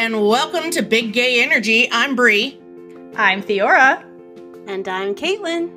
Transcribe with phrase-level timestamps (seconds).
[0.00, 1.86] and welcome to Big Gay Energy.
[1.92, 2.58] I'm Bree.
[3.16, 4.02] I'm Theora.
[4.66, 5.68] And I'm Caitlin.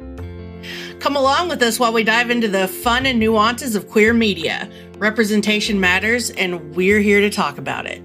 [1.01, 4.71] Come along with us while we dive into the fun and nuances of queer media.
[4.97, 8.01] Representation matters, and we're here to talk about it.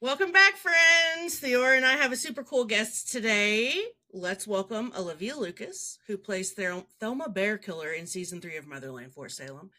[0.00, 1.38] Welcome back, friends.
[1.38, 3.74] Theora and I have a super cool guest today.
[4.14, 9.30] Let's welcome Olivia Lucas, who plays Thel- Thelma Bearkiller in season three of Motherland Fort
[9.32, 9.70] Salem.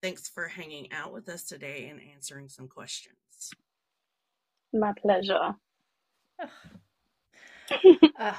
[0.00, 3.16] Thanks for hanging out with us today and answering some questions.
[4.72, 5.54] My pleasure.
[8.18, 8.34] Uh,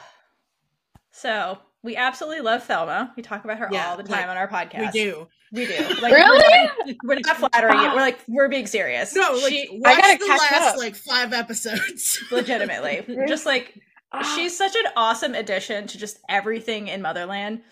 [1.12, 3.12] so we absolutely love Thelma.
[3.16, 4.94] We talk about her Yeah, all the time like, on our podcast.
[4.94, 5.28] We do.
[5.52, 5.74] We do.
[6.02, 6.44] Like, Really?
[6.44, 7.94] We're not, we're not flattering it.
[7.96, 9.16] We're like we're being serious.
[9.16, 10.78] No, like she I gotta the catch last up.
[10.78, 12.22] like five episodes.
[12.32, 13.80] legitimately just like
[14.14, 17.64] Ah, she's such an awesome addition to just everything in Motherland,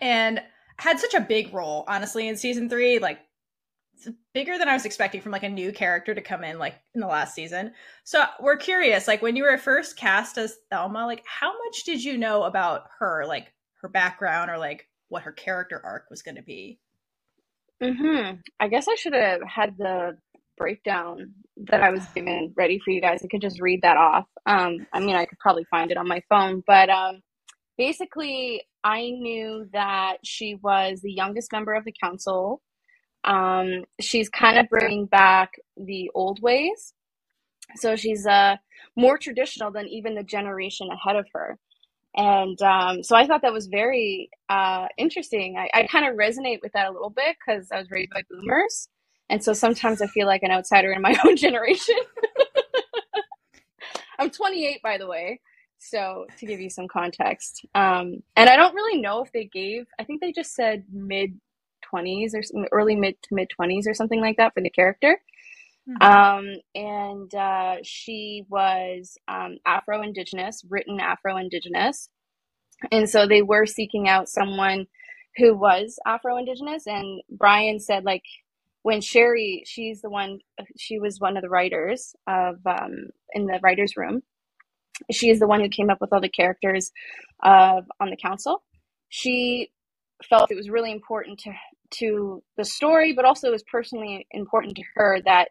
[0.00, 0.42] and
[0.78, 2.98] had such a big role honestly in season three.
[2.98, 3.20] Like
[4.32, 7.00] bigger than I was expecting from like a new character to come in like in
[7.00, 7.72] the last season.
[8.04, 12.02] So we're curious, like when you were first cast as Thelma, like how much did
[12.02, 13.52] you know about her, like
[13.82, 16.78] her background or like what her character arc was going to be?
[17.82, 18.40] mhm.
[18.60, 20.18] I guess I should have had the
[20.56, 21.34] breakdown
[21.70, 23.22] that I was given ready for you guys.
[23.22, 24.26] I could just read that off.
[24.46, 27.20] Um, I mean, I could probably find it on my phone, but um,
[27.76, 32.62] basically, I knew that she was the youngest member of the council.
[33.24, 36.94] Um, she's kind of bringing back the old ways.
[37.76, 38.56] So she's uh,
[38.96, 41.58] more traditional than even the generation ahead of her.
[42.16, 45.56] And um, so I thought that was very uh, interesting.
[45.58, 48.22] I, I kind of resonate with that a little bit because I was raised by
[48.30, 48.88] boomers.
[49.30, 51.96] And so sometimes I feel like an outsider in my own generation.
[54.18, 55.40] I'm 28, by the way.
[55.78, 57.64] So to give you some context.
[57.74, 61.38] Um, and I don't really know if they gave, I think they just said mid
[61.94, 65.18] 20s or some, early mid to mid 20s or something like that for the character.
[66.00, 72.08] Um, and uh, she was um, Afro Indigenous, written Afro Indigenous.
[72.92, 74.86] And so they were seeking out someone
[75.36, 76.86] who was Afro Indigenous.
[76.86, 78.22] And Brian said, like,
[78.82, 80.40] when Sherry, she's the one,
[80.78, 84.22] she was one of the writers of um, in the writer's room.
[85.12, 86.90] She is the one who came up with all the characters
[87.42, 88.62] uh, on the council.
[89.08, 89.70] She
[90.28, 91.52] felt it was really important to
[91.90, 95.48] to the story, but also it was personally important to her that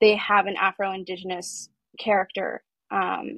[0.00, 1.68] they have an Afro Indigenous
[1.98, 3.30] character, um,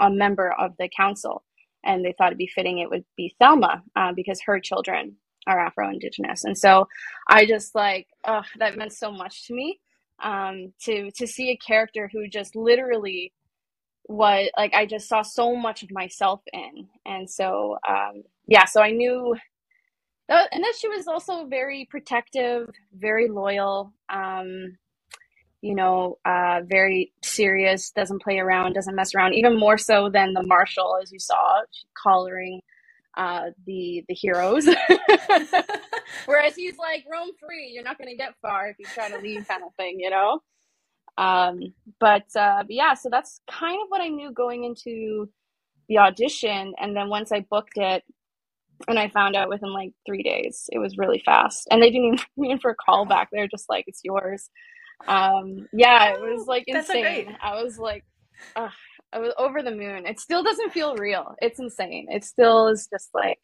[0.00, 1.44] a member of the council,
[1.84, 5.58] and they thought it'd be fitting it would be Thelma uh, because her children are
[5.58, 6.88] Afro Indigenous, and so
[7.28, 9.80] I just like, oh, that meant so much to me
[10.22, 13.32] um, to to see a character who just literally
[14.08, 18.82] was like I just saw so much of myself in, and so um, yeah, so
[18.82, 19.36] I knew.
[20.28, 23.92] That, and then she was also very protective, very loyal.
[24.08, 24.78] Um,
[25.60, 30.34] you know, uh, very serious, doesn't play around, doesn't mess around, even more so than
[30.34, 31.60] the marshal, as you saw,
[32.02, 32.60] collaring
[33.16, 34.66] uh, the the heroes.
[36.26, 39.18] Whereas he's like, roam free, you're not going to get far if you try to
[39.18, 40.40] leave, kind of thing, you know?
[41.18, 45.28] Um, but, uh, but yeah, so that's kind of what I knew going into
[45.88, 46.74] the audition.
[46.80, 48.04] And then once I booked it,
[48.88, 51.68] and I found out within like three days, it was really fast.
[51.70, 53.28] And they didn't even come in for a call back.
[53.32, 54.50] They're just like, it's yours
[55.08, 58.04] um yeah it was like insane i was like
[58.56, 58.70] ugh,
[59.14, 60.06] i was over the moon.
[60.06, 61.36] It still doesn't feel real.
[61.42, 62.08] It's insane.
[62.10, 63.40] It still is just like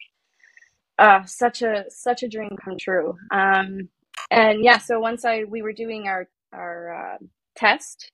[0.99, 3.17] uh such a such a dream come true.
[3.31, 3.89] Um
[4.31, 7.17] and yeah so once i we were doing our our uh,
[7.57, 8.11] test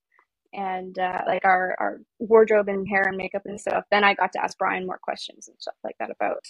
[0.53, 4.31] and uh, like our our wardrobe and hair and makeup and stuff then i got
[4.33, 6.43] to ask brian more questions and stuff like that about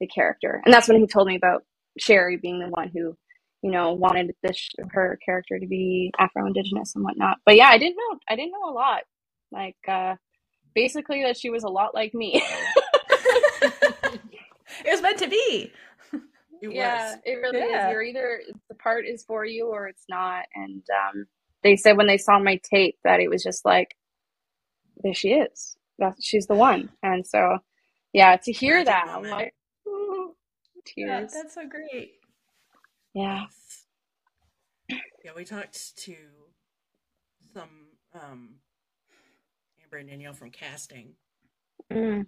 [0.00, 0.62] the character.
[0.64, 1.64] And that's when he told me about
[1.98, 3.16] sherry being the one who
[3.62, 7.38] you know, wanted this her character to be Afro Indigenous and whatnot.
[7.46, 9.02] But yeah, I didn't know I didn't know a lot.
[9.52, 10.16] Like uh
[10.74, 12.42] basically that she was a lot like me.
[13.62, 15.72] it was meant to be.
[16.62, 17.18] It yeah, was.
[17.24, 17.88] it really Yeah.
[17.88, 17.92] is.
[17.92, 20.46] You're either the part is for you or it's not.
[20.54, 21.26] And um
[21.62, 23.96] they said when they saw my tape that it was just like
[25.02, 25.76] there she is.
[25.98, 26.90] That she's the one.
[27.02, 27.58] And so
[28.12, 29.54] yeah, to hear Magic that, I'm like
[29.86, 30.34] ooh,
[30.96, 32.12] Yeah, that's so great.
[33.14, 33.44] Yeah.
[35.24, 36.14] Yeah, we talked to
[37.52, 38.56] some um
[39.98, 41.14] And Danielle from casting
[41.92, 42.26] Mm.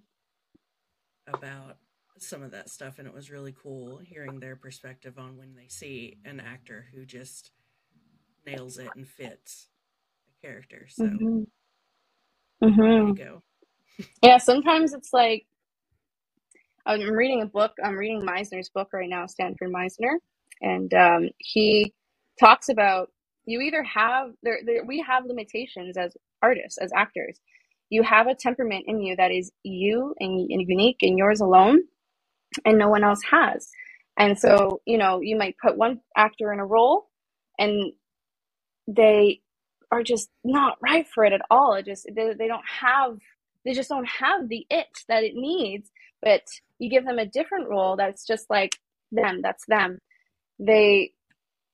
[1.29, 1.79] about
[2.19, 5.69] some of that stuff and it was really cool hearing their perspective on when they
[5.69, 7.53] see an actor who just
[8.47, 9.69] nails it and fits
[10.31, 10.87] a character.
[10.89, 11.47] So Mhm.
[12.93, 13.05] there Mhm.
[13.05, 13.43] you go.
[14.23, 15.47] Yeah, sometimes it's like
[16.87, 17.73] I'm reading a book.
[17.83, 20.17] I'm reading Meisner's book right now, Sanford Meisner,
[20.61, 21.93] and um, he
[22.41, 23.11] talks about
[23.47, 27.39] you either have there, there we have limitations as artists, as actors.
[27.91, 31.81] You have a temperament in you that is you and, and unique and yours alone,
[32.65, 33.69] and no one else has.
[34.19, 37.09] And so, you know, you might put one actor in a role
[37.59, 37.93] and
[38.89, 39.41] they
[39.91, 41.75] are just not right for it at all.
[41.75, 43.19] It just they, they don't have
[43.65, 45.91] they just don't have the it that it needs.
[46.23, 46.43] But
[46.79, 48.79] you give them a different role that's just like
[49.13, 49.99] them, that's them.
[50.59, 51.13] They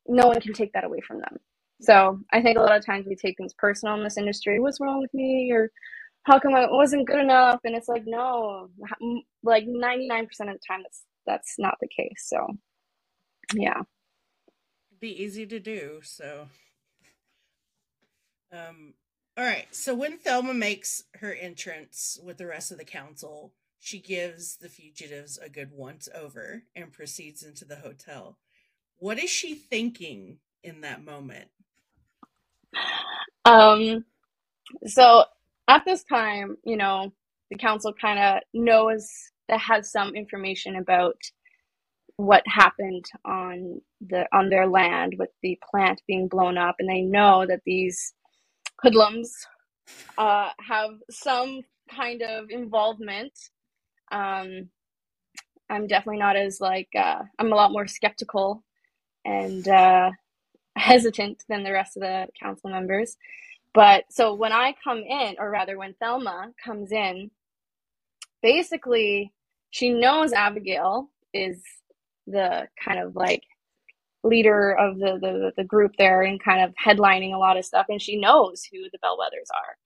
[0.07, 1.39] no one can take that away from them.
[1.81, 4.61] So I think a lot of times we take things personal in this industry.
[4.61, 5.51] What's wrong with me?
[5.53, 5.71] Or
[6.25, 7.61] how come I wasn't good enough?
[7.65, 8.69] And it's like, no,
[9.43, 12.27] like 99% of the time, that's, that's not the case.
[12.29, 12.47] So
[13.55, 13.83] yeah.
[15.01, 16.01] Be easy to do.
[16.03, 16.49] So,
[18.53, 18.95] um,
[19.37, 19.67] all right.
[19.73, 24.69] So when Thelma makes her entrance with the rest of the council, she gives the
[24.69, 28.39] fugitives a good once over and proceeds into the hotel.
[28.99, 31.49] What is she thinking in that moment?
[33.45, 34.05] Um,
[34.87, 35.25] so
[35.69, 37.13] at this time, you know,
[37.51, 39.09] the council kind of knows
[39.49, 41.17] that has some information about
[42.19, 47.03] what happened on the on their land with the plant being blown up, and they
[47.03, 48.15] know that these
[48.83, 49.35] hoodlums
[50.19, 51.63] uh, have some
[51.95, 53.33] kind of involvement.
[54.13, 54.71] Um,
[55.71, 58.65] I'm definitely not as like uh, I'm a lot more skeptical
[59.25, 60.11] and uh,
[60.77, 63.17] hesitant than the rest of the council members.
[63.75, 67.31] But so when I come in, or rather when Thelma comes in,
[68.43, 69.33] basically
[69.71, 71.63] she knows Abigail is
[72.27, 73.43] the kind of like
[74.25, 77.87] leader of the, the, the group there and kind of headlining a lot of stuff.
[77.91, 79.77] And she knows who the Bellweathers are.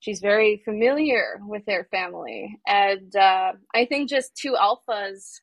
[0.00, 2.58] She's very familiar with their family.
[2.66, 5.40] And uh, I think just two alphas,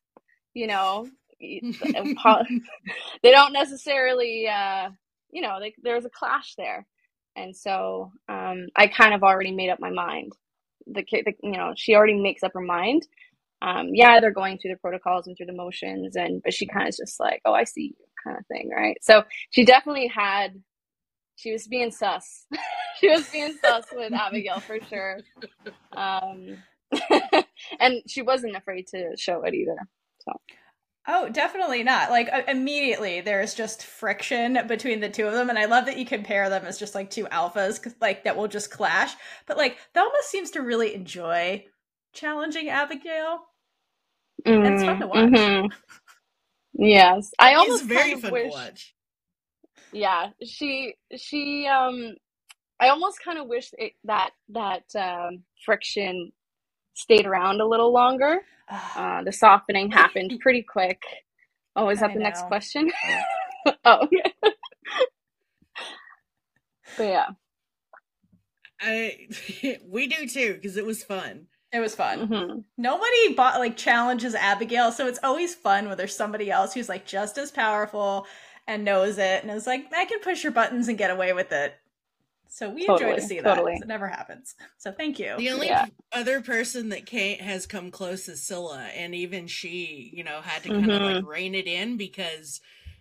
[0.54, 1.08] you know,
[3.22, 4.90] they don't necessarily, uh,
[5.30, 6.86] you know, they, there's a clash there.
[7.36, 10.32] And so um, I kind of already made up my mind.
[10.86, 13.06] The, the you know, she already makes up her mind.
[13.62, 16.88] Um, yeah, they're going through the protocols and through the motions, and but she kind
[16.88, 18.96] of just like, oh, I see you, kind of thing, right?
[19.02, 20.60] So she definitely had.
[21.36, 22.46] She was being sus.
[23.00, 25.20] she was being sus with Abigail for sure.
[25.96, 26.58] Um,
[27.80, 29.76] and she wasn't afraid to show it either.
[30.20, 30.32] So.
[31.06, 32.10] Oh, definitely not.
[32.10, 35.98] Like uh, immediately, there's just friction between the two of them, and I love that
[35.98, 39.14] you compare them as just like two alphas, like that will just clash.
[39.46, 41.64] But like Thelma seems to really enjoy
[42.12, 43.40] challenging Abigail.
[44.46, 45.32] Mm, it's fun to watch.
[45.32, 45.66] Mm-hmm.
[46.74, 48.94] Yes, I almost it's very kind of fun wish, to watch.
[49.92, 52.14] Yeah, she she um,
[52.80, 56.32] I almost kind of wish it, that that um, friction
[56.94, 58.38] stayed around a little longer.
[58.96, 61.02] Uh, the softening happened pretty quick.
[61.76, 62.24] Oh, is that I the know.
[62.24, 62.90] next question?
[63.84, 64.08] oh,
[66.96, 67.26] but yeah,
[68.80, 69.28] I
[69.88, 71.46] we do too because it was fun.
[71.72, 72.28] It was fun.
[72.28, 72.60] Mm-hmm.
[72.78, 77.06] Nobody bought like challenges Abigail, so it's always fun when there's somebody else who's like
[77.06, 78.26] just as powerful
[78.68, 81.52] and knows it and is like, I can push your buttons and get away with
[81.52, 81.74] it.
[82.54, 83.54] So we totally, enjoy to see that.
[83.54, 83.78] Totally.
[83.80, 84.54] It never happens.
[84.76, 85.36] So thank you.
[85.38, 85.86] The only yeah.
[86.12, 90.62] other person that Kate has come close is Scylla, and even she, you know, had
[90.64, 91.02] to kind mm-hmm.
[91.02, 92.60] of like rein it in because,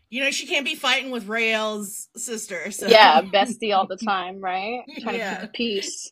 [0.09, 2.71] you know, she can't be fighting with Raelle's sister.
[2.71, 4.83] So yeah, bestie all the time, right?
[5.01, 5.31] Trying yeah.
[5.31, 6.11] to keep the peace.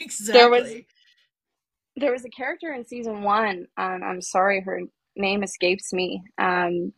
[0.00, 0.38] Exactly.
[0.38, 0.74] There was
[1.96, 3.66] there was a character in season one.
[3.76, 4.82] Um, I'm sorry, her
[5.16, 6.22] name escapes me.
[6.38, 6.92] Um,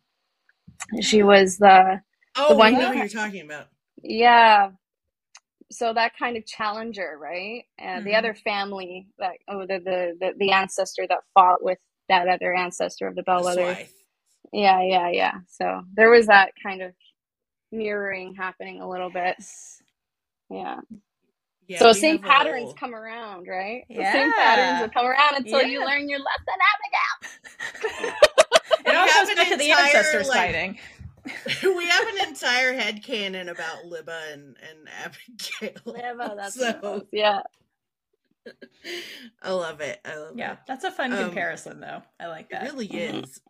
[1.00, 2.02] she was the
[2.36, 3.68] oh, the one I know who you're talking about.
[4.02, 4.72] Yeah,
[5.72, 7.64] so that kind of challenger, right?
[7.78, 8.06] And mm-hmm.
[8.06, 12.54] the other family that oh the, the, the the ancestor that fought with that other
[12.54, 13.86] ancestor of the Bellweather.
[14.52, 15.32] Yeah, yeah, yeah.
[15.48, 16.92] So there was that kind of
[17.70, 19.36] mirroring happening a little bit.
[20.50, 20.80] Yeah.
[21.66, 22.74] yeah so same patterns little...
[22.74, 23.84] come around, right?
[23.88, 24.12] Yeah.
[24.12, 25.68] The same patterns will come around until yeah.
[25.68, 26.54] you learn your lesson,
[28.02, 28.14] Abigail.
[28.86, 30.78] it all comes back to the ancestors like, fighting.
[31.62, 35.82] we have an entire head canon about Libba and, and Abigail.
[35.86, 37.42] Libba, that's so, yeah.
[39.40, 40.00] I love it.
[40.04, 40.58] I love yeah, it.
[40.66, 42.02] that's a fun um, comparison though.
[42.18, 42.64] I like that.
[42.64, 43.24] It really mm-hmm.
[43.24, 43.40] is.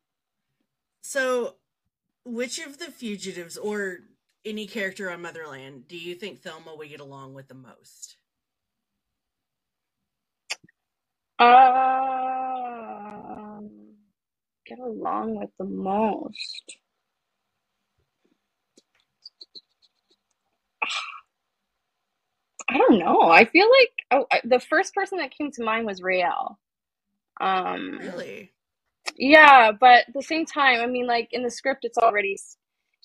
[1.02, 1.54] So
[2.24, 4.00] which of the fugitives or
[4.44, 8.16] any character on Motherland do you think Thelma would get along with the most?
[11.38, 11.48] Um,
[14.66, 16.76] get along with the most.
[22.72, 23.22] I don't know.
[23.22, 26.56] I feel like oh, the first person that came to mind was Raelle.
[27.40, 28.52] Um, really?
[29.16, 32.36] Yeah, but at the same time, I mean, like in the script, it's already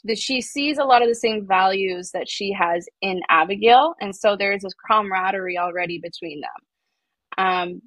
[0.06, 4.16] that she sees a lot of the same values that she has in Abigail, and
[4.16, 7.46] so there's this camaraderie already between them.
[7.46, 7.82] Um,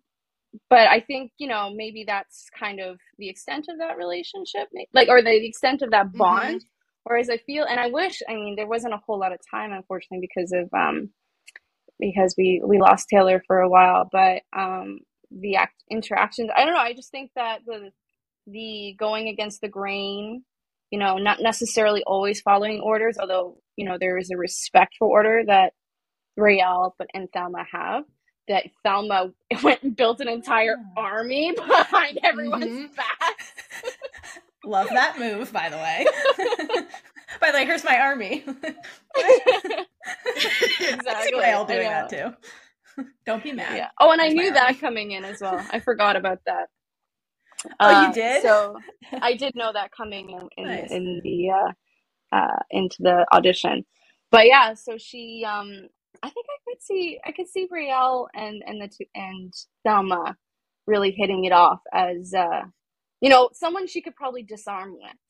[0.70, 5.08] but I think you know maybe that's kind of the extent of that relationship, like
[5.08, 6.18] or the extent of that Mm-hmm.
[6.18, 6.64] bond.
[7.04, 9.72] Whereas I feel, and I wish, I mean, there wasn't a whole lot of time,
[9.72, 11.10] unfortunately, because of um,
[12.00, 14.08] because we we lost Taylor for a while.
[14.10, 16.80] But um, the act interactions, I don't know.
[16.80, 17.90] I just think that the
[18.46, 20.44] the going against the grain,
[20.90, 25.08] you know, not necessarily always following orders, although you know there is a respect for
[25.08, 25.74] order that
[26.38, 28.04] Raelle but and Thelma have.
[28.48, 29.30] That Thelma
[29.62, 32.96] went and built an entire army behind everyone's Mhm.
[32.96, 33.38] back.
[34.64, 36.04] Love that move, by the way.
[37.40, 38.44] By the way, here's my army.
[40.88, 41.40] exactly.
[41.40, 42.34] Raelle I doing that too.
[43.26, 43.76] Don't be mad.
[43.76, 43.88] Yeah.
[44.00, 44.54] Oh, and I Here's my knew army.
[44.54, 45.66] that coming in as well.
[45.70, 46.68] I forgot about that.
[47.80, 48.42] Oh, you Uh, did?
[48.42, 48.76] So
[49.20, 50.90] I did know that coming in in, Nice.
[50.90, 51.86] in the uh,
[52.36, 53.84] uh, into the audition.
[54.30, 55.88] But yeah, so she um
[56.22, 59.52] I think I could see I could see Raelle and and the two and
[59.84, 60.36] Thelma
[60.86, 62.62] really hitting it off as uh
[63.20, 65.29] you know, someone she could probably disarm with.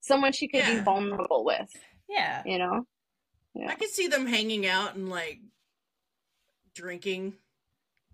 [0.00, 1.70] Someone she could be vulnerable with,
[2.08, 2.42] Yeah.
[2.46, 2.86] you know?
[3.68, 5.40] I could see them hanging out and like
[6.74, 7.34] drinking.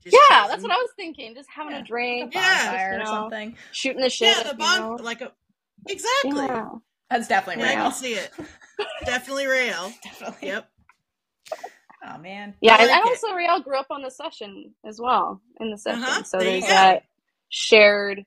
[0.02, 1.35] just Yeah, that's what I was thinking.
[1.35, 1.81] Just having Yeah.
[1.81, 2.66] a drink, Yeah.
[2.71, 3.57] Bonfire you or know, something.
[3.73, 4.37] shooting the shit.
[4.37, 5.05] Yeah, the you bond know?
[5.05, 5.33] like a
[5.88, 6.33] exactly.
[6.37, 6.69] Yeah, Yeah.
[7.11, 7.73] That's definitely real.
[7.73, 7.83] I Raelle.
[7.85, 8.33] can see it.
[9.05, 9.93] Definitely real.
[10.02, 10.49] Definitely.
[10.49, 10.71] Yep.
[12.05, 12.55] Oh man.
[12.61, 13.11] Yeah, I and, like and it.
[13.11, 16.61] also Raelle grew up on the Cession as well in the Cession, Uh-huh, so there
[16.61, 17.05] there's that
[17.49, 18.25] shared,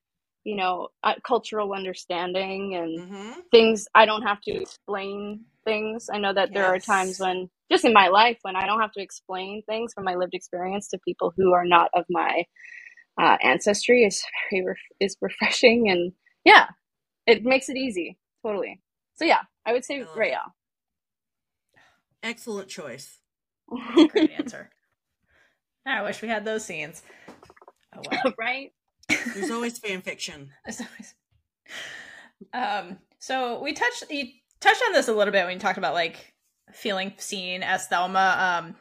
[0.50, 3.88] you know, uh, cultural understanding and hmm things.
[3.96, 6.10] I don't have to explain things.
[6.14, 8.94] I know that there are times when, just in my life, when I don't have
[8.94, 12.46] to explain things from my lived experience to people who are not of my
[13.22, 16.14] uh, ancestry is very ref- is refreshing and
[16.46, 16.68] yeah,
[17.28, 18.18] it makes it easy.
[18.46, 18.82] Totally.
[19.16, 20.40] So yeah, I would say I love it.
[22.24, 23.20] Excellent choice.
[24.08, 24.72] Great answer.
[25.86, 27.04] I wish we had those scenes.
[27.96, 28.34] Oh well.
[28.40, 28.72] right?
[29.10, 30.52] There's always fan fiction.
[30.66, 31.16] Always.
[32.54, 34.26] Um, so we touched you
[34.62, 36.34] touched on this a little bit when you talked about like
[36.72, 38.76] feeling seen as Thelma um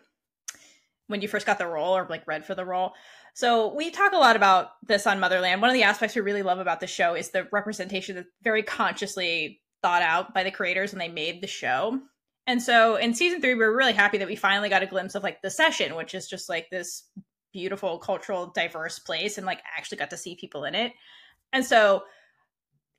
[1.08, 2.92] when you first got the role or like read for the role.
[3.34, 5.60] So we talk a lot about this on Motherland.
[5.60, 8.62] One of the aspects we really love about the show is the representation that's very
[8.62, 12.00] consciously thought out by the creators when they made the show.
[12.46, 15.14] And so in season three, we were really happy that we finally got a glimpse
[15.14, 17.04] of like the Cession, which is just like this
[17.52, 20.92] beautiful, cultural, diverse place, and like actually got to see people in it.
[21.52, 22.02] And so,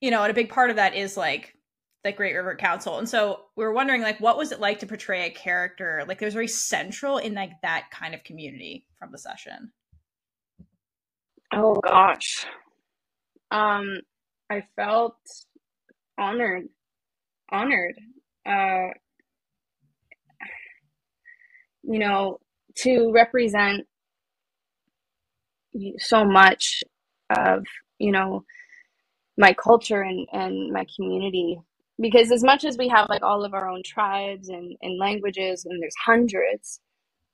[0.01, 1.55] you know, and a big part of that is like
[2.03, 2.97] the Great River Council.
[2.97, 6.19] And so we were wondering, like, what was it like to portray a character like
[6.19, 9.71] there's very central in like that kind of community from the Cession?
[11.53, 12.45] Oh gosh.
[13.51, 13.99] Um
[14.49, 15.17] I felt
[16.17, 16.69] honored.
[17.51, 17.95] Honored.
[18.45, 18.89] Uh
[21.83, 22.39] you know,
[22.77, 23.87] to represent
[25.99, 26.83] so much
[27.35, 27.65] of,
[27.99, 28.43] you know,
[29.37, 31.59] my culture and, and my community.
[31.99, 35.65] Because as much as we have like all of our own tribes and, and languages
[35.65, 36.79] and there's hundreds,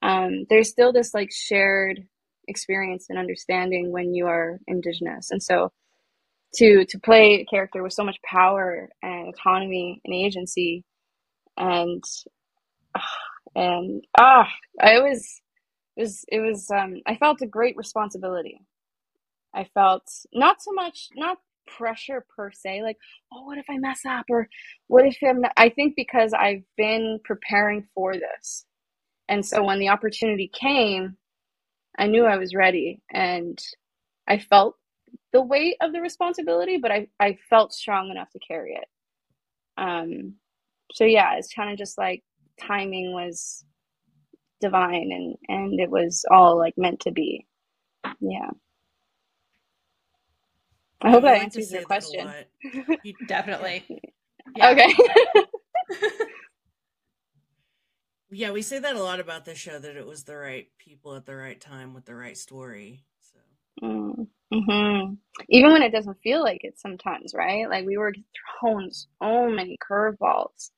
[0.02, 2.02] um, there's still this like shared
[2.48, 5.72] experience and understanding when you are indigenous and so
[6.54, 10.84] to to play a character with so much power and autonomy and agency
[11.56, 12.02] and
[13.54, 14.48] and ah
[14.80, 15.40] i was
[15.96, 18.60] it was it was um i felt a great responsibility
[19.54, 21.38] i felt not so much not
[21.78, 22.98] pressure per se like
[23.32, 24.48] oh what if i mess up or
[24.88, 25.52] what if i'm not?
[25.56, 28.66] i think because i've been preparing for this
[29.28, 31.14] and so when the opportunity came
[31.98, 33.62] I knew I was ready and
[34.28, 34.76] I felt
[35.32, 38.88] the weight of the responsibility, but I, I felt strong enough to carry it.
[39.78, 40.34] Um,
[40.92, 42.24] so yeah, it's kind of just like
[42.60, 43.64] timing was
[44.60, 47.46] divine and, and it was all like meant to be.
[48.20, 48.50] Yeah.
[51.02, 52.30] I hope I that answers your question.
[53.02, 53.84] You- Definitely.
[54.56, 54.70] Yeah.
[54.70, 54.94] Okay.
[58.30, 61.14] Yeah, we say that a lot about this show that it was the right people
[61.14, 63.04] at the right time with the right story.
[63.20, 65.14] So mm-hmm.
[65.48, 67.68] Even when it doesn't feel like it sometimes, right?
[67.70, 68.12] Like we were
[68.60, 70.70] thrown so many curveballs,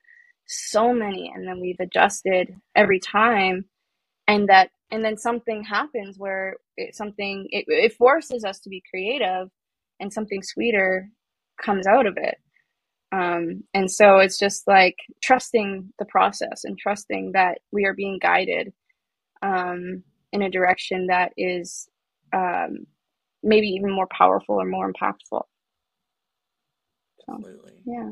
[0.48, 3.64] so many, and then we've adjusted every time,
[4.26, 8.82] and that, and then something happens where it, something it, it forces us to be
[8.90, 9.48] creative,
[10.00, 11.08] and something sweeter
[11.62, 12.36] comes out of it.
[13.12, 18.18] Um, and so it's just like trusting the process and trusting that we are being
[18.20, 18.72] guided
[19.42, 20.02] um,
[20.32, 21.88] in a direction that is
[22.34, 22.86] um,
[23.42, 25.42] maybe even more powerful or more impactful.
[27.30, 27.72] Absolutely.
[27.86, 28.10] Yeah.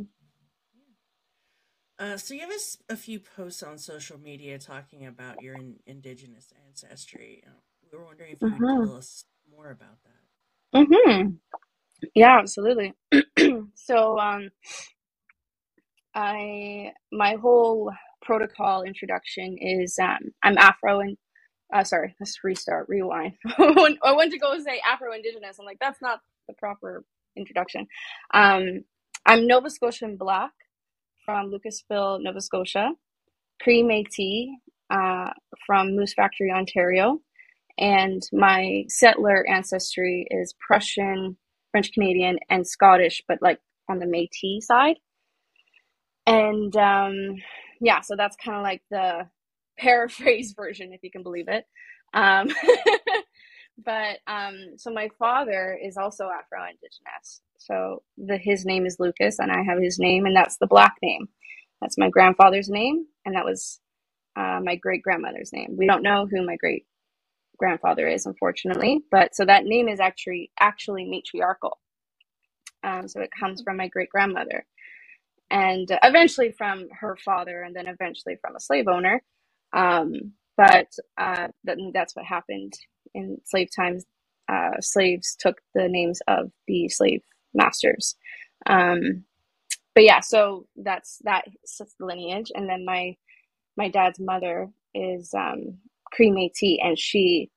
[1.98, 2.50] Uh, so you have
[2.90, 7.42] a few posts on social media talking about your in, indigenous ancestry.
[7.46, 7.50] Uh,
[7.90, 10.86] we were wondering if you could tell us more about that.
[10.86, 11.28] hmm
[12.14, 12.94] Yeah, absolutely.
[13.74, 14.50] so, um,
[16.14, 21.16] I my whole protocol introduction is um, I'm Afro and
[21.72, 23.34] uh, sorry, let's restart, rewind.
[23.58, 25.58] I went to go say Afro Indigenous.
[25.58, 27.04] I'm like, that's not the proper
[27.36, 27.86] introduction.
[28.34, 28.84] Um,
[29.26, 30.52] I'm Nova Scotian Black
[31.26, 32.92] from Lucasville, Nova Scotia.
[33.62, 34.48] Cree Métis
[34.90, 35.32] uh,
[35.66, 37.20] from Moose Factory, Ontario,
[37.78, 41.36] and my settler ancestry is Prussian,
[41.72, 44.96] French Canadian, and Scottish, but like on the Métis side.
[46.26, 47.36] And um,
[47.80, 49.28] yeah, so that's kind of like the
[49.78, 51.64] paraphrase version, if you can believe it.
[52.14, 52.48] Um,
[53.84, 57.42] but um, so my father is also Afro Indigenous.
[57.58, 60.94] So the his name is Lucas, and I have his name, and that's the black
[61.02, 61.28] name.
[61.80, 63.80] That's my grandfather's name, and that was
[64.36, 65.76] uh, my great grandmother's name.
[65.78, 66.86] We don't know who my great
[67.58, 71.78] grandfather is, unfortunately, but so that name is actually actually matriarchal.
[72.84, 74.66] Um, so it comes from my great grandmother,
[75.50, 79.22] and eventually from her father, and then eventually from a slave owner.
[79.72, 82.74] Um, but uh, that, that's what happened
[83.16, 84.04] in slave times.
[84.48, 88.14] Uh, slaves took the names of the slave masters.
[88.66, 89.24] Um,
[89.94, 91.44] but yeah, so that's that
[91.98, 93.16] lineage, and then my
[93.76, 95.78] my dad's mother is um,
[96.12, 97.50] Cree Métis, and she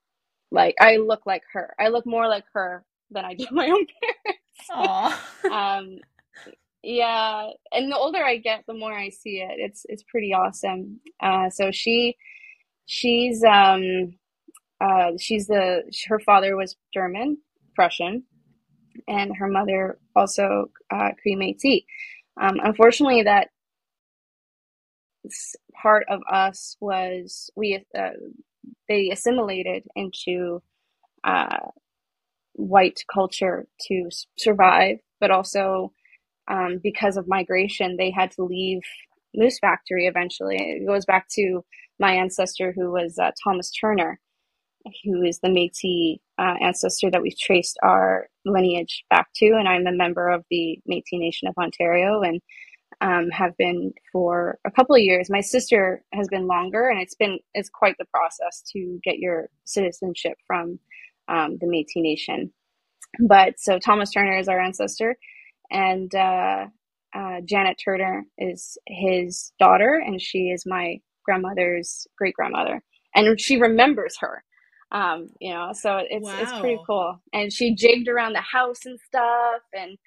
[0.52, 1.76] like I look like her.
[1.80, 3.86] I look more like her than I do my own
[4.72, 5.20] parents.
[5.52, 5.98] um,
[6.82, 9.56] yeah, and the older I get, the more I see it.
[9.58, 11.02] It's it's pretty awesome.
[11.22, 12.16] Uh, so she
[12.86, 14.14] she's um
[14.82, 17.38] uh she's the her father was German
[17.76, 18.24] Prussian,
[19.08, 21.86] and her mother also uh, Cree Métis.
[22.42, 23.50] Um, unfortunately, that
[25.82, 28.10] part of us was we uh,
[28.88, 30.62] they assimilated into
[31.24, 31.68] uh,
[32.54, 35.94] white culture to survive, but also
[36.50, 38.82] um, because of migration, they had to leave
[39.36, 40.58] Moose Factory eventually.
[40.58, 41.64] It goes back to
[42.00, 44.20] my ancestor, who was uh, Thomas Turner,
[45.04, 49.88] who is the Métis uh, ancestor that we've traced our lineage back to, and I'm
[49.88, 52.42] a member of the Métis Nation of Ontario, and
[53.02, 55.30] um, have been for a couple of years.
[55.30, 59.50] My sister has been longer, and it's been it's quite the process to get your
[59.66, 60.80] citizenship from
[61.28, 62.52] um, the Métis Nation.
[63.28, 65.18] But so Thomas Turner is our ancestor,
[65.72, 66.66] and uh,
[67.16, 72.82] uh, Janet Turner is his daughter, and she is my grandmother's great grandmother,
[73.16, 74.44] and she remembers her.
[74.92, 77.22] Um, you know, so it's it's pretty cool.
[77.34, 79.98] And she jigged around the house and stuff, and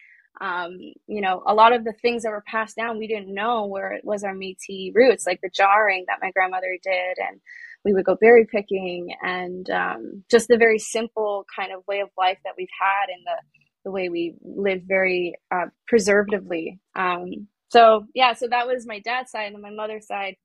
[0.40, 3.66] um, you know, a lot of the things that were passed down, we didn't know
[3.66, 7.40] where it was our Métis roots, like the jarring that my grandmother did, and
[7.85, 12.09] we would go berry picking, and um, just the very simple kind of way of
[12.18, 13.37] life that we've had, and the
[13.85, 16.81] the way we lived very uh, preservatively.
[16.97, 20.37] Um, so yeah, so that was my dad's side, and my mother's side,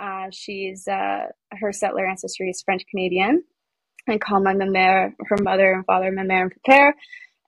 [0.00, 3.44] uh, she's uh, her settler ancestry is French Canadian.
[4.08, 6.92] I call my mère, her mother and father, my mère and père,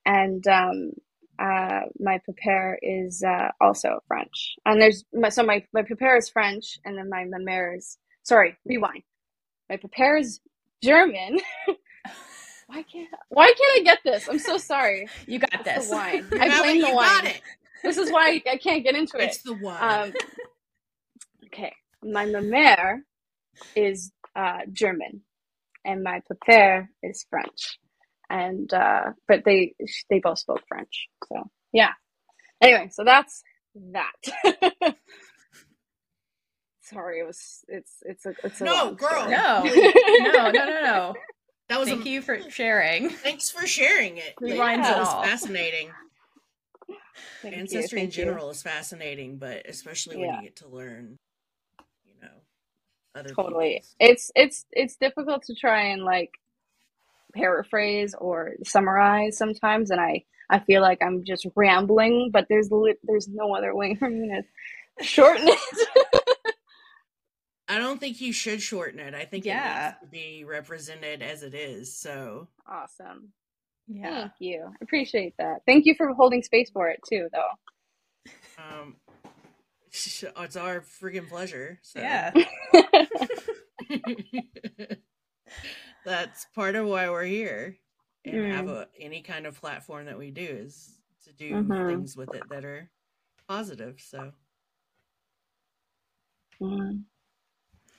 [0.06, 0.92] and um,
[1.38, 4.56] uh, my père is uh, also French.
[4.64, 8.56] And there's my, so my my père is French, and then my mère is sorry,
[8.64, 9.02] rewind.
[9.68, 10.40] My père is
[10.82, 11.38] German.
[12.66, 14.28] why can't why can't I get this?
[14.28, 15.08] I'm so sorry.
[15.26, 15.88] You got It's this.
[15.90, 16.26] the wine.
[16.40, 17.26] I blame the wine.
[17.26, 17.42] it.
[17.82, 19.24] This is why I can't get into it.
[19.24, 19.76] It's the one.
[19.82, 20.12] Um,
[21.46, 23.00] okay, my mère
[23.74, 25.22] is uh, German,
[25.86, 27.78] and my père is French,
[28.30, 29.74] and uh, but they
[30.10, 31.08] they both spoke French.
[31.28, 31.92] So yeah.
[32.62, 33.42] Anyway, so that's
[33.92, 34.12] that.
[36.82, 39.28] Sorry, it was it's it's a it's a No, girl.
[39.28, 39.64] No,
[40.18, 41.14] no, no, no, no.
[41.68, 43.10] that was Thank a, you for sharing.
[43.10, 44.34] Thanks for sharing it.
[44.40, 45.22] Rewinds that and was all.
[45.22, 45.90] fascinating.
[47.42, 48.24] Thank you, Ancestry in thank you.
[48.26, 50.36] general is fascinating, but especially when Yeah.
[50.40, 51.25] you get to learn, you know,
[53.16, 53.96] other totally people's.
[54.00, 56.32] it's it's it's difficult to try and like
[57.34, 62.98] paraphrase or summarize sometimes and i i feel like i'm just rambling but there's lit
[63.04, 64.42] there's no other way for me to
[65.04, 65.58] shorten it
[67.68, 69.14] I don't think you should shorten it.
[69.14, 69.58] I think it Yeah.
[69.58, 71.96] needs to be represented as it is.
[71.98, 73.32] So awesome
[73.88, 74.02] Yeah.
[74.04, 77.50] thank you appreciate that thank you for holding space for it too though
[78.58, 78.96] um
[79.92, 81.78] it's our freaking pleasure.
[81.82, 82.32] So Yeah.
[86.04, 87.76] that's part of why we're here
[88.24, 88.68] and have Mm.
[88.68, 91.86] a, any kind of platform that we do is to do Mhm.
[91.86, 92.90] things with it that are
[93.48, 94.00] positive.
[94.00, 94.32] So
[96.60, 97.04] Mm.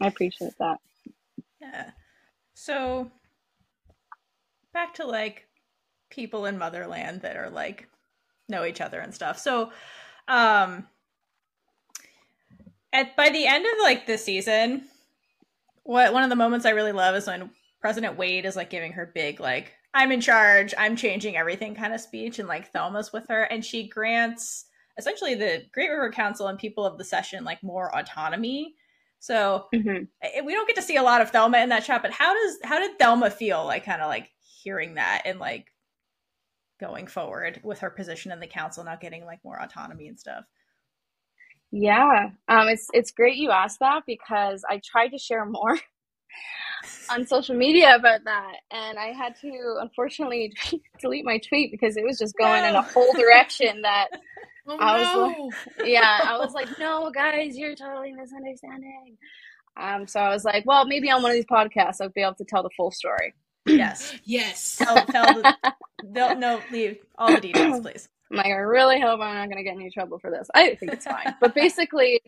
[0.01, 0.77] I appreciate that.
[1.61, 1.91] Yeah.
[2.55, 3.11] So
[4.73, 5.47] back to like
[6.09, 7.87] people in motherland that are like
[8.49, 9.39] know each other and stuff.
[9.39, 9.71] So
[10.27, 10.87] um
[12.97, 14.87] at by the end of like the season,
[15.83, 18.93] what one of the moments I really love is when President Wade is like giving
[18.93, 23.13] her big like I'm in charge, I'm changing everything kind of speech and like Thelma's
[23.13, 24.65] with her and she grants
[24.97, 28.75] essentially the Great River Council and people of the Cession like more autonomy.
[29.19, 32.01] So hmm I- we don't get to see a lot of Thelma in that shot,
[32.01, 34.31] but how does how did Thelma feel like kind of like
[34.63, 35.71] hearing that and like
[36.79, 40.45] going forward with her position in the council not getting like more autonomy and stuff?
[41.71, 45.77] Yeah, um, it's it's great you asked that because I tried to share more
[47.09, 50.53] on social media about that, and I had to unfortunately
[51.01, 54.07] delete my tweet because it was just going in a whole direction that
[54.67, 55.35] oh I was
[55.77, 55.85] no.
[55.85, 59.17] yeah, I was like, no, guys, you're totally misunderstanding.
[59.75, 62.35] Um, so I was like, well, maybe on one of these podcasts I'll be able
[62.35, 63.33] to tell the full story.
[63.67, 64.15] Yes.
[64.23, 64.77] yes.
[64.77, 65.55] Tell, tell the,
[66.03, 68.09] no, no, leave all the details, please.
[68.31, 70.47] I'm like, I really hope I'm not going to get in any trouble for this.
[70.53, 71.35] I think it's fine.
[71.41, 72.21] but basically,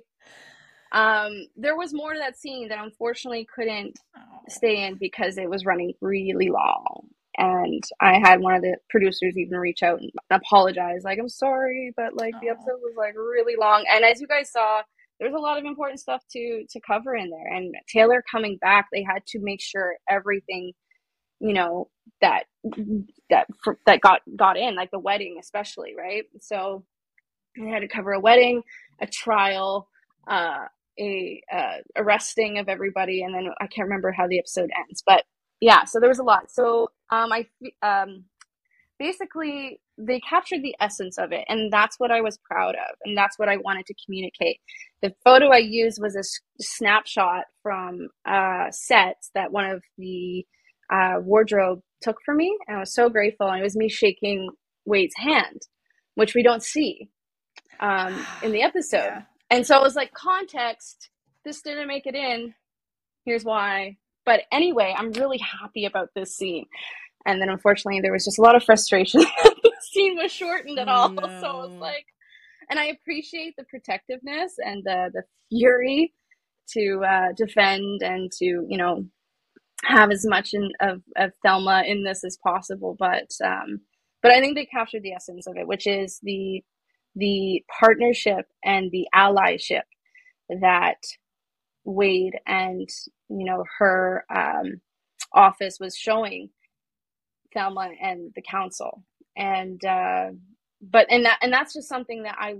[0.91, 4.21] um, there was more to that scene that unfortunately couldn't Oh.
[4.47, 7.07] stay in because it was running really long.
[7.37, 11.93] And I had one of the producers even reach out and apologize, like, I'm sorry,
[11.95, 13.85] but like the episode was like really long.
[13.93, 14.81] And as you guys saw,
[15.19, 17.47] there's a lot of important stuff to to cover in there.
[17.53, 20.73] And Taylor coming back, they had to make sure everything,
[21.39, 21.89] you know,
[22.21, 22.43] that
[23.29, 23.47] that
[23.85, 26.23] that got got in, like the wedding especially, right?
[26.41, 26.83] So
[27.57, 28.63] they had to cover a wedding,
[29.01, 29.89] a trial,
[30.27, 30.65] uh,
[30.99, 35.23] a uh, arresting of everybody, and then I can't remember how the episode ends, but
[35.61, 36.51] yeah, so there was a lot.
[36.51, 37.47] So um, I
[37.81, 38.25] um,
[38.99, 43.17] basically they captured the essence of it, and that's what I was proud of, and
[43.17, 44.59] that's what I wanted to communicate.
[45.01, 50.45] The photo I used was a s- snapshot from uh, sets that one of the
[50.91, 53.47] uh, wardrobe took for me, and I was so grateful.
[53.47, 54.49] And it was me shaking
[54.85, 55.61] Wade's hand,
[56.15, 57.09] which we don't see
[57.79, 58.97] um, in the episode.
[58.97, 59.21] Yeah.
[59.51, 61.09] And so I was like, context,
[61.43, 62.53] this didn't make it in.
[63.25, 63.97] Here's why.
[64.25, 66.65] But anyway, I'm really happy about this scene.
[67.25, 70.79] And then unfortunately, there was just a lot of frustration that the scene was shortened
[70.79, 71.09] at all.
[71.15, 72.05] So I was like,
[72.69, 76.13] and I appreciate the protectiveness and the, the fury
[76.73, 79.05] to uh, defend and to, you know,
[79.85, 82.95] have as much in, of, of Thelma in this as possible.
[82.99, 83.81] But, um,
[84.21, 86.63] but I think they captured the essence of it, which is the
[87.15, 89.83] the partnership and the allyship
[90.61, 90.97] that
[91.85, 92.89] Wade and
[93.29, 94.81] you know her um,
[95.33, 96.49] office was showing
[97.53, 99.03] Thelma and the council,
[99.37, 100.29] and uh,
[100.81, 102.55] but and that and that's just something that I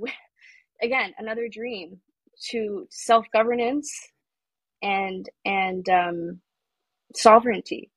[0.84, 2.00] again another dream
[2.52, 3.92] to self governance
[4.84, 6.42] and and um,
[7.16, 7.92] sovereignty,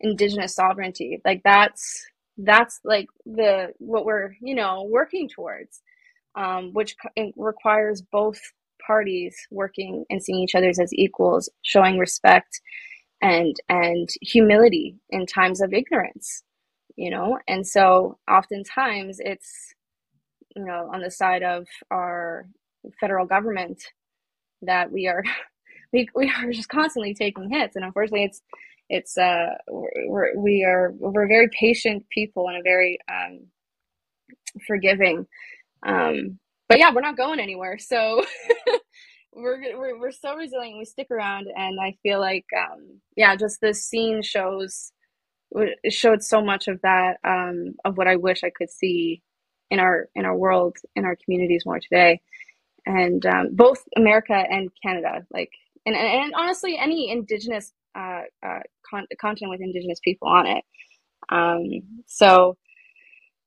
[0.00, 1.20] indigenous sovereignty.
[1.24, 2.06] Like that's
[2.38, 5.80] that's like the what we're you know working towards
[6.36, 6.96] um, which
[7.36, 8.40] requires both
[8.86, 12.60] parties working and seeing each other as equals, showing respect
[13.22, 16.42] and and humility in times of ignorance,
[16.96, 17.38] you know.
[17.48, 19.74] And so, oftentimes, it's
[20.56, 22.48] you know on the side of our
[23.00, 23.82] federal government
[24.62, 25.24] that we are
[25.92, 28.42] we, we are just constantly taking hits, and unfortunately, it's
[28.90, 33.40] it's uh we're, we are we're very patient people and a very um,
[34.66, 35.24] forgiving
[35.84, 37.78] um, but yeah, we're not going anywhere.
[37.78, 38.24] So
[39.34, 40.78] we're, we're we're so resilient.
[40.78, 44.92] We stick around, and I feel like um, yeah, just this scene shows
[45.52, 49.22] it showed so much of that um, of what I wish I could see
[49.70, 52.22] in our in our world in our communities more today,
[52.86, 55.50] and um, both America and Canada, like
[55.86, 60.64] and and, and honestly, any Indigenous uh, uh, con- content with Indigenous people on it.
[61.30, 62.56] Um, so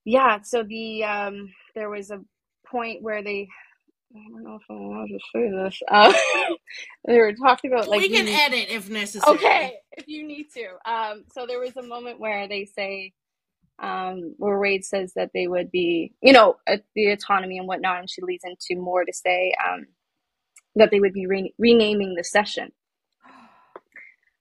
[0.05, 2.19] yeah, so the um, there was a
[2.67, 3.47] point where they
[4.15, 5.81] I don't know if I'm allowed to say this.
[5.89, 6.13] Uh,
[7.07, 9.35] they were talking about like we can the- edit if necessary.
[9.35, 10.91] okay if you need to.
[10.91, 13.13] Um, so there was a moment where they say
[13.81, 17.99] um, where Wade says that they would be, you know, uh, the autonomy and whatnot,
[17.99, 19.85] and she leads into more to say um,
[20.75, 22.71] that they would be re- renaming the Cession.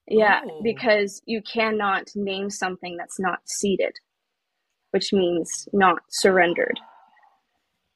[0.09, 0.61] Yeah, Oh.
[0.62, 3.95] because you cannot name something that's not ceded,
[4.90, 6.79] which means not surrendered.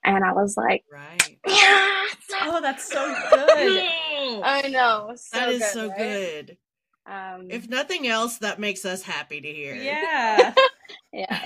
[0.05, 1.39] And I was like, Right.
[1.47, 3.83] yes, Oh, that's so good.
[4.45, 5.99] I know, so that is good, so right?
[5.99, 6.59] good.
[7.07, 9.75] Um, If nothing else, that makes us happy to hear.
[9.75, 10.55] yeah.
[11.13, 11.45] yeah,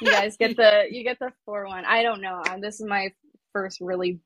[0.00, 1.84] you guys get the you get the four one.
[1.84, 2.42] I don't know.
[2.48, 3.10] Um, this is my
[3.52, 4.20] first really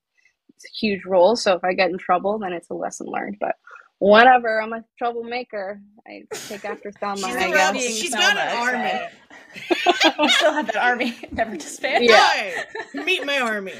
[0.80, 1.36] huge role.
[1.36, 3.36] So if I get in trouble, then it's a lesson learned.
[3.40, 3.54] But
[3.98, 5.80] whatever, I'm a troublemaker.
[6.06, 7.16] I take after Thelma.
[7.18, 7.74] She's I a guess.
[7.74, 7.80] rebel.
[7.80, 9.00] She's got an Thelma, army.
[10.18, 12.10] you still have that army never disbanded.
[12.10, 12.16] Yeah.
[12.94, 13.04] Right.
[13.06, 13.74] Meet my army.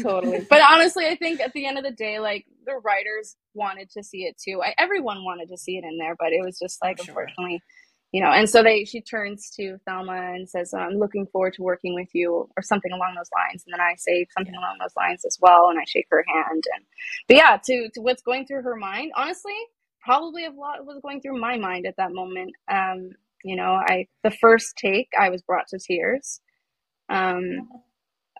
[0.00, 0.46] totally.
[0.48, 4.02] But honestly, I think at the end of the day, like the writers wanted to
[4.02, 4.62] see it too.
[4.62, 7.06] I, everyone wanted to see it in there, but it was just like, Sure.
[7.08, 7.60] unfortunately,
[8.12, 8.30] you know.
[8.30, 12.08] And so they, she turns to Thelma and says, "I'm looking forward to working with
[12.14, 13.64] you," or something along those lines.
[13.66, 16.64] And then I say something along those lines as well, and I shake her hand.
[16.76, 16.84] And
[17.28, 19.56] but yeah, to to what's going through her mind, honestly,
[20.02, 22.54] probably a lot was going through my mind at that moment.
[22.70, 23.10] Um,
[23.44, 26.40] you know, I the first take, I was brought to tears.
[27.08, 27.68] Um,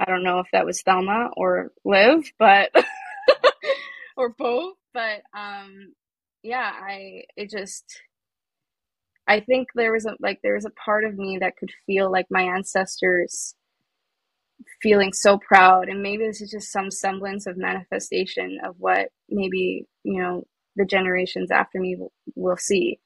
[0.01, 2.71] I don't know if that was Thelma or Liv, but
[4.17, 4.75] or both.
[4.95, 5.95] But um,
[6.43, 7.85] yeah, I it just
[9.33, 12.13] I think there was a like there was a part of me that could feel
[12.13, 13.55] like my ancestors
[14.83, 19.87] feeling so proud, and maybe this is just some semblance of manifestation of what maybe
[20.05, 20.45] you know
[20.77, 23.01] the generations after me will, will see.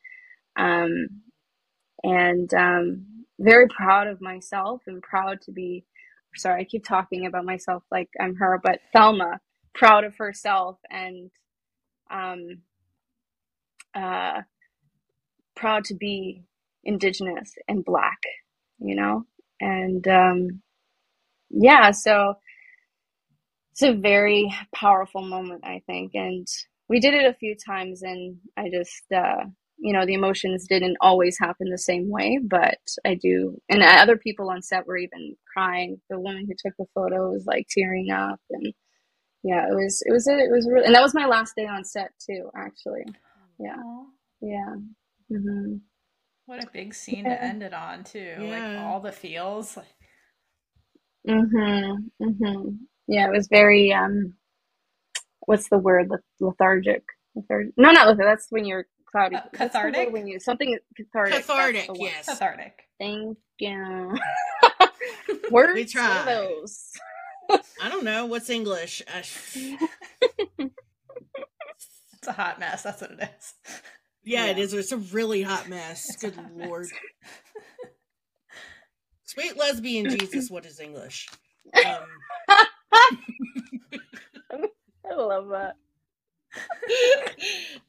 [0.57, 1.23] Um,
[2.03, 3.07] and um,
[3.39, 5.85] very proud of myself and proud to be
[6.35, 9.41] sorry, I keep talking about myself like I'm her, but Thelma,
[9.75, 11.31] proud of herself and
[12.11, 12.62] um,
[13.95, 14.43] uh,
[15.57, 16.45] proud to be
[16.85, 18.19] Indigenous and Black,
[18.79, 19.25] you know?
[19.61, 20.62] And um,
[21.51, 22.35] yeah, so
[23.73, 26.12] it's a very powerful moment, I think.
[26.14, 26.47] And
[26.88, 29.45] we did it a few times, and I just, uh,
[29.79, 33.61] you know, the emotions didn't always happen the same way, but I do.
[33.69, 36.01] And other people on set were even crying.
[36.09, 38.73] The woman who took the photo was like tearing up, and
[39.42, 41.85] yeah, it was, it was, it was really, and that was my last day on
[41.85, 43.05] set too, actually.
[43.59, 43.83] Yeah,
[44.40, 44.75] yeah.
[45.31, 45.77] Hmm
[46.47, 47.31] what a big scene Yeah.
[47.31, 48.37] to end it on too.
[48.49, 49.77] Like all the feels.
[49.77, 49.87] Like,
[51.29, 52.11] Mhm.
[52.23, 52.79] Mhm.
[53.09, 54.35] Yeah, it was very um
[55.47, 56.11] what's the word?
[56.41, 57.05] Lethargic.
[57.35, 57.75] Lethargic.
[57.77, 58.27] No, not lethargic.
[58.39, 59.37] That's when you're cloudy.
[59.37, 60.12] Uh, What's the cathartic?
[60.12, 61.47] when you something cathartic.
[61.47, 62.27] Cathartic, yes.
[62.27, 62.85] cathartic.
[63.01, 64.15] Thank you.
[65.51, 66.25] Words We try.
[66.25, 66.27] tried.
[66.37, 66.93] those.
[67.81, 69.03] I don't know what's English.
[72.15, 72.83] It's a hot mess.
[72.83, 73.55] That's what it is.
[74.27, 74.65] Yeah, it Yeah.
[74.65, 74.75] is.
[74.75, 76.11] It's a really hot mess.
[76.11, 76.83] It's Good hot lord.
[76.83, 76.93] mess.
[79.25, 80.51] Sweet lesbian Jesus.
[80.51, 81.29] What is English?
[81.85, 82.07] Um,
[82.49, 82.67] I
[85.15, 85.77] love that.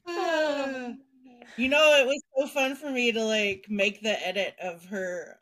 [0.07, 0.93] uh,
[1.57, 5.37] you know, it was so fun for me to like make the edit of her.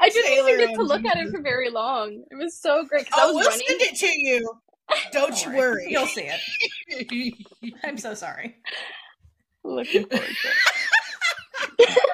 [0.00, 2.24] I didn't Taylor even get to and look at it for very long.
[2.30, 3.66] It was so great because I Oh, was we'll running.
[3.68, 4.50] send it to you.
[5.12, 5.86] Don't you worry.
[5.90, 7.34] You'll see it.
[7.84, 8.56] I'm so sorry.
[9.62, 10.48] Looking forward to
[11.78, 11.98] it.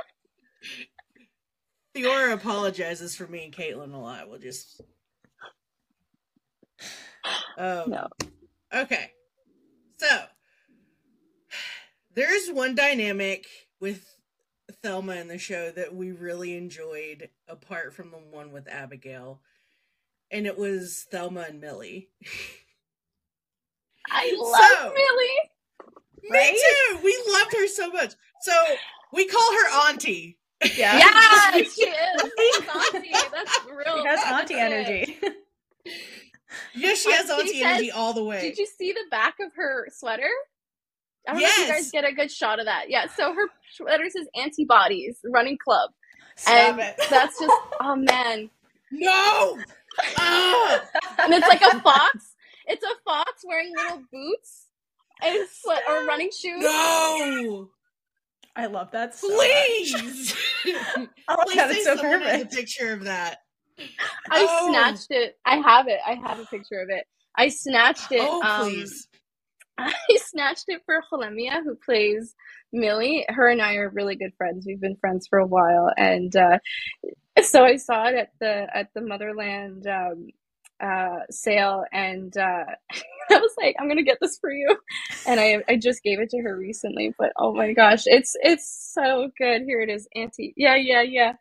[1.95, 4.29] Theora apologizes for me and Caitlin a lot.
[4.29, 4.81] We'll just.
[7.59, 8.09] Um, No.
[8.73, 9.11] Okay.
[9.99, 10.23] So,
[12.15, 13.47] there's one dynamic
[13.81, 14.17] with
[14.83, 19.41] Thelma in the show that we really enjoyed, apart from the one with Abigail,
[20.31, 22.09] and it was Thelma and Millie.
[24.09, 26.31] I love So- Millie.
[26.31, 26.99] Me too.
[27.03, 28.13] We loved her so much.
[28.43, 28.53] So
[29.13, 30.39] we call her Auntie.
[30.77, 30.99] Yeah.
[30.99, 32.33] Yes, she is.
[32.39, 33.11] She's auntie.
[33.33, 34.03] That's real.
[34.03, 34.59] She has auntie it.
[34.59, 35.19] energy.
[36.75, 38.43] yeah, she has Auntie Auntie says- energy all the way.
[38.43, 40.29] Did you see the back of her sweater?
[41.29, 42.87] I don't know if you guys get a good shot of that.
[42.91, 45.91] Yeah, so her sweater says antibodies running club.
[46.37, 46.97] Stop and it.
[47.11, 48.51] that's just oh man.
[48.91, 49.59] No.
[50.17, 50.81] Ah!
[51.19, 52.30] And it's like a fox.
[52.71, 54.67] It's a fox wearing little boots
[55.23, 56.63] and sweat or running shoes.
[56.63, 57.69] No.
[58.57, 59.29] I love that so.
[59.29, 60.35] Please.
[60.67, 60.73] My
[61.45, 62.55] Please god, it's so someone has a perfect.
[62.55, 63.39] picture of that.
[64.31, 64.69] I Oh.
[64.71, 65.37] snatched it.
[65.47, 66.01] I have it.
[66.07, 67.05] I have a picture of it.
[67.37, 68.21] I snatched it.
[68.23, 69.09] Oh, um, please.
[69.79, 72.35] I snatched it for Holemia, who plays
[72.73, 73.25] Millie.
[73.29, 74.65] Her and I are really good friends.
[74.67, 76.59] We've been friends for a while, and uh,
[77.43, 80.27] so I saw it at the at the Motherland um,
[80.83, 82.65] uh, sale, and uh,
[83.31, 84.77] I was like, "I'm gonna get this for you,"
[85.27, 87.15] and I I just gave it to her recently.
[87.19, 89.63] But oh my gosh, it's it's so good.
[89.63, 90.53] Here it is, anti.
[90.57, 91.33] Yeah, yeah, yeah.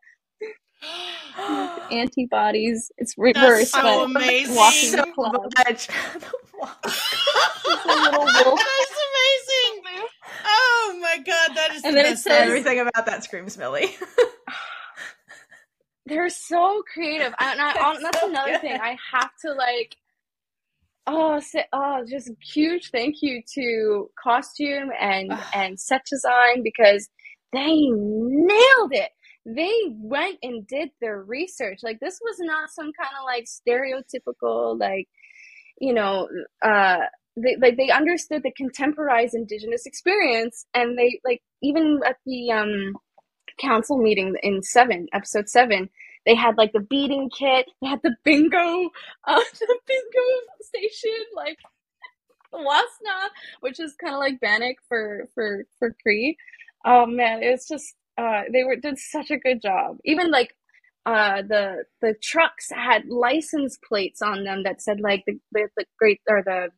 [1.91, 2.91] Antibodies.
[2.97, 4.55] It's reversed, so but amazing.
[4.55, 5.51] walking so the club.
[5.67, 5.89] much.
[7.85, 8.59] Little wolf.
[8.59, 10.07] That's amazing.
[10.45, 13.95] Oh my god, that is And the then it says- Everything about that screams Millie.
[16.09, 18.61] They're so creative and I, It's that's so another good.
[18.61, 19.95] thing i have to like
[21.07, 27.07] oh say, oh just huge thank you to costume and and set design because
[27.53, 29.11] they nailed it
[29.45, 31.79] they went and did their research.
[31.81, 35.07] Like this was not some kind of like stereotypical like
[35.79, 36.27] you know
[36.61, 36.97] uh
[37.37, 42.93] they like they understood the contemporized indigenous experience and they like even at the um
[43.59, 45.89] council meeting in 7 episode 7
[46.25, 48.89] they had like the beating kit they had the bingo
[49.27, 50.27] uh the bingo
[50.61, 51.57] station like
[52.53, 53.29] Wasna,
[53.61, 56.37] which is kind of like Bannock for for for Cree.
[56.85, 59.97] Oh man, it's just uh, they were did such a good job.
[60.05, 60.55] Even like
[61.05, 65.85] uh, the the trucks had license plates on them that said like the, the, the
[65.97, 66.69] great or the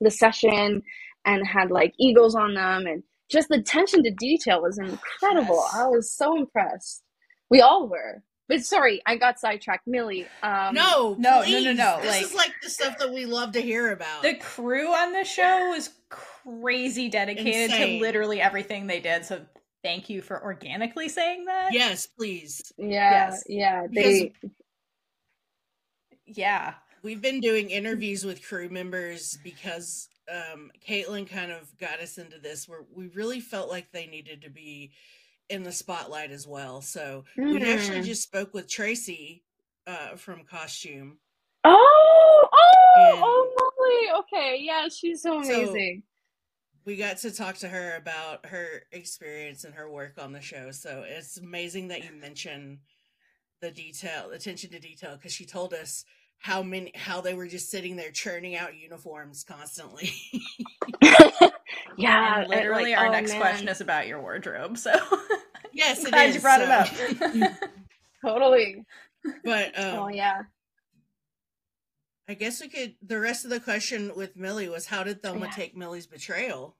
[0.00, 0.82] the Cession
[1.24, 5.62] and had like eagles on them and just the attention to detail was incredible.
[5.64, 5.74] Yes.
[5.74, 7.02] I was so impressed.
[7.50, 8.22] We all were.
[8.48, 9.88] But sorry, I got sidetracked.
[9.88, 10.26] Millie.
[10.42, 11.64] Um, no, no, please.
[11.64, 12.02] no, no, no.
[12.02, 14.22] This like, is like the stuff that we love to hear about.
[14.22, 17.98] The crew on the show was crazy dedicated Insane.
[17.98, 19.24] to literally everything they did.
[19.24, 19.40] So
[19.82, 21.72] thank you for organically saying that.
[21.72, 22.72] Yes, please.
[22.78, 22.86] Yeah,
[23.30, 23.44] yes.
[23.48, 23.86] yeah.
[23.92, 24.32] They.
[24.40, 24.52] Because,
[26.26, 32.18] yeah, we've been doing interviews with crew members because um Caitlin kind of got us
[32.18, 34.92] into this where we really felt like they needed to be
[35.48, 36.80] in the spotlight as well.
[36.80, 37.54] So mm.
[37.54, 38.04] we actually hmm.
[38.04, 39.44] just spoke with Tracy
[39.86, 41.18] uh, from Costume.
[41.64, 44.20] Oh, oh, and oh, lovely.
[44.20, 46.02] Okay, yeah, she's so amazing.
[46.04, 46.12] So
[46.84, 50.70] we got to talk to her about her experience and her work on the show.
[50.70, 52.78] So it's amazing that you mention
[53.60, 56.04] the detail, attention to detail, because she told us
[56.38, 60.12] how many how they were just sitting there churning out uniforms constantly.
[61.96, 63.40] yeah, and literally, like, our oh, next man.
[63.40, 64.78] question is about your wardrobe.
[64.78, 64.92] So
[65.72, 67.34] yes, it glad is, you brought so.
[67.34, 67.52] it up.
[68.24, 68.84] totally.
[69.44, 70.42] But um, oh yeah.
[72.28, 72.94] I guess we could.
[73.02, 75.52] The rest of the question with Millie was, how did Thelma yeah.
[75.52, 76.76] take Millie's betrayal?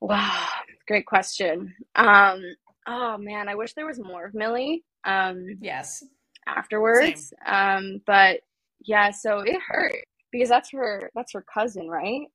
[0.00, 0.46] Wow,
[0.86, 1.74] great question.
[1.94, 2.42] Um,
[2.86, 4.84] oh man, I wish there was more of Millie.
[5.04, 6.04] Um, yes.
[6.48, 8.40] Afterwards, um, but
[8.80, 11.10] yeah, so it hurt because that's her.
[11.14, 12.28] That's her cousin, right?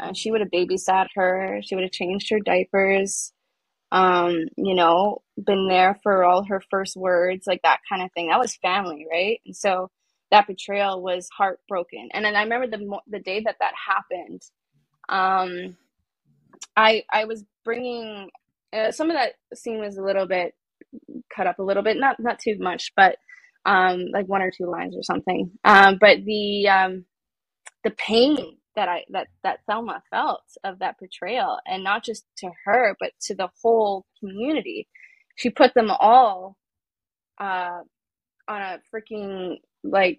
[0.00, 1.60] Uh, she would have babysat her.
[1.62, 3.32] She would have changed her diapers.
[3.92, 8.28] Um, you know, been there for all her first words, like that kind of thing.
[8.28, 9.40] That was family, right?
[9.46, 9.90] And so
[10.30, 12.10] that betrayal was heartbroken.
[12.14, 14.42] And then I remember the the day that that happened.
[15.08, 15.76] Um,
[16.76, 18.30] I I was bringing
[18.72, 20.54] uh, some of that scene was a little bit
[21.34, 23.16] cut up a little bit, not not too much, but
[23.68, 25.52] um, like one or two lines or something.
[25.64, 27.06] Um, but the um,
[27.84, 32.50] the pain that I that that Thelma felt of that portrayal, and not just to
[32.66, 34.88] her, but to the whole community.
[35.36, 36.56] She put them all
[37.40, 37.80] uh,
[38.48, 40.18] on a freaking like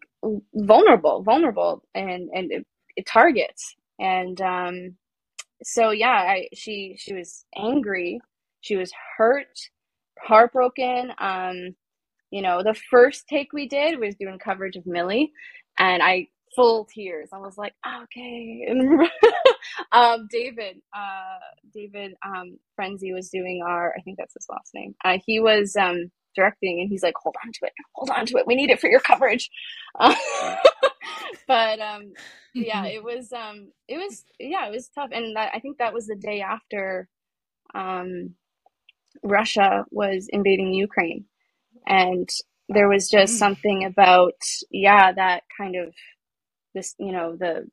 [0.56, 3.76] vulnerable, vulnerable, and and it, it targets.
[4.00, 4.96] And um,
[5.64, 8.22] so yeah, I she she was angry,
[8.62, 9.58] she was hurt,
[10.22, 11.14] heartbroken.
[11.20, 11.76] Um,
[12.32, 15.32] you know, the first take we did was doing coverage of Millie,
[15.78, 17.30] and I full tears.
[17.34, 18.68] I was like, okay.
[19.92, 21.40] um, David, uh,
[21.74, 24.96] David um, Frazee was doing our, I think that's his last name.
[25.04, 28.38] Uh, he was um, directing, and he's like, hold on to it, hold on to
[28.38, 28.48] it.
[28.48, 29.50] We need it for your coverage.
[30.00, 30.16] Uh,
[31.48, 32.14] but um,
[32.54, 35.94] yeah, it was um, it was yeah, it was tough, and that, I think that
[35.94, 37.08] was the day after
[37.74, 38.36] um,
[39.24, 41.26] Russia was invading Ukraine,
[41.88, 42.30] and
[42.70, 43.40] there was just mm.
[43.40, 44.34] something about
[44.72, 45.94] yeah that kind of
[46.76, 47.68] this you know the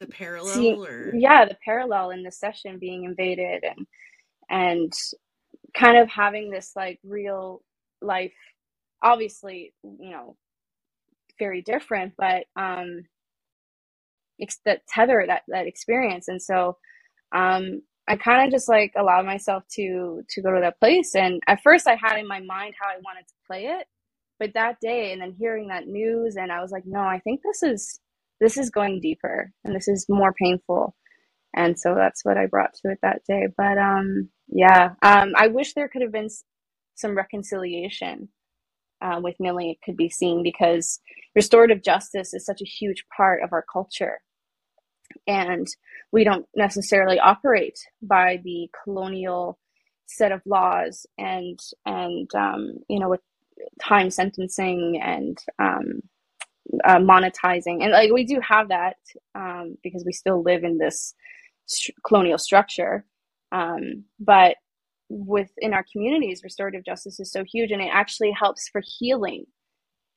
[0.00, 1.12] the parallel see, or...
[1.14, 3.86] yeah the parallel in the Cession being invaded and
[4.50, 4.92] and
[5.74, 7.62] kind of having this like real
[8.00, 8.32] life
[9.02, 10.36] obviously you know
[11.38, 13.04] very different but um
[14.38, 16.76] it's that tether that that experience and so
[17.34, 21.40] um i kind of just like allowed myself to to go to that place and
[21.48, 23.86] at first i had in my mind how i wanted to play it
[24.38, 27.40] but that day and then hearing that news and i was like no i think
[27.44, 28.00] this is
[28.40, 30.94] this is going deeper and this is more painful.
[31.56, 35.48] And so that's what i brought to it that day but um yeah um i
[35.48, 36.28] wish there could have been
[36.96, 38.28] some reconciliation
[39.02, 41.00] uh, with millie it could be seen because
[41.36, 44.20] restorative justice is such a huge part of our culture
[45.26, 45.66] and
[46.12, 49.58] we don't necessarily operate by the colonial
[50.06, 53.20] set of laws and and um, you know with
[53.80, 56.02] time sentencing and um,
[56.84, 57.82] uh, monetizing.
[57.82, 58.96] And like we do have that
[59.34, 61.14] um, because we still live in this
[61.66, 63.04] st- colonial structure.
[63.52, 64.56] Um, but
[65.08, 69.44] within our communities restorative justice is so huge and it actually helps for healing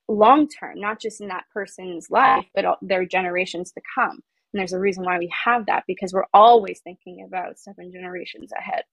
[0.07, 4.21] long term not just in that person's life but all, their generations to come
[4.55, 8.51] and there's a reason why we have that because we're always thinking about seven generations
[8.57, 8.83] ahead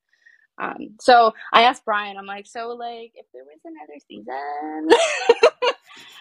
[0.58, 4.88] Um, so I asked Brian, I'm like, so like, if there was another season,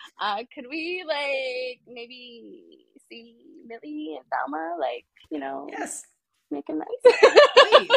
[0.22, 3.36] uh, could we like maybe see
[3.68, 6.04] Millie and Thelma, like, you know, Yes.
[6.52, 7.16] Make a nice?
[7.58, 7.90] Please.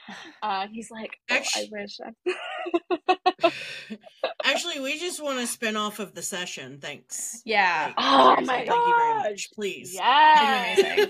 [0.42, 1.98] uh, he's like, oh, I Actu- wish.
[4.44, 6.78] Actually, we just want a spin off of the Cession.
[6.80, 7.40] Thanks.
[7.44, 7.92] Yeah.
[7.96, 9.50] Oh seriously, my Thank you very much.
[9.54, 9.98] Please.
[9.98, 11.06] Amazing.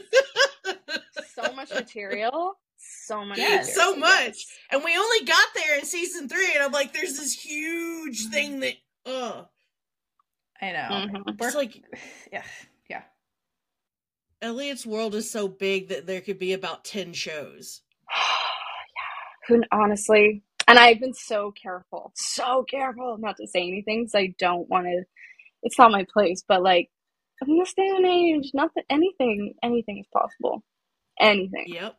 [1.34, 2.54] so much material.
[2.78, 3.38] So much.
[3.64, 4.46] So much.
[4.70, 8.60] And we only got there in season three, and I'm like, there's this huge thing
[8.60, 8.74] that,
[9.06, 9.42] uh,
[10.60, 10.88] I know.
[11.20, 11.40] Mhm.
[11.40, 11.82] We're it's like
[12.32, 12.44] yeah.
[14.42, 17.82] Eliot's world is so big that there could be about 10 shows.
[18.10, 18.22] yeah.
[19.48, 24.34] Who honestly, and I've been so careful, so careful not to say anything because I
[24.38, 25.04] don't want to.
[25.62, 26.90] It's not my place, but like
[27.46, 30.62] in this day and age, nothing, anything, anything is possible.
[31.20, 31.66] Anything.
[31.68, 31.96] Yep.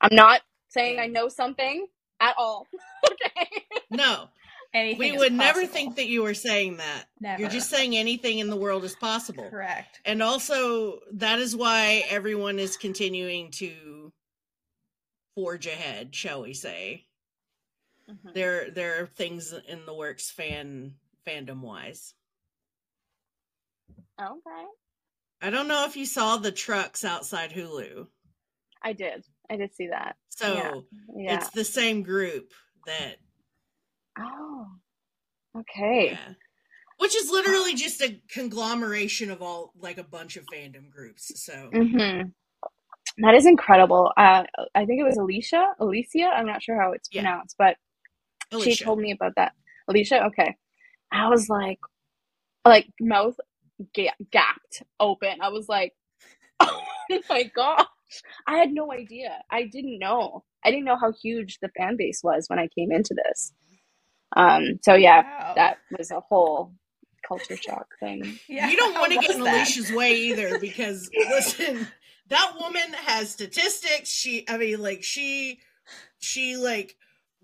[0.00, 1.86] I'm not saying I know something
[2.20, 2.66] at all.
[3.10, 3.48] okay.
[3.90, 4.28] No,
[4.74, 7.04] Anything we would never think that you were saying that.
[7.20, 7.40] Never.
[7.42, 9.48] You're just saying anything in the world is possible.
[9.48, 10.00] correct.
[10.04, 14.12] And also, that is why everyone is continuing to
[15.36, 17.06] forge ahead, shall we say.
[18.08, 18.34] Mhm.
[18.34, 22.14] There there are things in the works fan fandom wise.
[24.20, 24.64] Okay.
[25.40, 28.08] I don't know if you saw the trucks outside Hulu.
[28.82, 29.24] I did.
[29.50, 30.16] I did see that.
[30.28, 31.36] So Yeah.
[31.36, 32.52] it's the same group
[32.86, 33.18] that
[34.18, 34.66] Oh.
[35.58, 36.12] Okay.
[36.12, 36.34] yeah.
[36.98, 41.32] Which is literally just a conglomeration of all like a bunch of fandom groups.
[41.44, 42.22] So hmm
[43.18, 44.12] That is incredible.
[44.16, 44.44] Uh,
[44.74, 45.74] I think it was Alicia.
[45.80, 46.30] Alicia.
[46.34, 47.22] I'm not sure how it's Yeah.
[47.22, 47.76] pronounced, but
[48.62, 49.52] she told me about that.
[49.88, 50.24] Alicia.
[50.26, 50.56] Okay.
[51.12, 51.80] I was like,
[52.64, 53.36] like mouth
[53.94, 55.40] ga- gapped open.
[55.42, 55.92] I was like,
[56.60, 56.82] oh
[57.30, 57.86] my gosh.
[58.46, 59.38] I had no idea.
[59.50, 60.44] I didn't know.
[60.64, 63.52] I didn't know how huge the fan base was when I came into this.
[64.34, 64.80] Um.
[64.82, 65.54] So yeah, Wow.
[65.56, 66.74] that was a whole
[67.26, 68.38] culture shock thing.
[68.48, 68.70] yeah.
[68.70, 69.54] you don't want to get in that?
[69.56, 71.88] Alicia's way either because listen,
[72.28, 74.10] that woman has statistics.
[74.10, 75.60] She I mean like she
[76.18, 76.96] she like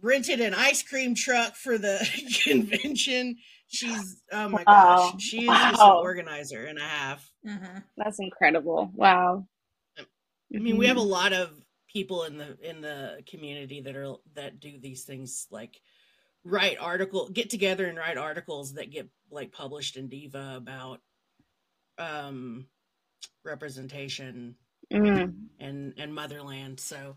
[0.03, 2.07] rented an ice cream truck for the
[2.45, 3.36] convention.
[3.68, 5.12] She's oh my Wow.
[5.12, 5.22] gosh.
[5.22, 7.30] She is just an organizer and a half.
[7.47, 7.84] Mhm.
[7.97, 8.91] That's incredible.
[8.95, 9.47] Wow.
[10.55, 11.51] I mean, we have a lot of
[11.88, 15.80] people in the in the community that are that do these things like
[16.45, 21.01] write article get together and write articles that get like published in diva about
[21.99, 22.66] um
[23.45, 24.57] representation
[24.93, 25.34] Mm.
[25.61, 27.14] and and motherland so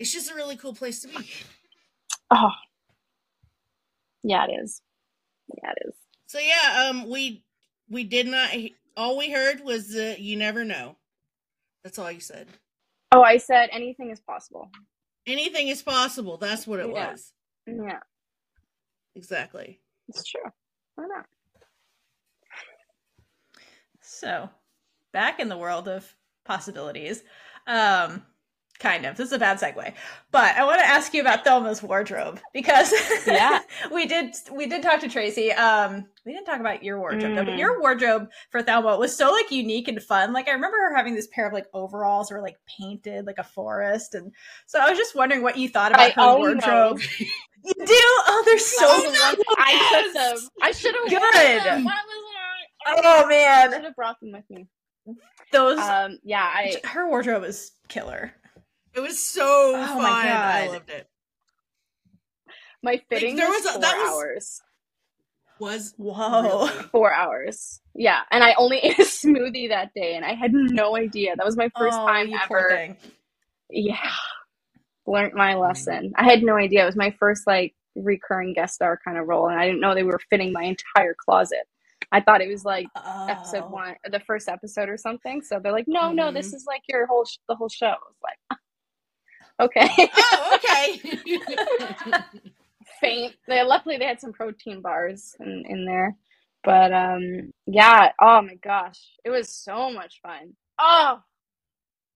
[0.00, 1.30] it's just a really cool place to be
[2.30, 2.50] Oh.
[4.24, 4.80] Yeah, it is.
[5.62, 5.94] Yeah, it is.
[6.26, 7.44] so yeah um we
[7.88, 8.50] we did not
[8.96, 10.96] all we heard was uh, you never know
[11.84, 12.48] that's all you said
[13.12, 14.70] Oh, I said anything is possible.
[15.26, 17.10] anything is possible that's what it Yeah.
[17.12, 17.32] was
[17.68, 18.00] Yeah,
[19.14, 20.42] exactly it's true.
[20.96, 21.26] Why not?
[24.00, 24.50] So,
[25.12, 27.22] back in the world of possibilities,
[27.66, 28.22] um,
[28.78, 29.16] kind of.
[29.16, 29.94] This is a bad segue,
[30.30, 32.92] but I want to ask you about Thelma's wardrobe because
[33.26, 33.60] Yeah.
[33.92, 35.52] we did we did talk to Tracy.
[35.52, 37.58] Um, we didn't talk about your wardrobe though, but Mm.
[37.58, 40.32] your wardrobe for Thelma was so like unique and fun.
[40.34, 43.38] Like I remember her having this pair of like overalls that were like painted like
[43.38, 44.32] a forest, and
[44.66, 46.98] so I was just wondering what you thought about I her wardrobe.
[46.98, 47.08] those.
[47.66, 48.13] You do?
[48.46, 49.72] They're so That was I
[50.02, 50.40] took Yes!
[50.40, 50.48] them.
[50.62, 51.20] I should have Good.
[51.22, 51.84] worn them.
[51.84, 52.24] Why was
[52.86, 54.68] I- Oh I man, should have brought them with me.
[55.52, 58.32] those Um, yeah, I her wardrobe is killer.
[58.94, 60.02] It was so Oh fun.
[60.02, 61.08] my I loved it.
[62.82, 64.62] my fitting there was, was a- four that was- hours.
[65.60, 66.42] Was Whoa.
[66.66, 67.80] really- Four hours.
[67.94, 71.36] Yeah, and I only ate a smoothie that day, and I had no idea.
[71.36, 72.96] That was my first Oh, time ever.
[73.70, 74.10] Yeah,
[75.06, 76.12] learned my lesson.
[76.16, 76.82] I had no idea.
[76.82, 79.94] It was my first like recurring guest star kind of role, and I didn't know
[79.94, 81.66] they were fitting my entire closet.
[82.12, 82.86] I thought it was like
[83.28, 83.70] episode Oh.
[83.70, 85.42] one, the first episode or something.
[85.42, 86.54] So they're like, no, no, this Mhm.
[86.56, 87.86] is like your whole sh- the whole show.
[87.86, 88.38] I was like,
[89.60, 92.22] okay, oh, okay.
[93.00, 93.34] faint.
[93.48, 96.16] They luckily they had some protein bars in in there,
[96.64, 98.12] but um, yeah.
[98.20, 100.54] Oh my gosh, it was so much fun.
[100.80, 101.20] Oh,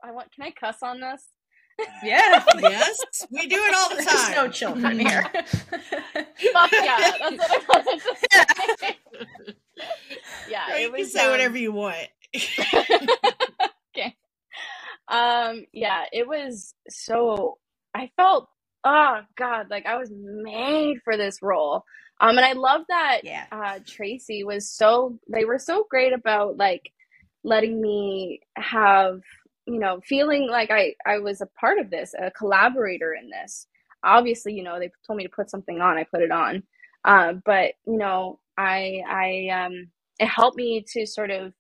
[0.02, 0.32] I want.
[0.32, 1.24] Can I cuss on this?
[2.02, 2.44] Yeah.
[2.60, 2.98] yes,
[3.30, 4.34] we do it all the There's time.
[4.34, 5.22] no children here.
[5.32, 8.16] Fuck yeah, that's what I wanted to
[8.80, 8.96] say.
[10.50, 11.12] yeah, you it can was.
[11.12, 12.08] say um, whatever you want.
[13.96, 14.16] okay.
[15.08, 17.58] Um, yeah, it was so
[17.94, 18.48] I felt
[18.84, 21.84] oh god, like I was made for this role.
[22.20, 23.46] Um and I love that yeah.
[23.52, 26.90] uh Tracy was so they were so great about like
[27.44, 29.20] letting me have,
[29.68, 33.68] you know, feeling like I I was a part of this, a collaborator in this.
[34.04, 36.64] obviously, you know, they told me to put something on, I put it on.
[37.04, 39.88] Uh, but you know, I I um,
[40.20, 41.54] it helped me to sort of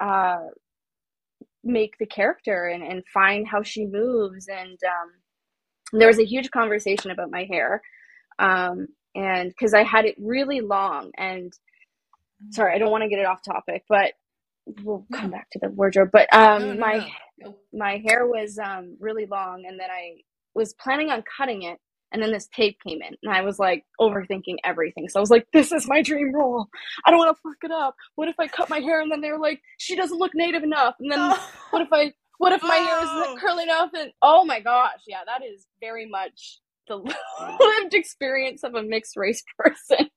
[0.00, 0.38] uh,
[1.64, 4.48] make the character and, and find how she moves.
[4.48, 5.12] And um,
[6.00, 7.82] there was a huge conversation about my hair,
[8.38, 11.52] um, and because I had it really long and
[12.50, 14.12] sorry, I don't want to get it off topic, but
[14.82, 16.10] we'll come back to the wardrobe.
[16.12, 17.56] But um, No, no, my no.
[17.72, 20.16] my hair was um, really long, and then I
[20.54, 21.78] was planning on cutting it,
[22.12, 25.08] and then this tape came in, and I was like overthinking everything.
[25.08, 26.66] So I was like, "This is my dream role.
[27.04, 27.94] I don't want to fuck it up.
[28.16, 30.94] What if I cut my hair and then they're like, she doesn't look native enough,
[31.00, 31.20] and then
[31.70, 33.22] what if I what if my hair Oh.
[33.24, 33.90] isn't curly enough?
[33.94, 36.96] And oh my gosh, yeah, that is very much the
[37.60, 40.08] lived experience of a mixed race person.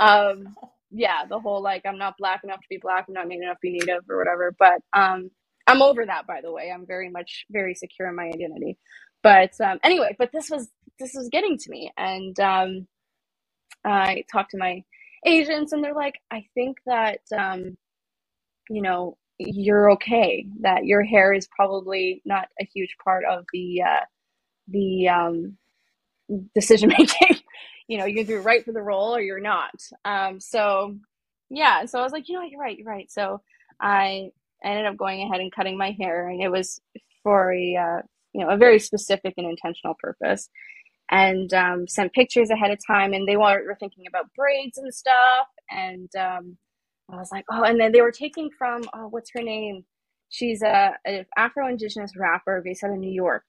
[0.00, 0.54] Um,
[0.90, 3.56] yeah, the whole like I'm not black enough to be black, I'm not native enough
[3.58, 4.54] to be native or whatever.
[4.58, 5.30] But um,
[5.66, 6.72] I'm over that, by the way.
[6.72, 8.78] I'm very much very secure in my identity.
[9.22, 10.68] But um, anyway, but this was
[11.00, 12.86] this was getting to me, and um,
[13.84, 14.84] I talked to my
[15.26, 17.76] agents, and they're like, I think that um,
[18.70, 20.46] you know you're okay.
[20.62, 24.04] That your hair is probably not a huge part of the uh,
[24.68, 25.58] the um,
[26.54, 27.37] decision making.
[27.88, 29.72] You know, you're either right for the role or you're not.
[30.04, 30.96] Um, so
[31.50, 33.10] yeah, so I was like, you know what, you're right, you're right.
[33.10, 33.40] So
[33.80, 34.30] I
[34.64, 36.80] ended up going ahead and cutting my hair, and it was
[37.22, 38.02] for a uh,
[38.34, 40.48] you know a very specific and intentional purpose.
[41.10, 44.92] And um, sent pictures ahead of time, and they were, were thinking about braids and
[44.94, 45.48] stuff.
[45.70, 46.58] And um,
[47.10, 49.84] I was like, oh, and then they were taking from oh, what's her name?
[50.30, 53.44] She's a, an Afro Indigenous rapper based out of New York.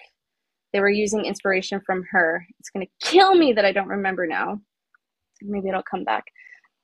[0.74, 2.46] They were using inspiration from her.
[2.60, 4.62] It's gonna kill me that I don't remember now.
[5.42, 6.26] Maybe it'll come back.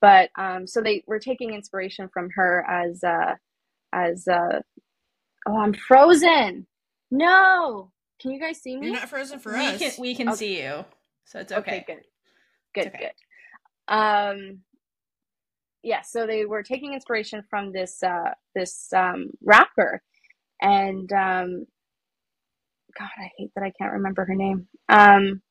[0.02, 3.36] But um, so they were taking inspiration from her as uh,
[3.94, 4.60] as uh,
[5.48, 6.68] oh, I'm frozen.
[7.12, 8.88] No, can you guys see me?
[8.88, 9.80] You're not frozen for we us.
[9.80, 10.38] can we can Okay.
[10.38, 10.86] see you,
[11.26, 11.84] so it's okay, okay.
[11.88, 12.02] good,
[12.74, 13.12] good, okay.
[13.88, 13.94] good.
[13.94, 14.60] Um,
[15.84, 20.02] yeah, so they were taking inspiration from this uh, this um, rapper,
[20.62, 21.66] and um,
[23.00, 24.68] God, I hate that I can't remember her name.
[24.90, 25.42] Um,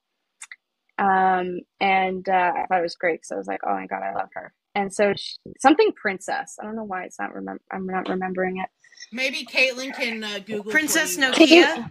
[0.99, 4.03] um, and uh, I thought it was great because I was like, oh my God,
[4.03, 4.53] I love her.
[4.75, 6.57] And so she, something princess.
[6.61, 7.63] I don't know why it's not remember.
[7.73, 8.69] I'm not remembering it.
[9.13, 10.65] Maybe Caitlin can uh, Google.
[10.65, 11.23] for Princess you.
[11.23, 11.91] Nokia.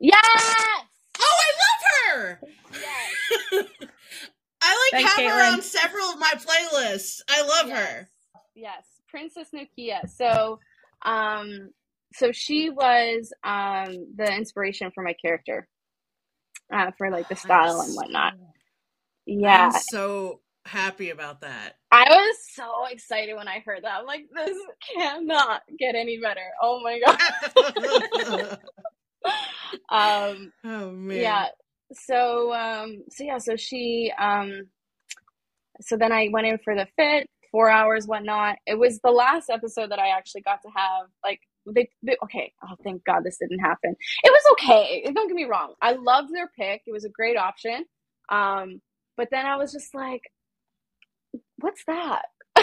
[0.00, 0.16] Yes.
[1.20, 2.40] Oh, I love her.
[2.72, 3.64] Yes.
[4.62, 7.20] I like Thanks, have her on several of my playlists.
[7.28, 8.08] I love her.
[8.54, 10.08] Yes, Princess Nokia.
[10.08, 10.58] So,
[11.04, 11.70] um,
[12.12, 15.68] so she was um the inspiration for my character,
[16.72, 18.34] uh, for like the style and whatnot.
[19.26, 21.74] Yeah, I'm so happy about that.
[21.90, 24.00] I was so excited when I heard that.
[24.00, 24.56] I'm like, this
[24.94, 26.46] cannot get any better.
[26.62, 28.58] Oh my god.
[29.90, 31.20] um, oh man.
[31.20, 31.46] yeah.
[31.92, 34.62] So, um, so yeah, so she, um,
[35.80, 38.56] so then I went in for the fit, four hours, whatnot.
[38.66, 42.52] It was the last episode that I actually got to have, like, they, they okay.
[42.64, 43.96] Oh, thank God this didn't happen.
[44.24, 45.02] It was okay.
[45.14, 45.74] Don't get me wrong.
[45.82, 46.82] I loved their pick.
[46.86, 47.84] It was a great option.
[48.30, 48.80] Um,
[49.16, 50.22] but then I was just like,
[51.58, 52.22] what's that?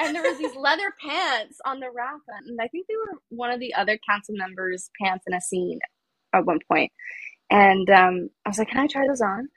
[0.00, 3.50] and there was these leather pants on the rack, and I think they were one
[3.50, 5.80] of the other council members' pants in a scene
[6.34, 6.92] at one point.
[7.50, 9.48] And um, I was like, "Can I try those on?"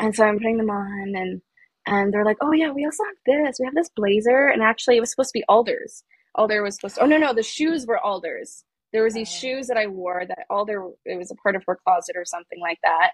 [0.00, 1.42] And so I'm putting them on, and
[1.86, 3.58] and they're like, "Oh yeah, we also have this.
[3.60, 6.04] We have this blazer." And actually, it was supposed to be Alder's.
[6.38, 7.02] Alder was supposed to.
[7.04, 8.64] Oh no, no, the shoes were Alder's.
[8.94, 9.38] There was these Oh.
[9.40, 10.88] shoes that I wore that Alder.
[11.06, 13.12] It was a part of her closet or something like that.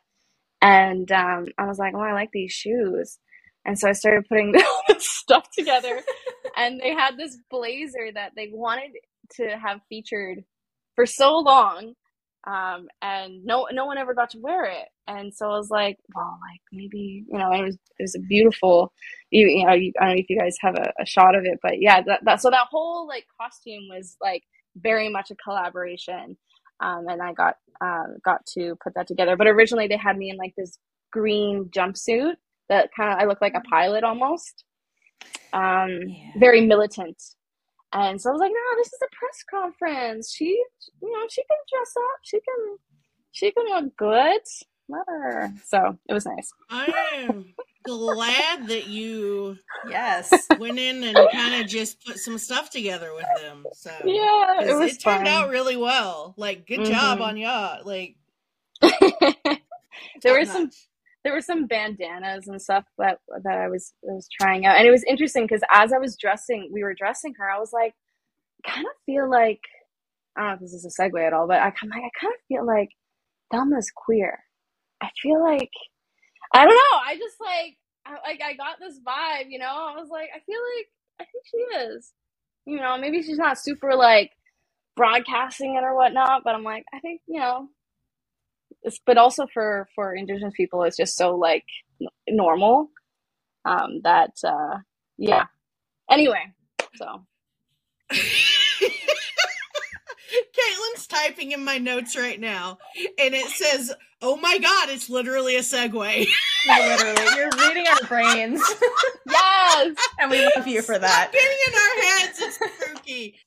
[0.62, 3.18] And um, I was like, "Oh, I like these shoes."
[3.66, 4.54] And so I started putting
[4.98, 6.02] stuff together,
[6.56, 8.92] and they had this blazer that they wanted
[9.36, 10.44] to have featured
[10.96, 11.94] for so long
[12.46, 14.88] um, and no no one ever got to wear it.
[15.08, 18.20] And so I was like, well, like maybe you know, it was it was a
[18.20, 18.92] beautiful.
[19.30, 21.44] You, you know, you, I don't know if you guys have a, a shot of
[21.44, 24.42] it, but yeah, that, that so that whole like costume was like
[24.76, 26.36] very much a collaboration,
[26.80, 29.36] um, and I got uh, got to put that together.
[29.36, 30.78] But originally they had me in like this
[31.12, 32.34] green jumpsuit
[32.68, 34.64] that kind of I look like a pilot almost,
[35.52, 36.32] um, Yeah.
[36.36, 37.22] very militant.
[37.94, 40.32] And so I was like, no, this is a press conference.
[40.34, 40.46] She,
[41.00, 42.20] you know, she can dress up.
[42.24, 42.76] She can,
[43.32, 44.40] she can look good.
[44.88, 45.52] Let her.
[45.64, 46.50] So it was nice.
[46.70, 50.48] I am glad that you Yes.
[50.58, 53.66] went in and kind of just put some stuff together with them.
[53.72, 55.26] So yeah, it was it turned fun.
[55.28, 56.34] out really well.
[56.36, 57.22] Like good job Mhm.
[57.22, 57.80] on y'all.
[57.84, 58.16] Like
[60.22, 60.88] there were some notch.
[61.24, 64.86] There were some bandanas and stuff that that I was I was trying out, and
[64.88, 67.50] it was interesting because as I was dressing, we were dressing her.
[67.50, 67.94] I was like,
[68.66, 69.60] kind of feel like
[70.36, 72.10] I don't know if this is a segue at all, but I kind of I
[72.20, 72.90] kind of feel like
[73.52, 74.40] Thelma's queer,
[75.02, 75.70] I feel like
[76.54, 76.98] I don't know.
[77.06, 79.66] I just like I, like I got this vibe, you know.
[79.66, 80.88] I was like, I feel like
[81.20, 82.12] I think she is.
[82.66, 84.32] You know, maybe she's not super like
[84.96, 87.68] broadcasting it or whatnot, but I'm like, I think you know.
[88.84, 91.64] It's, but also for for indigenous people, it's just so like
[92.00, 92.88] n- normal
[93.64, 94.78] um, that uh,
[95.18, 95.44] yeah.
[96.10, 96.52] Anyway,
[96.96, 97.24] so
[98.12, 98.26] Caitlin's
[101.08, 102.78] typing in my notes right now,
[103.18, 106.26] and it says, "Oh my god, it's literally a segue."
[106.66, 108.60] Literally, you're reading our brains,
[109.28, 111.30] yes, and we love you for that.
[111.30, 112.38] Stop getting in our heads.
[112.40, 113.38] It's spooky.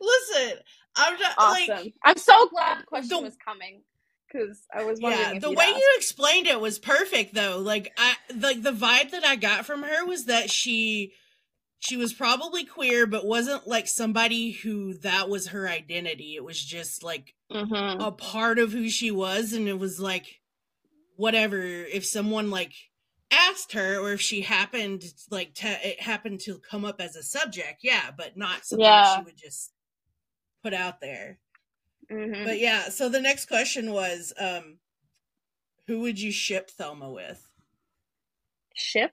[0.00, 0.58] Listen,
[0.96, 1.68] I'm just, awesome.
[1.76, 3.82] like I'm so glad the question the- was coming
[4.32, 5.22] because I was wondering.
[5.24, 5.32] yeah.
[5.36, 7.58] if The way you explained it was perfect, though.
[7.58, 11.12] Like I like the vibe that I got from her was that she
[11.80, 16.34] she was probably queer, but wasn't like somebody who that was her identity.
[16.34, 18.04] It was just like Mhm.
[18.04, 20.40] a part of who she was and it was like
[21.16, 22.72] whatever if someone like
[23.30, 27.22] asked her or if she happened like to it happened to come up as a
[27.22, 29.16] subject yeah but not something Yeah.
[29.18, 29.72] she would just
[30.64, 31.38] put out there
[32.10, 32.44] Mhm.
[32.44, 34.78] but yeah so the next question was um
[35.86, 37.46] who would you ship thelma with
[38.76, 39.12] Ship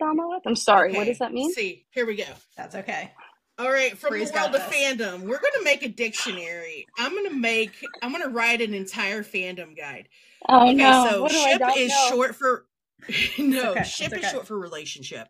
[0.00, 0.42] Thelma with?
[0.46, 0.92] I'm sorry.
[0.94, 1.52] What does that mean?
[1.52, 2.24] see here we go
[2.56, 3.12] That's okay.
[3.58, 7.30] all right from Bree's the world of fandom we're gonna make a dictionary i'm gonna
[7.38, 10.08] make i'm gonna write an entire fandom guide
[10.48, 11.02] Oh Okay, no!
[11.04, 12.08] so what do I ship not is know?
[12.10, 12.66] short for
[13.38, 15.28] no, okay, ship it's is short for relationship.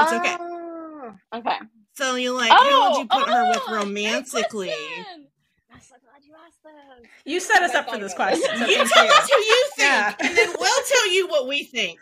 [0.00, 0.36] it's okay.
[0.40, 1.58] Oh, Okay.
[1.94, 4.70] So you're like, who would you put her with oh, oh romantically?
[4.72, 7.08] I'm so glad you asked this.
[7.24, 8.48] You set us up for this question.
[8.58, 10.14] So You tell us who you think, Yeah.
[10.20, 11.98] and then we'll tell you what we think.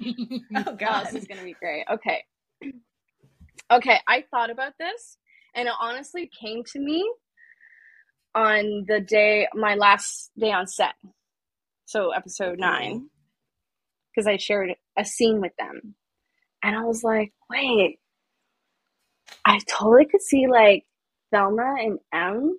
[0.56, 1.84] Oh Oh, this is gonna be great.
[1.90, 2.24] Okay.
[3.68, 5.18] Okay, I thought about this,
[5.52, 7.04] and it honestly came to me
[8.32, 10.94] on the day, my last day on set.
[11.86, 13.08] So episode nine,
[14.14, 15.96] because I shared a scene with them,
[16.62, 17.98] and I was like, wait,
[19.44, 20.84] I totally could see like
[21.32, 22.58] Thelma and M,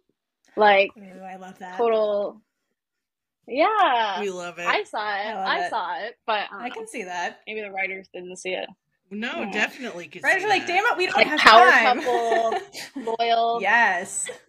[0.55, 1.77] like Ooh, I love that.
[1.77, 2.41] total.
[3.47, 4.67] Yeah, we love it.
[4.67, 5.35] I saw it.
[5.35, 7.39] I I, saw it, but I, I can um, see that.
[7.47, 8.67] maybe the writers didn't see it.
[9.09, 9.51] no, Yeah.
[9.51, 10.23] definitely could.
[10.23, 10.35] Right?
[10.35, 12.01] see You're like, damn it, we don't Like have power time.
[12.01, 12.53] couple,
[13.19, 13.61] loyal.
[13.61, 14.27] yes.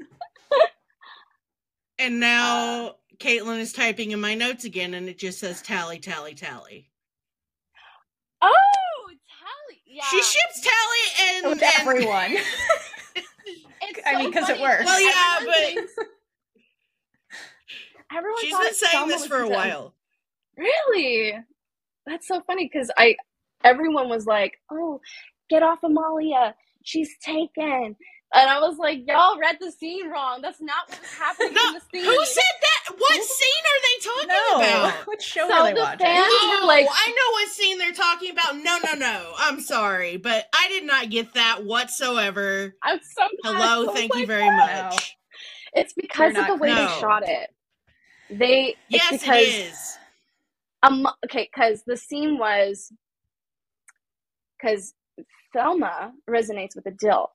[2.00, 5.98] And now uh, Caitlin is typing in my notes again, and it just says tally,
[5.98, 6.90] tally, tally.
[8.42, 8.87] Oh, Tally.
[9.98, 10.04] Yeah.
[10.10, 12.36] She ships tally and, With and everyone.
[13.80, 14.84] It's I mean, 'cause it works.
[14.84, 16.04] Well, yeah, everyone but-
[18.16, 19.94] everyone she's thought been saying this for a the- while.
[20.56, 21.34] Really?
[22.06, 23.16] That's so funny because I,
[23.64, 25.00] everyone was like, "Oh,
[25.48, 27.96] get off Amalia, she's taken,"
[28.34, 30.40] and I was like, "Y'all read the scene wrong.
[30.42, 32.94] That's not what's happening No, in the scene." Who said that?
[32.98, 34.56] What scene are they talking no.
[34.88, 34.94] about?
[35.08, 36.06] What show So are they the watching?
[36.06, 38.56] fans- Oh, were like- I know what scene they're talking about.
[38.56, 39.32] No, no, no.
[39.38, 42.76] I'm sorry, but I did not get that whatsoever.
[42.82, 43.56] I'm so glad.
[43.56, 44.56] Hello, was thank you very No.
[44.56, 45.16] much.
[45.74, 46.90] It's because You're of the way correct.
[46.92, 47.50] they shot it.
[48.30, 49.98] They Yes, it's because it is.
[50.82, 52.92] um okay because the scene was
[54.58, 54.94] because
[55.54, 57.28] Thelma resonates with Adil,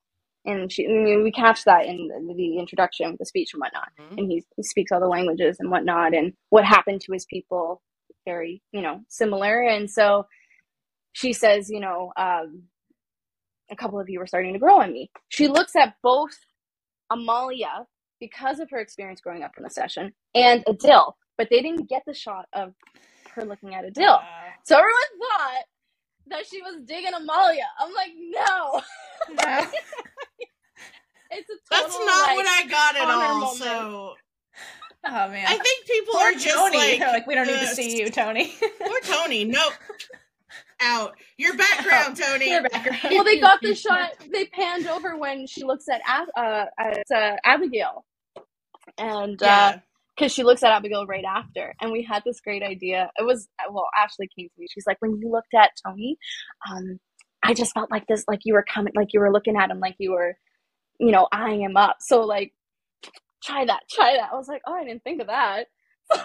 [0.45, 3.89] and she I mean, we catch that in the, the introduction, the speech and whatnot,
[3.99, 4.17] Mhm.
[4.19, 7.81] and he, he speaks all the languages and whatnot, and what happened to his people,
[8.25, 10.25] very you know similar, and so
[11.13, 12.63] she says, you know, um,
[13.71, 15.11] a couple of you were starting to grow on me.
[15.29, 16.31] She looks at both
[17.11, 17.85] Amalia
[18.19, 22.03] because of her experience growing up in the Cession and Adil, but they didn't get
[22.07, 22.73] the shot of
[23.35, 24.19] her looking at Adil.
[24.65, 25.65] So everyone thought
[26.27, 27.65] that she was digging Amalia.
[27.79, 28.81] I'm like, no.
[31.33, 31.39] no.
[31.39, 33.39] It's a total, That's not like, what I got at all.
[33.41, 33.57] moment.
[33.57, 34.13] So
[35.05, 35.45] Oh man.
[35.47, 36.77] I think people Poor are just Tony.
[36.77, 38.53] like, They're like, we don't need to uh, see you, Tony.
[38.79, 39.45] Poor Tony.
[39.45, 39.73] Nope.
[40.81, 41.15] Out.
[41.37, 42.49] Your background, Tony.
[42.51, 42.99] Your background.
[43.11, 44.11] well, they got the shot.
[44.31, 46.01] They panned over when she looks at
[46.35, 48.03] uh, at uh, Abigail,
[48.97, 49.79] and Yeah.
[50.17, 53.09] because she looks at Abigail right after, and we had this great idea.
[53.17, 54.67] It was well, Ashley came to me.
[54.69, 56.17] She's like, when you looked at Tony,
[56.69, 56.99] um,
[57.43, 59.79] I just felt like this, like you were coming, like you were looking at him,
[59.79, 60.35] like you were,
[61.05, 61.97] you know, eyeing him up.
[62.01, 62.53] So like,
[63.43, 64.31] try that, try that.
[64.33, 65.67] I was like, oh, I didn't think of that.
[66.09, 66.19] but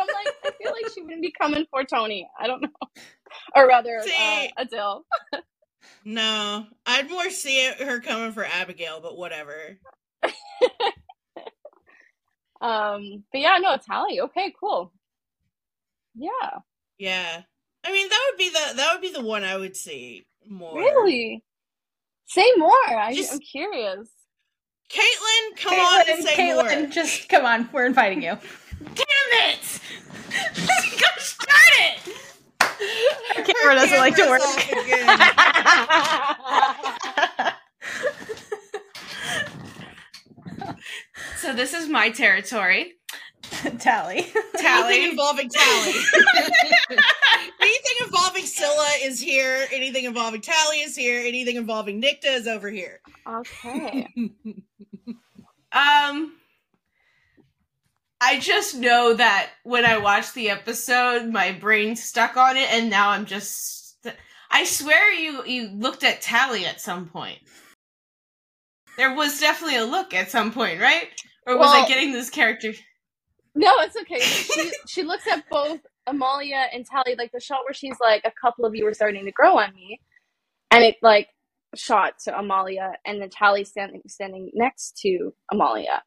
[0.00, 2.28] I'm like, I feel like she wouldn't be coming for Tony.
[2.40, 2.68] I don't know,
[3.56, 5.04] or rather, See- uh, Adele.
[6.04, 9.78] No, I'd more see it, her coming for Abigail, but whatever.
[12.60, 14.20] Um, but yeah, no, Tally.
[14.20, 14.92] Okay, cool.
[16.14, 16.60] Yeah,
[16.98, 17.42] Yeah.
[17.84, 20.78] I mean, that would be the that would be the one I would see more.
[20.80, 21.42] really.
[22.28, 22.72] Say more.
[22.88, 24.08] I, Just- I'm curious.
[24.90, 26.86] Caitlin, come on and Caitlin, say Caitlin, more.
[26.90, 27.68] just come on.
[27.72, 28.38] We're inviting you.
[28.94, 29.80] Damn it!
[31.00, 31.98] Gosh darn it!
[33.36, 34.40] Our camera doesn't like to work.
[34.40, 35.18] off again.
[41.40, 42.94] So this is my territory.
[43.78, 43.78] Tally.
[43.78, 44.24] Tally.
[44.24, 45.04] Anything Tally.
[45.10, 45.92] involving Tally.
[48.58, 49.66] Anything Scylla is here.
[49.72, 51.20] Anything involving Tally is here.
[51.20, 53.00] Anything involving Nicte is over here.
[53.26, 54.08] okay.
[55.70, 56.32] Um,
[58.22, 62.88] I just know that when I watched the episode, my brain stuck on it, and
[62.88, 63.98] now I'm just.
[64.50, 67.38] I swear you you looked at Tally at some point.
[68.96, 71.08] There was definitely a look at some point, right?
[71.46, 72.72] Or was I getting this character?
[73.54, 74.20] No, it's okay.
[74.20, 78.32] She she looks at both Amalia and Tally, like the shot where she's like, "A
[78.40, 80.00] couple of you are starting to grow on me,"
[80.70, 81.28] and it like
[81.74, 86.02] shot to Amalia, and then Tally standing standing next to Amalia.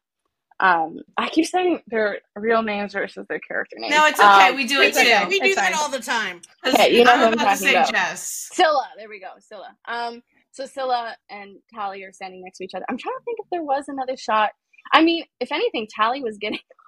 [0.60, 3.92] Um, I keep saying their real names versus their character names.
[3.94, 4.50] No, it's okay.
[4.50, 5.28] Um, we do it do, too.
[5.28, 5.80] we do It's that fine.
[5.82, 6.40] all the time.
[6.66, 7.92] Okay, you know who I'm I'm about to talking say about.
[7.92, 8.48] Jess.
[8.52, 8.88] Scylla.
[8.96, 9.76] There we go, Scylla.
[9.88, 10.22] Um,
[10.52, 12.84] so Scylla and Tally are standing next to each other.
[12.88, 14.50] I'm trying to think if there was another shot.
[14.92, 16.60] I mean, if anything, Tally was getting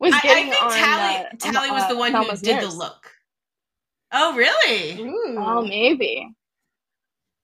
[0.00, 0.70] was I, I getting think on.
[0.70, 3.10] Tally uh, Tally was uh, the one who Thelma's did the look.
[4.12, 5.00] Oh, really?
[5.00, 5.36] Ooh.
[5.38, 6.28] Oh, maybe.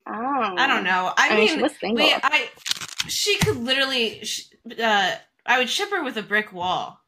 [0.09, 1.13] Oh, I don't know.
[1.17, 1.97] I, I mean, she was single.
[1.97, 2.51] we, I
[3.09, 4.25] she could literally.
[4.25, 4.49] sh-
[4.83, 5.17] Uh,
[5.47, 7.01] I would ship her with a brick wall.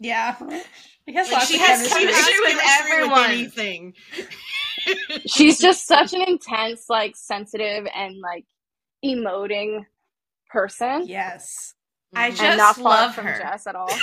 [0.00, 0.36] Yeah.
[1.08, 2.06] She has Like, she has chemistry.
[2.06, 3.30] chemistry with everyone.
[3.30, 3.94] anything.
[5.26, 8.46] She's just such an intense, like sensitive and like
[9.04, 9.86] emoting
[10.50, 11.74] person, Yes.
[12.16, 13.38] I just and not love from her.
[13.38, 13.90] Jess at all.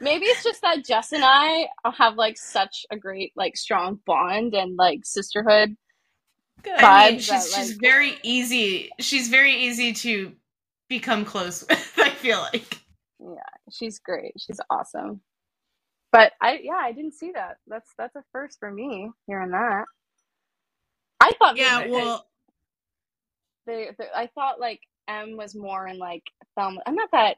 [0.00, 4.54] Maybe it's just that Jess and I have like such a great, like, strong bond
[4.54, 5.76] and like sisterhood.
[6.62, 6.78] Good.
[6.78, 8.90] I mean, she's that, she's like- very easy.
[9.00, 10.32] She's very easy to
[10.88, 11.92] become close with.
[11.98, 12.80] I feel like.
[13.20, 13.40] Yeah,
[13.72, 14.34] she's great.
[14.38, 15.20] She's awesome.
[16.12, 17.58] But I, yeah, I didn't see that.
[17.66, 19.84] That's that's a first for me hearing that.
[21.20, 22.26] I thought Yeah, well,
[23.66, 26.24] they, they, I thought like M was more in like
[26.56, 26.80] Thelma.
[26.86, 27.36] I'm not that,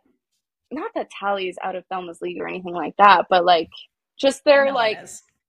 [0.72, 3.70] not that Tally's out of Thelma's league or anything like that, but like
[4.20, 4.98] just their No like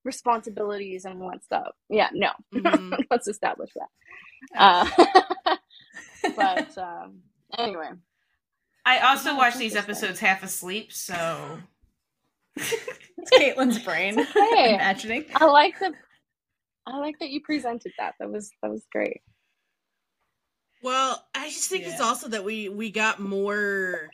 [0.06, 1.74] responsibilities and what stuff.
[1.90, 2.98] Yeah, no, mhm.
[3.12, 3.90] let's establish that.
[4.58, 4.88] Uh,
[6.36, 7.20] but um,
[7.58, 7.90] anyway,
[8.86, 11.60] I also Yeah, watch these episodes half asleep, so
[13.18, 14.20] It's Caitlin's brain.
[14.20, 14.76] It's okay.
[14.76, 15.26] Imagining.
[15.36, 15.94] I like the,
[16.88, 18.16] I like that you presented that.
[18.20, 19.22] That was that was great.
[20.84, 24.10] Well, I just think it's also that we we got more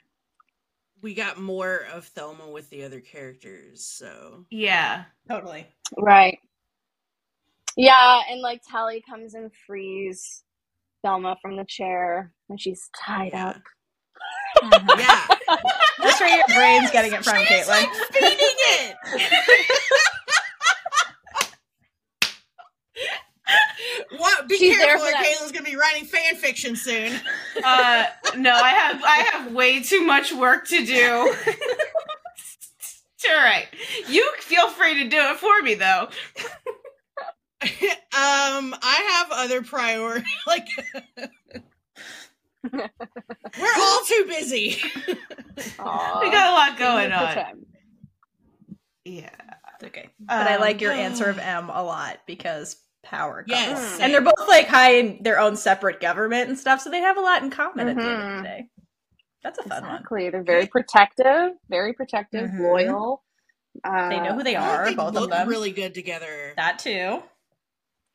[1.01, 3.83] we got more of Thelma with the other characters.
[3.83, 5.05] So yeah.
[5.29, 5.67] Totally.
[5.97, 6.39] Right.
[7.75, 10.43] Yeah, and like Tally comes and frees
[11.03, 13.61] Thelma from the chair when she's tied yeah, up.
[14.63, 14.95] Uh-huh.
[14.97, 15.55] yeah.
[16.03, 17.67] That's where your brain's getting it from, Caitlin.
[17.67, 18.95] like feeding it.
[24.17, 24.47] what?
[24.47, 27.13] Be She's careful, for or that- Caitlin's gonna be writing fan fiction soon.
[27.63, 28.05] Uh,
[28.37, 31.35] no, I have I have way too much work to do.
[33.19, 33.65] It's all right.
[34.09, 36.03] You feel free to do it for me, though.
[37.63, 40.27] um, I have other priority.
[40.45, 40.67] Like,
[42.71, 44.77] we're all too busy.
[45.79, 46.19] Aw.
[46.21, 47.65] We got a lot going on.
[49.03, 49.29] Yeah.
[49.83, 50.09] Okay.
[50.19, 52.75] But I Um, like your answer of M a lot because
[53.07, 53.49] power comes.
[53.49, 56.99] Yes, And they're both like high in their own separate government and stuff, so they
[57.01, 58.69] have a lot in common at the end of the day.
[59.43, 59.91] That's a fun one.
[59.95, 60.29] Exactly.
[60.29, 62.59] They're very protective, very protective, Mhm.
[62.59, 63.23] loyal.
[63.83, 65.47] Uh, They know who they I think are, they both look of them.
[65.47, 66.53] really good together.
[66.57, 67.23] That too.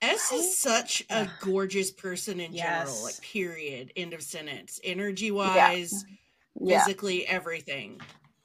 [0.03, 3.03] S is such a gorgeous person in general.
[3.05, 3.93] Like, period.
[3.97, 4.81] End of sentence.
[4.83, 6.05] Energy wise,
[6.61, 6.85] Yeah.
[6.85, 8.01] physically, everything.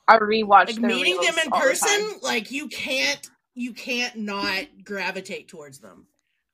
[0.08, 4.16] I rewatched Like meeting reels them in all the person, like you can't, you can't
[4.18, 6.08] not gravitate towards them.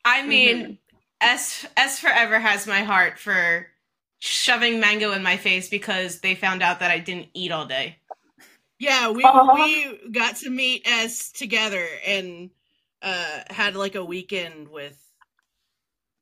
[0.05, 0.77] I mean,
[1.21, 3.67] S S forever has my heart for
[4.19, 7.97] shoving mango in my face because they found out that I didn't eat all day.
[8.79, 9.55] Yeah, we Aw.
[9.55, 12.49] we got to meet S together and
[13.01, 14.99] uh had like a weekend with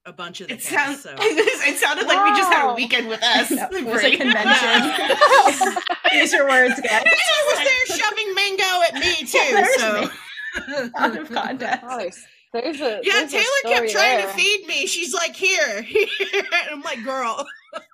[0.06, 1.04] a bunch of the It cast.
[1.04, 3.52] sounds So it sounded like we just had a weekend with us.
[3.52, 5.82] No, it was a convention.
[6.14, 7.04] Use your words, guys.
[7.06, 9.52] I was there shoving mango at me too.
[9.52, 10.92] There's so me.
[10.98, 12.26] Out of context.
[12.54, 14.28] There's, there's a yeah, there's a Taylor story kept trying there.
[14.28, 14.86] to feed me.
[14.88, 16.08] She's like, here, here.
[16.34, 17.46] And I'm like, girl.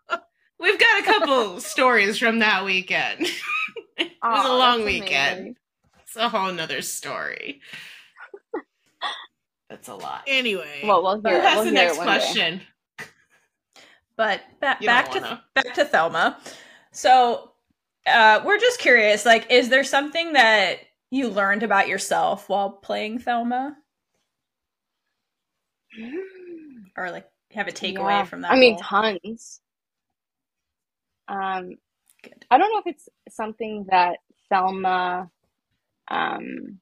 [0.60, 3.28] We've got a couple stories from that weekend.
[3.98, 5.38] it was a long weekend.
[5.40, 5.56] amazing.
[6.02, 7.62] It's a whole nother story.
[9.70, 10.24] That's a lot.
[10.28, 11.44] Anyway, Well, we'll hear, it.
[11.44, 12.04] has we'll the hear next it day.
[12.04, 12.62] question?
[14.16, 15.44] But ba- back to wanna.
[15.54, 16.40] back to Thelma.
[16.92, 17.52] So
[18.08, 19.26] uh, we're just curious.
[19.26, 20.78] Like, is there something that
[21.12, 23.76] you learned about yourself while playing Thelma,
[26.98, 28.26] or like have a takeaway Yeah.
[28.26, 28.54] from that?
[28.54, 28.80] I mean, role?
[28.80, 29.62] tons.
[31.28, 31.72] Um,
[32.24, 32.46] Good.
[32.52, 34.20] I don't know if it's something that
[34.50, 35.30] Thelma,
[36.10, 36.80] um,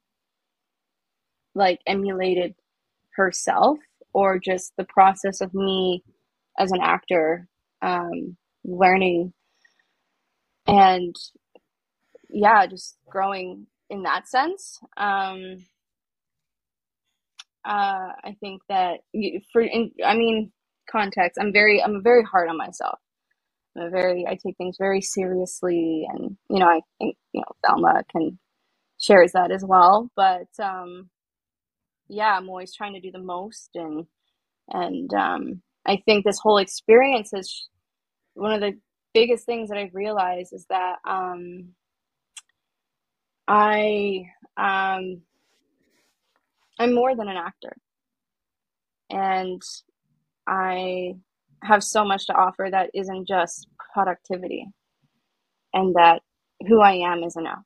[1.54, 2.54] like emulated
[3.16, 3.78] herself
[4.14, 6.04] or just the process of me
[6.58, 7.48] as an actor,
[7.82, 9.32] um, learning
[10.66, 11.14] and
[12.30, 14.80] yeah, just growing in that sense.
[14.96, 15.64] Um,
[17.66, 20.52] uh, I think that you, for, in, I mean,
[20.90, 22.98] context, I'm very, I'm very hard on myself.
[23.76, 28.04] I'm very, I take things very seriously, and you know, I think you know, Thelma
[28.10, 28.38] can
[28.98, 30.10] shares that as well.
[30.16, 31.10] But um,
[32.08, 34.06] yeah, I'm always trying to do the most, and
[34.68, 37.68] and um, I think this whole experience is
[38.34, 38.78] one of the
[39.12, 41.70] biggest things that I've realized is that um,
[43.48, 45.22] I um,
[46.78, 47.76] I'm more than an actor,
[49.10, 49.62] and
[50.48, 51.14] I
[51.62, 54.66] have so much to offer that isn't just productivity,
[55.74, 56.22] and that
[56.68, 57.64] who I am is enough,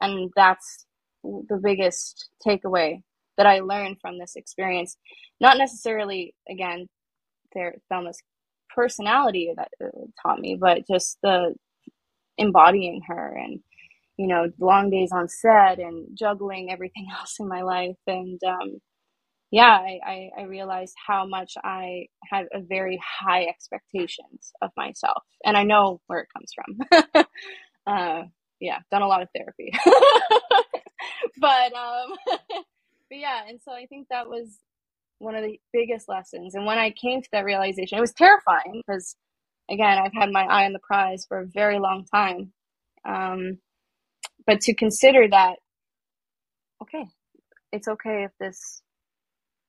[0.00, 0.86] and that's
[1.24, 3.02] the biggest takeaway
[3.36, 4.96] that I learned from this experience.
[5.40, 6.88] Not necessarily, again,
[7.54, 8.18] their Thelma's
[8.74, 9.88] personality that uh,
[10.22, 11.54] taught me, but just the
[12.38, 13.60] embodying her and
[14.18, 17.96] you know long days on set and juggling everything else in my life.
[18.08, 18.80] And um,
[19.52, 25.24] yeah I, I, I realized how much i had a very high expectations of myself.
[25.46, 27.24] And i know where it comes from.
[27.88, 28.24] Uh,
[28.60, 29.72] yeah done a lot of therapy.
[31.40, 32.12] But um
[33.10, 34.58] but yeah and so i think that was
[35.18, 36.54] one of the biggest lessons.
[36.56, 39.16] And when i came to that realization it was terrifying because
[39.70, 42.52] again i've had my eye on the prize for a very long time.
[43.06, 43.58] Um,
[44.48, 45.58] but to consider that
[46.82, 47.06] okay
[47.72, 48.82] it's okay if this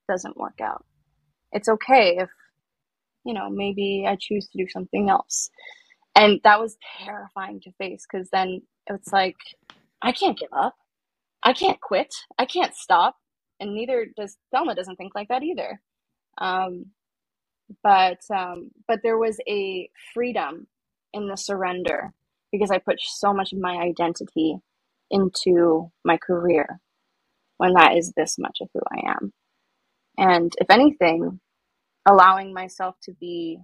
[0.09, 0.85] doesn't work out.
[1.53, 2.29] It's okay if
[3.25, 5.49] you know maybe i choose to do something else.
[6.15, 9.37] And that was terrifying to face because then it's like
[10.01, 10.75] i can't give up.
[11.43, 12.13] I can't quit.
[12.39, 13.15] I can't stop.
[13.59, 15.81] And neither does thelma doesn't think like that either.
[16.39, 16.87] Um,
[17.83, 20.67] but um, but there was a freedom
[21.13, 22.13] in the surrender
[22.51, 24.57] because i put so much of my identity
[25.11, 26.79] into my career
[27.57, 29.33] when that is this much of who i am.
[30.17, 31.39] And if anything
[32.07, 33.59] allowing myself to be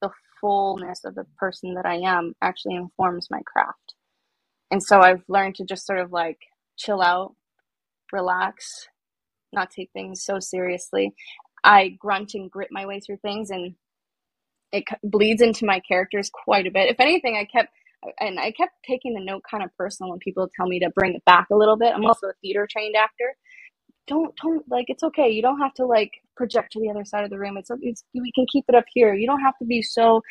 [0.00, 3.94] the fullness of the person that i am actually informs my craft.
[4.70, 6.38] And so i've learned to just sort of like
[6.76, 7.34] chill out
[8.12, 8.88] relax
[9.54, 11.14] not take things so seriously.
[11.62, 13.74] I grunt and grit my way through things and
[14.72, 16.90] it bleeds into my characters quite a bit.
[16.90, 17.70] If anything i kept
[18.20, 21.14] and i kept taking the note kind of personal when people tell me to bring
[21.14, 21.94] it back a little bit.
[21.94, 23.34] I'm also a theater trained actor.
[24.08, 25.30] Don't don't like it's okay.
[25.30, 27.56] You don't have to like project to the other side of the room.
[27.58, 29.14] It's, it's we can keep it up here.
[29.14, 30.22] You don't have to be so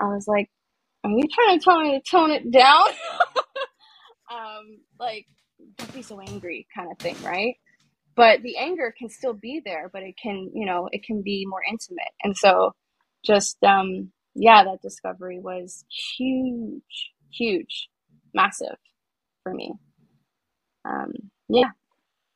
[0.00, 0.48] i was like
[1.04, 2.86] are you trying to tell me to tone it down?
[4.32, 5.26] Um like
[5.78, 7.56] don't be so angry kind of thing right?
[8.16, 11.46] But the anger can still be there but it can you know it can be
[11.48, 12.12] more intimate.
[12.24, 12.72] And so
[13.24, 15.84] just um yeah that discovery was
[16.18, 17.88] huge huge
[18.34, 18.76] massive
[19.42, 19.72] for me
[20.84, 21.12] um
[21.48, 21.70] yeah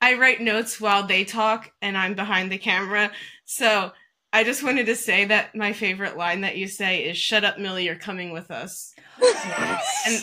[0.05, 3.11] I write notes while they talk and I'm behind the camera.
[3.47, 3.91] So
[4.35, 7.59] I just wanted to say that my favorite line that you say is "Shut up,
[7.59, 8.95] Millie, you're coming with us."
[10.07, 10.23] And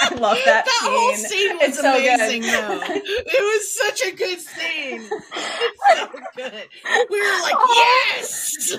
[0.00, 1.26] I love that That whole scene.
[1.28, 2.80] scene was It's so amazing, though.
[2.84, 5.08] It was such a good scene.
[5.10, 6.68] It's so good.
[7.10, 8.74] We were like, yes!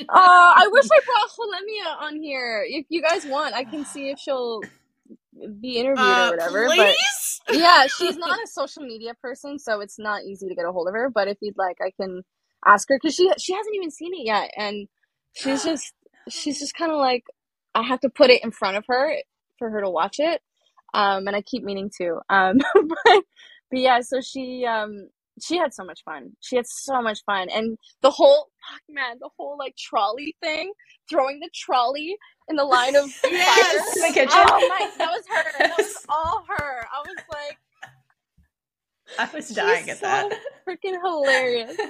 [0.00, 2.64] uh, I wish I brought Holemia on here.
[2.66, 4.62] If you guys want, I can see if she'll
[5.60, 6.66] be interviewed Uh, or whatever.
[6.66, 7.40] please?
[7.46, 10.72] But yeah, she's not a social media person, so it's not easy to get a
[10.72, 11.10] hold of her.
[11.10, 12.22] But if you'd like, I can
[12.66, 14.88] ask her because she she hasn't even seen it yet, and
[15.34, 15.94] she's just
[16.28, 17.24] she's just kind of like
[17.74, 19.14] I have to put it in front of her
[19.58, 20.42] for her to watch it.
[20.94, 22.20] Um, and I keep meaning to.
[22.30, 23.24] Um, but
[23.70, 25.08] but yeah, so she um
[25.42, 26.32] she had so much fun.
[26.40, 30.72] She had so much fun, and the whole fuck man, the whole like trolley thing,
[31.10, 32.16] throwing the trolley
[32.48, 33.96] in the line of Yes!
[33.96, 34.30] In the kitchen.
[34.34, 35.58] Oh my, that was her.
[35.60, 36.86] That was all her.
[36.92, 37.58] I was like,
[39.18, 40.30] I was dying she's at that.
[40.32, 40.38] so
[40.68, 41.76] freaking hilarious.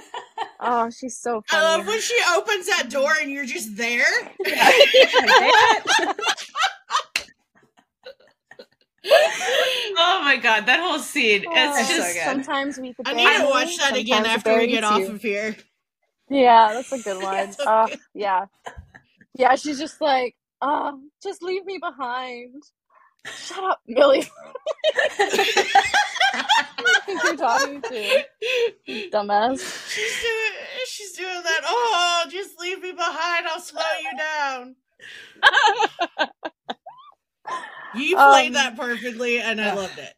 [0.61, 4.03] Oh, she's so I love when she opens that door and you're just there.
[9.97, 11.45] oh my god, that whole scene.
[11.47, 12.23] Oh, It's just good.
[12.23, 15.55] Sometimes we I need to watch that again after we get off of here.
[16.29, 17.33] Yeah, that's a good one.
[17.35, 17.99] That's so Oh, good.
[18.13, 18.45] yeah.
[19.35, 22.63] Yeah, she's just like, oh, just leave me behind.
[23.25, 24.25] Shut up, Millie.
[27.09, 28.25] think you're talking to?
[29.11, 29.89] Dumbass.
[29.89, 30.51] She's doing
[30.87, 31.61] she's doing that.
[31.65, 33.47] Oh, just leave me behind.
[33.47, 34.75] I'll slow you down.
[37.95, 40.13] You played Um, that perfectly, and I loved it.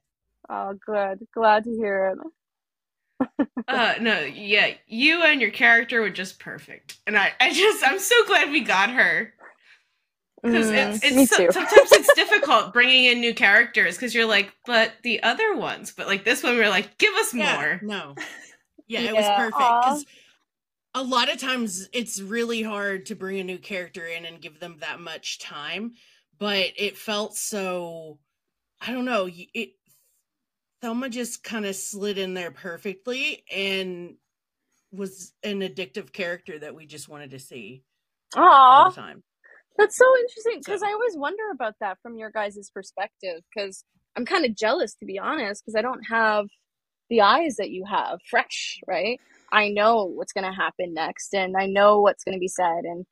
[0.49, 1.27] Oh, good.
[1.33, 2.19] Glad to hear it.
[3.67, 6.99] Uh no, yeah, you and your character were just perfect.
[7.07, 9.33] And I I just I'm so glad we got her.
[10.43, 14.51] Because Mm, it's, it's so- sometimes it's difficult bringing in new characters because you're like,
[14.65, 17.79] but the other ones, but like this one, we're like, give us Yeah, more.
[17.83, 18.15] no.
[18.87, 20.05] Yeah, it was perfect because
[20.95, 24.59] a lot of times it's really hard to bring a new character in and give
[24.59, 25.93] them that much time,
[26.37, 28.19] but it felt so.
[28.85, 29.29] I don't know.
[29.31, 29.69] It
[30.81, 34.15] Thelma just kind of slid in there perfectly and
[34.91, 37.83] was an addictive character that we just wanted to see
[38.35, 38.39] Aww.
[38.41, 39.23] all the time.
[39.77, 43.83] That's so interesting because So- I always wonder about that from your guys' perspective because
[44.17, 46.47] I'm kind of jealous to be honest because I don't have
[47.09, 49.19] the eyes that you have fresh, right?
[49.51, 52.83] I know what's going to happen next and I know what's going to be said
[52.85, 53.05] and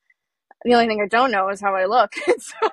[0.65, 2.13] the only thing I don't know is how I look.
[2.39, 2.69] so,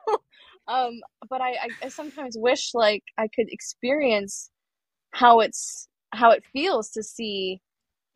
[0.68, 4.51] um, but I, I, I sometimes wish like I could experience
[5.12, 7.61] how it's how it feels to see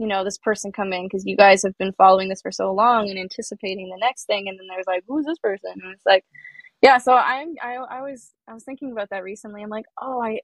[0.00, 2.72] you know this person come in because you guys have been following this for so
[2.74, 5.72] long and anticipating the next thing and then there's like who's this person?
[5.74, 6.24] And it's like
[6.82, 9.62] yeah so i'm i, I was i was thinking about that recently.
[9.62, 10.40] I'm like oh i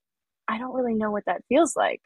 [0.49, 2.03] i don't really know what that feels like.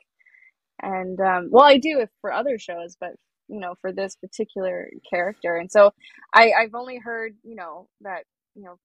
[0.82, 3.12] And um well i do if for other shows but
[3.48, 5.56] you know for this particular character.
[5.56, 5.92] And so
[6.34, 8.24] i i've only heard you know that
[8.56, 8.78] you know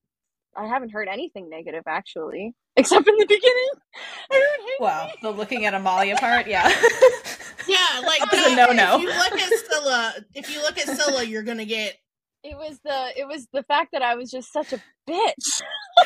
[0.57, 3.69] i haven't heard anything negative actually except in the beginning.
[4.31, 6.69] I heard hate Well, the looking at Amalia part, yeah.
[7.67, 8.95] Yeah, like That was a that- no-no.
[8.97, 11.95] If you look at Scylla, if you look at Scylla, you're gonna get
[12.43, 15.61] it was the it was the fact that I was just such a bitch.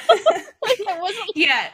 [0.09, 1.31] like I wasn't.
[1.35, 1.67] Yeah.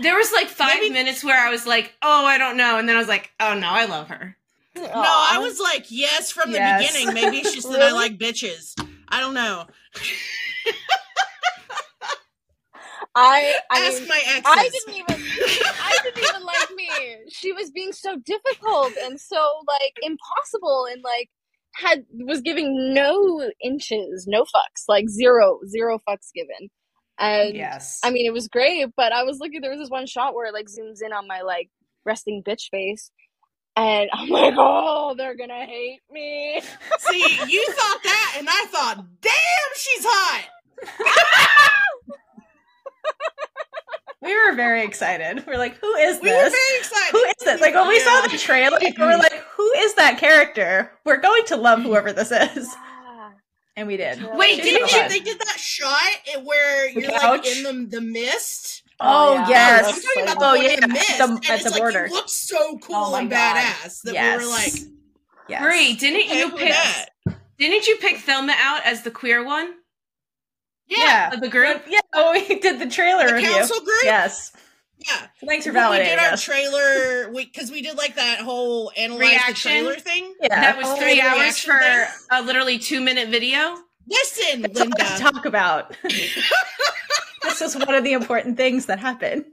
[0.00, 2.78] There was like five Maybe- minutes where I was like, oh, I don't know.
[2.78, 4.36] And then I was like, oh no, I love her.
[4.76, 6.92] No, I was like, yes, from the Yes.
[6.92, 7.14] beginning.
[7.14, 8.74] Maybe it's just that I like bitches.
[9.08, 9.64] I don't know.
[13.16, 14.44] I I Ask mean, my exes.
[14.46, 15.22] I didn't even
[15.80, 16.90] I didn't even like me.
[17.30, 19.38] She was being so difficult and so
[19.68, 21.30] like impossible and like
[21.76, 26.70] had was giving no inches, no fucks, like zero zero fucks given.
[27.18, 28.00] And yes.
[28.04, 29.62] I mean, it was great, but I was looking.
[29.62, 31.70] There was this one shot where it like zooms in on my like
[32.06, 33.10] resting bitch face,
[33.76, 36.60] and I'm like, oh, they're gonna hate me.
[36.98, 39.32] See, you thought that, and I thought, damn,
[39.76, 40.44] she's hot.
[44.22, 45.44] we were very excited.
[45.46, 46.22] We're like, who is this?
[46.22, 46.52] We were this?
[46.52, 47.12] very excited.
[47.12, 47.60] Who is this?
[47.60, 50.90] Like when we saw the trailer, we were like, who is that character?
[51.04, 52.74] We're going to love whoever this is.
[53.78, 54.26] And we did.
[54.32, 55.10] Wait, She's didn't you- hot.
[55.10, 58.82] They did that shot where The you're like in the the mist.
[58.98, 59.42] Oh, Oh, yeah.
[59.42, 60.02] I'm yes.
[60.02, 61.10] talking about the Oh one yeah, the mist.
[61.10, 62.04] at the, and at it's the like border.
[62.06, 63.56] it looks so oh cool Oh and God.
[63.56, 64.38] badass that yes.
[64.40, 64.72] we were like,
[65.50, 65.62] yes.
[65.62, 66.70] Brie, didn't you pick?
[66.70, 67.06] that?
[67.58, 69.74] Didn't you pick Thelma out as the queer one
[70.88, 71.82] Yeah, of the group?
[71.88, 73.48] Yeah, oh, we did the trailer the review.
[73.50, 74.04] council group.
[74.04, 74.52] Yes.
[74.98, 76.42] Yeah, thanks for When we did our us.
[76.42, 79.52] trailer because we, did like that whole analyze Reaction?
[79.52, 80.34] the trailer thing.
[80.40, 80.60] yeah.
[80.60, 82.06] That was Oh, three the hours for thing?
[82.32, 83.76] a literally two minute video.
[84.08, 85.94] Listen, That's all I to talk about.
[87.42, 89.44] this was one of the important things that happened.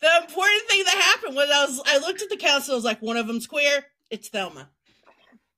[0.00, 2.72] the important thing that happened was I was I looked at the council.
[2.72, 3.84] I was like, one of them's queer.
[4.10, 4.70] It's Thelma.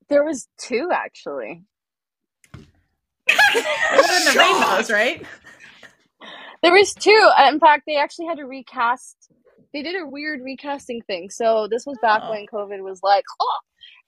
[0.08, 1.62] there was two actually.
[3.54, 3.62] Other
[4.08, 4.36] than the Shocked.
[4.36, 5.26] rainbows, right?
[6.62, 7.30] There was two.
[7.38, 9.16] Uh, In fact, they actually had to recast.
[9.72, 11.28] They did a weird recasting thing.
[11.30, 12.30] So this was back Oh.
[12.30, 13.58] when COVID was like, oh!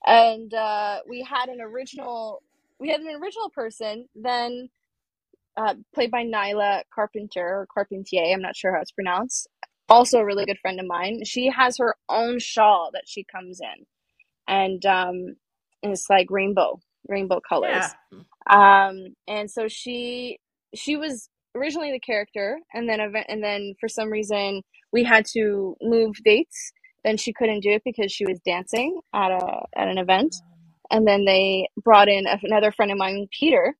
[0.07, 2.41] and uh, we had an original.
[2.79, 4.69] We had an original person, then
[5.57, 8.23] uh, played by Nyla Carpenter or Carpentier.
[8.33, 9.47] I'm not sure how it's pronounced.
[9.89, 11.23] Also, a really good friend of mine.
[11.25, 13.85] She has her own shawl that she comes in,
[14.47, 15.35] and um,
[15.83, 17.95] and it's like rainbow, rainbow colors.
[18.11, 18.19] Yeah.
[18.49, 20.39] um and so she
[20.75, 25.25] she was originally the character and then event and then for some reason we had
[25.33, 26.71] to move dates.
[27.03, 30.35] Then she couldn't do it because she was dancing at a at an event.
[30.91, 33.75] And then they brought in another friend of mine peter.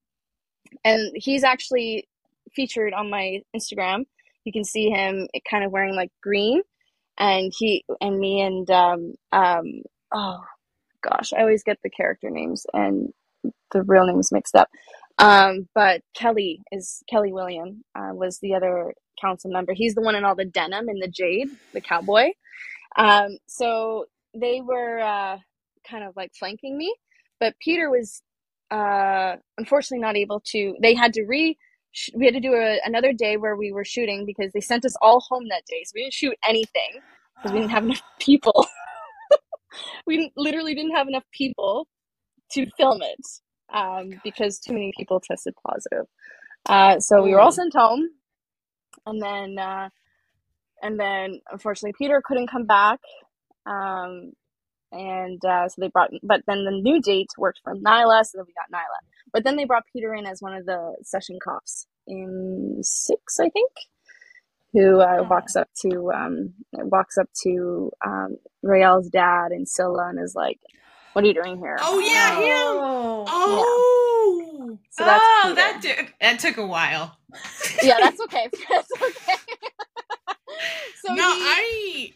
[0.86, 2.08] And he's actually
[2.56, 4.06] featured on my instagram.
[4.46, 6.62] You can see him kind of wearing like green.
[7.20, 10.40] And he and me and um um oh
[11.10, 13.10] gosh i always get the character names and
[13.72, 14.70] the real names mixed up.
[15.18, 19.74] Um, but Kelly is Kelly William uh, was the other council member.
[19.74, 22.32] He's the one in all the denim and the jade, the cowboy.
[22.98, 24.06] Um, so
[24.36, 25.38] they were uh,
[25.90, 26.96] kind of like flanking me,
[27.40, 28.22] but Peter was
[28.72, 30.76] uh, unfortunately not able to.
[30.82, 31.58] They had to re
[32.16, 34.96] we had to do a, another day where we were shooting because they sent us
[35.02, 37.02] all home that day, so we didn't shoot anything
[37.38, 38.68] because we didn't have enough people.
[40.08, 41.88] we literally didn't have enough people
[42.54, 43.28] to film it
[43.74, 46.06] um, because too many people tested positive.
[46.68, 47.54] Uh, so we were all Mm.
[47.54, 48.10] sent home,
[49.06, 49.90] and then uh,
[50.84, 53.00] and then unfortunately Peter couldn't come back,
[53.68, 54.34] um,
[54.92, 56.12] and uh, so they brought.
[56.24, 59.00] But then the new date worked for Nyla, so then we got Nyla.
[59.34, 63.50] But then they brought Peter in as one of the Cession cops in six, I
[63.50, 63.72] think,
[64.74, 65.24] who uh, Oh.
[65.30, 70.60] walks up to um, walks up to um, Raelle's dad and Scylla and is like,
[71.14, 72.78] "What are you doing here?" Oh yeah, him.
[72.82, 73.26] Oh.
[73.28, 74.80] Oh.
[74.92, 75.56] So that's oh, Peter.
[75.56, 77.18] that took that took a while.
[77.84, 78.48] yeah, that's okay.
[78.70, 79.36] That's okay.
[81.06, 82.14] so no, he- I.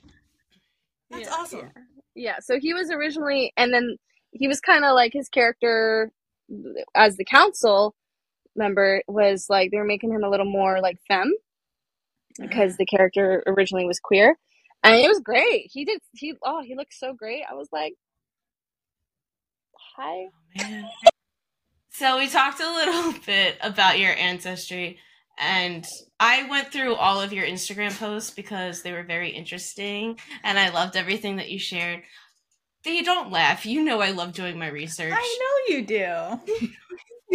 [1.12, 1.60] That's Yeah, awesome.
[1.60, 1.70] Yeah.
[2.16, 3.98] yeah, so he was originally, and then
[4.32, 6.12] he was kind of like his character
[6.96, 7.96] as the council
[8.56, 11.32] member was like they were making him a little more like femme
[12.40, 14.38] because the character originally was queer,
[14.84, 15.70] and it was great.
[15.72, 17.44] He did he oh he looked so great.
[17.50, 17.94] I was like,
[19.96, 20.26] hi.
[20.26, 20.86] Oh, man.
[21.92, 25.00] So we talked a little bit about your ancestry,
[25.38, 25.86] and
[26.20, 30.70] I went through all of your Instagram posts because they were very interesting, and I
[30.70, 32.02] loved everything that you shared.
[32.86, 33.66] You don't laugh.
[33.66, 35.14] You know I love doing my research.
[35.16, 36.70] I know you do.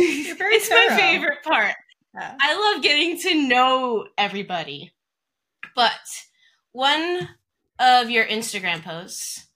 [0.01, 1.74] It's my favorite part.
[2.14, 2.36] Yeah.
[2.40, 4.92] I love getting to know everybody.
[5.74, 5.92] But
[6.72, 7.28] one
[7.78, 9.46] of your Instagram posts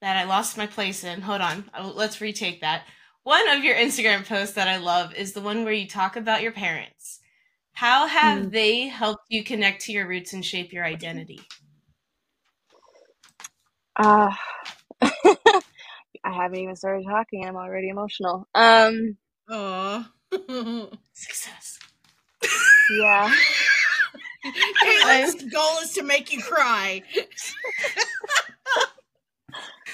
[0.00, 2.84] that I lost my place in, hold on, let's retake that.
[3.22, 6.42] One of your Instagram posts that I love is the one where you talk about
[6.42, 7.20] your parents.
[7.72, 8.48] How have Hmm.
[8.50, 11.40] they helped you connect to your roots and shape your identity?
[13.96, 14.30] Uh,
[15.02, 17.44] I haven't even started talking.
[17.46, 18.48] I'm already emotional.
[18.54, 19.16] Um,
[19.50, 20.10] Aw.
[21.12, 21.78] Success.
[22.98, 23.34] yeah.
[24.84, 27.02] Caitlin's goal is to make you cry.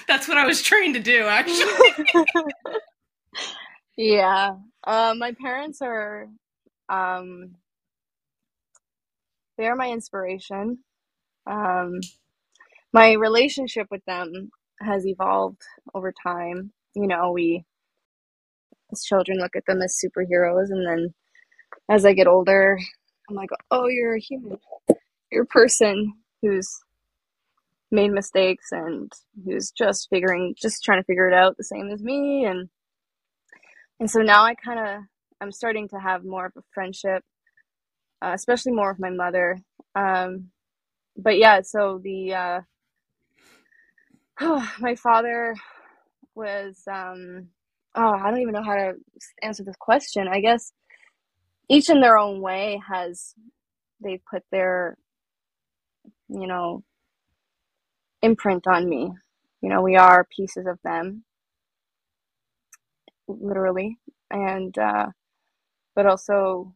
[0.06, 2.24] That's what I was trained to do, actually.
[3.96, 4.56] yeah.
[4.86, 6.28] Uh, my parents are,
[6.88, 7.56] um,
[9.58, 10.78] they are my inspiration.
[11.46, 12.00] Um,
[12.92, 15.62] my relationship with them has evolved
[15.94, 16.72] over time.
[16.94, 17.64] You know, we,
[19.04, 21.14] children, look at them as superheroes, and then
[21.90, 22.78] as I get older,
[23.28, 24.58] I'm like, oh, you're a human.
[25.32, 26.68] You're a person who's
[27.90, 29.12] made mistakes and
[29.44, 32.68] who's just figuring, just trying to figure it out the same as me, and
[34.00, 35.02] and so now I kind of
[35.40, 37.22] I'm starting to have more of a friendship,
[38.22, 39.58] uh, especially more with my mother.
[39.94, 40.50] Um,
[41.16, 42.60] but yeah, so the uh,
[44.80, 45.54] my father
[46.34, 47.48] was um,
[47.96, 48.94] oh I don't even know how to
[49.42, 50.28] answer this question.
[50.28, 50.72] I guess
[51.70, 53.34] each in their own way has
[54.02, 54.96] they put their
[56.28, 56.82] you know
[58.22, 59.12] imprint on me.
[59.62, 61.24] You know, we are pieces of them
[63.28, 63.98] literally
[64.30, 65.06] and uh
[65.96, 66.74] but also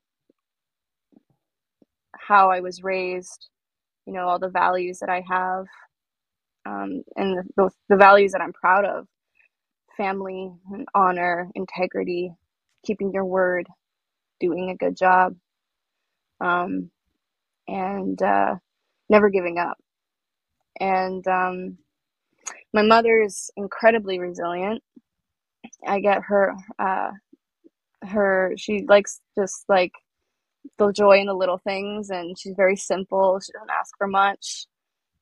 [2.16, 3.48] how I was raised,
[4.06, 5.66] you know, all the values that I have,
[6.66, 9.06] um, and the, the, the values that I'm proud of
[9.96, 12.32] family, and honor, integrity,
[12.84, 13.66] keeping your word,
[14.40, 15.36] doing a good job,
[16.40, 16.90] um,
[17.68, 18.56] and uh,
[19.08, 19.78] never giving up.
[20.80, 21.78] And um,
[22.74, 24.82] my mother is incredibly resilient.
[25.86, 27.10] I get her, uh,
[28.02, 29.92] her, she likes just like
[30.78, 34.66] the joy in the little things and she's very simple she doesn't ask for much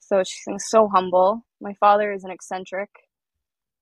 [0.00, 2.90] so she's so humble my father is an eccentric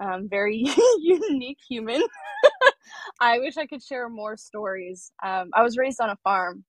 [0.01, 0.65] um, very
[1.01, 2.03] unique human.
[3.21, 5.13] I wish i could share more stories.
[5.25, 6.65] Um, i was raised on a farm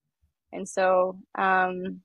[0.54, 2.02] and so um,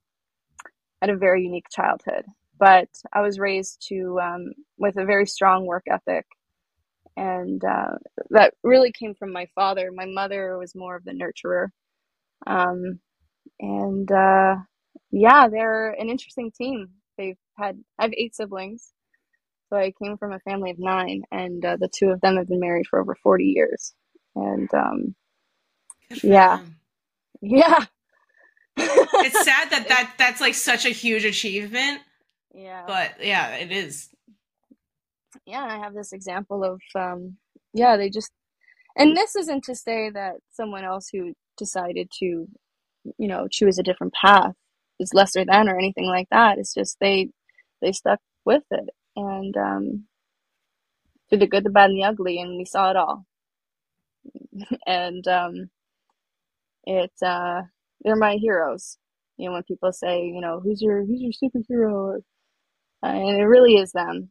[1.02, 2.26] I had a very unique childhood.
[2.58, 6.26] But i was raised to um, with a very strong work ethic
[7.16, 7.96] and uh,
[8.30, 9.90] that really came from my father.
[9.94, 11.68] My mother was more of the nurturer.
[12.46, 13.00] Um,
[13.60, 14.56] and uh,
[15.10, 16.90] yeah, they're an interesting team.
[17.18, 18.92] They've had I have eight siblings,
[19.72, 22.48] so I came from a family of nine, and uh, the two of them have
[22.48, 23.94] been married for over forty years.
[24.36, 25.16] And um,
[26.22, 26.60] Yeah.
[26.60, 26.76] them.
[27.42, 27.86] yeah,
[29.20, 32.00] It's sad that, that that's like such a huge achievement,
[32.54, 34.10] yeah, but yeah, it is.
[35.46, 35.64] yeah.
[35.64, 37.38] I have this example of um,
[37.74, 38.32] yeah, they just,
[38.96, 42.48] and this isn't to say that someone else who decided to,
[43.18, 44.54] you know, choose a different path
[45.00, 46.58] is lesser than or anything like that.
[46.58, 47.30] It's just they
[47.82, 50.06] they stuck with it and um,
[51.30, 53.26] through the good, the bad, and the ugly, and we saw it all.
[54.86, 55.70] and um,
[56.84, 57.62] it uh,
[58.02, 58.98] they're my heroes.
[59.38, 62.20] You know, when people say, you know, who's your who's your superhero,
[63.02, 64.30] and it really is them.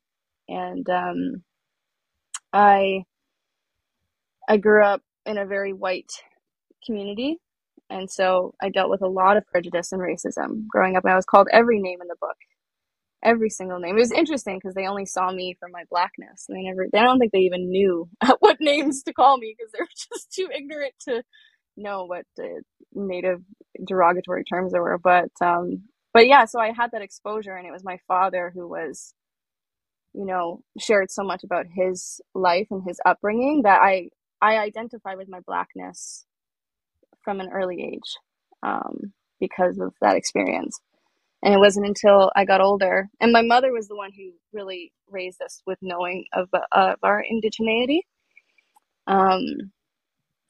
[0.49, 1.43] And um,
[2.53, 3.03] I
[4.49, 6.11] I grew up in a very white
[6.85, 7.39] community,
[7.89, 11.05] and so I dealt with a lot of prejudice and racism growing up.
[11.05, 12.37] And I was called every name in the book,
[13.23, 13.97] every single name.
[13.97, 16.45] It was interesting because they only saw me for my blackness.
[16.49, 19.79] They never, I don't think they even knew what names to call me because they
[19.81, 21.23] were just too ignorant to
[21.77, 23.41] know what the native
[23.87, 24.99] derogatory terms there were.
[24.99, 25.83] But, um,
[26.13, 29.13] but yeah, so I had that exposure, and it was my father who was,
[30.13, 34.09] you know, shared so much about his life and his upbringing that I
[34.41, 36.25] I identify with my blackness
[37.23, 38.17] from an early age
[38.63, 40.79] um, because of that experience.
[41.43, 44.91] And it wasn't until I got older, and my mother was the one who really
[45.09, 48.01] raised us with knowing of, of our indigeneity.
[49.07, 49.43] Um,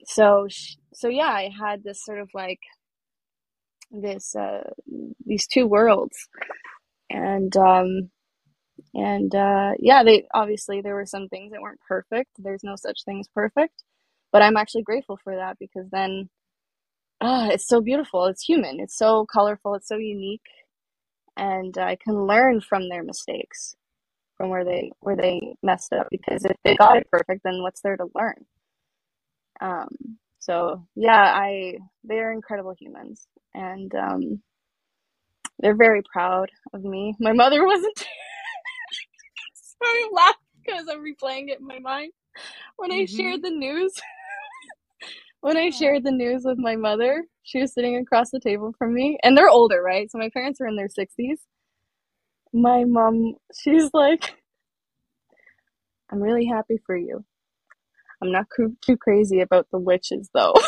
[0.05, 0.47] so,
[0.93, 2.59] so yeah, I had this sort of like
[3.91, 4.69] this uh,
[5.25, 6.27] these two worlds,
[7.09, 8.11] and um,
[8.93, 12.31] and uh, yeah, they obviously there were some things that weren't perfect.
[12.37, 13.83] There's no such thing as perfect,
[14.31, 16.29] but I'm actually grateful for that because then
[17.21, 18.25] ah, it's so beautiful.
[18.25, 18.79] It's human.
[18.79, 19.75] It's so colorful.
[19.75, 20.41] It's so unique,
[21.37, 23.75] and I can learn from their mistakes,
[24.37, 26.07] from where they where they messed up.
[26.11, 28.45] Because if they got it perfect, then what's there to learn?
[29.61, 29.89] Um,
[30.39, 34.43] so yeah, I they are incredible humans, and um,
[35.59, 37.15] they're very proud of me.
[37.19, 37.97] My mother wasn't.
[39.53, 40.35] Sorry, I'm laughing
[40.65, 42.13] because I'm replaying it in my mind
[42.77, 43.07] when I Mhm.
[43.07, 43.93] shared the news.
[45.41, 48.93] when I shared the news with my mother, she was sitting across the table from
[48.93, 50.11] me, and they're older, right?
[50.11, 51.39] So my parents are in their 60s.
[52.53, 54.35] My mom, she's like,
[56.11, 57.25] I'm really happy for you.
[58.21, 60.53] I'm not coo- too crazy about the witches, though.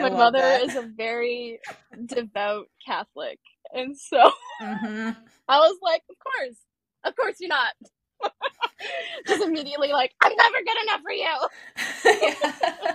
[0.00, 0.62] My mother that.
[0.62, 1.60] is a very
[2.06, 3.38] devout Catholic,
[3.72, 4.30] and so
[4.60, 5.16] Mhm.
[5.48, 6.56] I was like, of course,
[7.04, 7.74] of course you're not.
[9.26, 12.94] Just immediately like, I'm never good enough for you.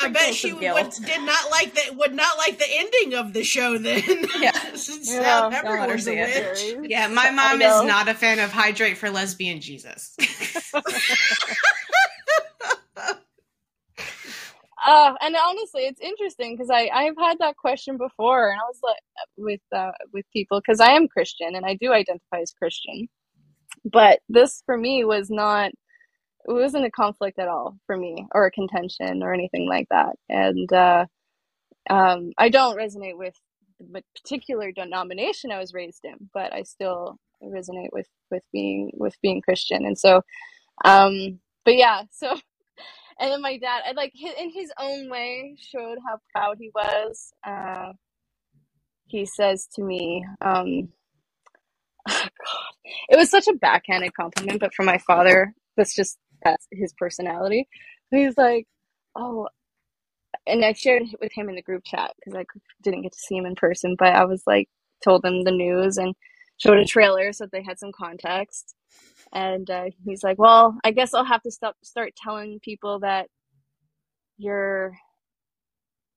[0.00, 3.42] I bet she would, did not like the would not like the ending of the
[3.42, 3.76] show.
[3.78, 4.02] Then,
[4.38, 4.52] Yeah.
[4.74, 6.90] Since Yeah, now don't let her everyone's a witch.
[6.90, 10.16] Yeah, my mom is not a fan of Hydrate for Lesbian Jesus.
[14.86, 18.80] Uh, and honestly, it's interesting because I I've had that question before, and I was
[18.82, 18.98] like
[19.36, 23.08] with uh, with people because I am Christian and I do identify as Christian,
[23.84, 25.72] but this for me was not
[26.48, 30.16] it wasn't a conflict at all for me or a contention or anything like that,
[30.28, 31.06] and uh,
[31.90, 33.36] um, I don't resonate with
[33.80, 39.14] the particular denomination I was raised in, but I still resonate with with being with
[39.22, 40.22] being Christian, and so
[40.84, 42.30] um, but yeah, so
[43.20, 47.32] and then my dad, I like in his own way, showed how proud he was.
[47.46, 47.92] Uh,
[49.08, 50.90] he says to me, um,
[52.08, 52.30] God,
[53.08, 57.68] it was such a backhanded compliment, but for my father, that's just that's his personality.
[58.10, 58.66] He's like,
[59.16, 59.48] oh,
[60.46, 62.44] and I shared it with him in the group chat because I
[62.82, 64.68] didn't get to see him in person, but I was like,
[65.04, 66.14] told them the news and
[66.58, 68.74] showed a trailer so they had some context.
[69.32, 73.28] And uh, he's like, well, I guess I'll have to stop, start telling people that
[74.38, 74.94] you're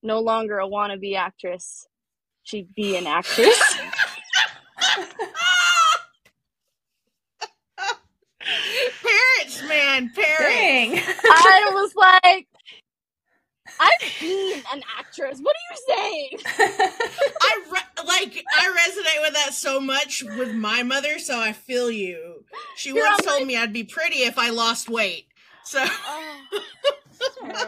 [0.03, 1.87] no longer a wannabe actress.
[2.43, 3.59] She'd be an actress.
[9.03, 11.07] parents, man, parents.
[11.23, 12.47] I was like,
[13.79, 15.39] I've been an actress.
[15.41, 16.39] What are you saying?
[17.41, 21.89] I re- like I resonate with that so much with my mother, so I feel
[21.89, 22.43] you.
[22.75, 25.27] She You're once told my- me I'd be pretty if I lost weight.
[25.65, 26.41] So Oh,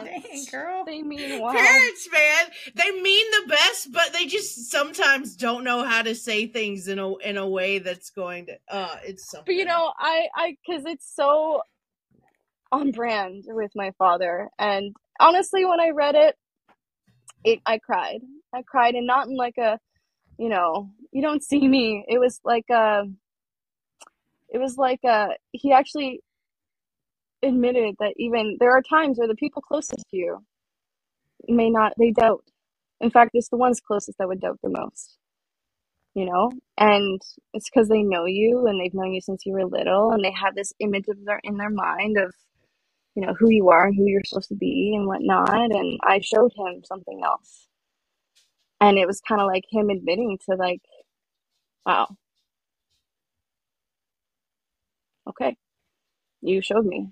[0.04, 0.84] Dang, girl.
[0.84, 1.52] they mean wow.
[1.52, 2.44] parents, man,
[2.74, 6.98] they mean the best, but they just sometimes don't know how to say things in
[6.98, 8.58] a in a way that's going to.
[8.68, 9.44] Uh, it's something.
[9.46, 11.62] But you know, I, I, because it's so
[12.72, 14.48] on brand with my father.
[14.58, 16.36] And honestly, when I read it,
[17.44, 18.20] it, I cried.
[18.54, 19.78] I cried, and not in like a,
[20.38, 22.04] you know, you don't see me.
[22.08, 23.04] It was like a,
[24.48, 25.28] it was like a.
[25.52, 26.20] He actually
[27.42, 30.44] admitted that even there are times where the people closest to you
[31.48, 31.92] may not.
[31.98, 32.44] They doubt.
[33.00, 35.18] In fact, it's the ones closest that would doubt the most.
[36.14, 37.20] You know, and
[37.52, 40.32] it's because they know you and they've known you since you were little, and they
[40.32, 42.34] have this image of their in their mind of,
[43.16, 45.50] you know, who you are and who you're supposed to be and whatnot.
[45.72, 47.68] And I showed him something else,
[48.80, 50.82] and it was kind of like him admitting to like,
[51.86, 52.08] wow,
[55.28, 55.56] okay,
[56.42, 57.10] you showed me,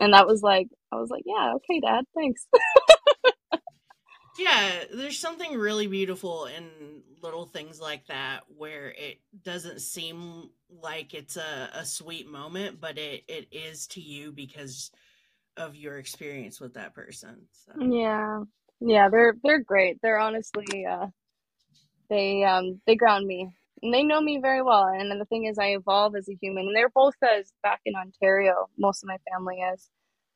[0.00, 2.46] and that was like I was like, yeah, okay, Dad, thanks.
[4.38, 11.14] Yeah, there's something really beautiful in little things like that where it doesn't seem like
[11.14, 14.90] it's a, a sweet moment, but it, it is to you because
[15.56, 17.46] of your experience with that person.
[17.52, 17.72] So.
[17.80, 18.42] Yeah,
[18.80, 19.98] yeah, they're they're great.
[20.02, 21.06] They're honestly, uh,
[22.10, 23.50] they um they ground me
[23.82, 24.84] and they know me very well.
[24.88, 26.66] And the thing is, I evolve as a human.
[26.66, 28.68] And they're both as back in Ontario.
[28.78, 29.90] Most of my family is,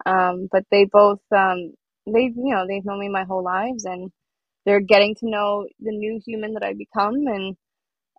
[0.06, 1.74] um, but they both um
[2.06, 4.10] they've you know they've known me my whole lives and
[4.66, 7.56] they're getting to know the new human that I become and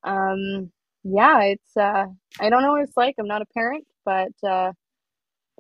[0.03, 0.71] um
[1.03, 2.05] yeah it's uh
[2.39, 4.71] I don't know what it's like I'm not a parent but uh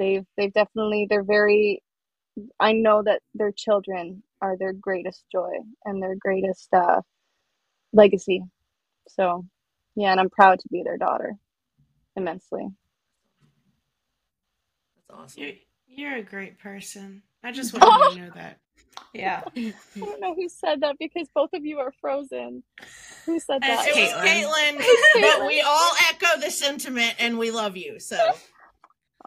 [0.01, 1.83] they've they've definitely they're very
[2.59, 5.51] I know that their children are their greatest joy
[5.85, 7.01] and their greatest uh
[7.93, 8.43] legacy
[9.09, 9.45] so
[9.95, 11.35] yeah and I'm proud to be their daughter
[12.17, 12.67] immensely
[14.97, 15.43] That's awesome.
[15.43, 15.53] You're,
[15.87, 17.23] you're a great person.
[17.43, 18.59] I just want you to know that.
[19.13, 19.43] Yeah.
[19.57, 22.63] I don't know who said that because both of you are frozen
[23.25, 24.77] who said that It was Caitlin.
[24.79, 27.99] Caitlin, but we all echo the sentiment and we love you.
[27.99, 28.17] So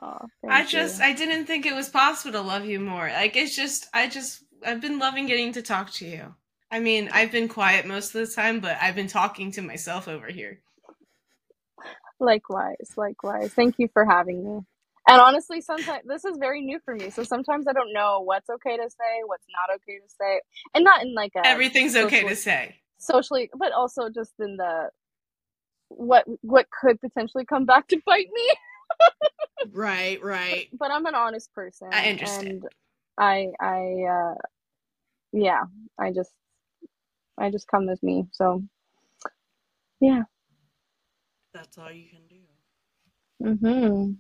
[0.03, 1.07] oh, I just you.
[1.07, 3.09] I didn't think it was possible to love you more.
[3.09, 6.35] Like it's just I just I've been loving getting to talk to you.
[6.71, 10.09] I mean, I've been quiet most of the time, but I've been talking to myself
[10.09, 10.61] over here.
[12.21, 13.53] Likewise, likewise.
[13.53, 14.61] Thank you for having me.
[15.09, 17.11] And honestly, sometimes this is very new for me.
[17.11, 20.41] So sometimes I don't know what's okay to say, what's not okay to say,
[20.75, 22.77] and not in like a Everything's okay to say.
[22.99, 24.91] socially, but also just in the
[25.89, 28.51] what what could potentially come back to bite me.
[29.73, 30.69] right, right.
[30.79, 32.63] But I'm an honest person, I understand.
[32.63, 32.65] and
[33.19, 34.35] I I uh,
[35.33, 35.63] yeah,
[35.99, 36.33] I just
[37.39, 38.27] I just come as me.
[38.33, 38.63] So
[40.01, 40.25] yeah.
[41.53, 42.43] That's all you can do.
[43.43, 44.13] Mm-hmm.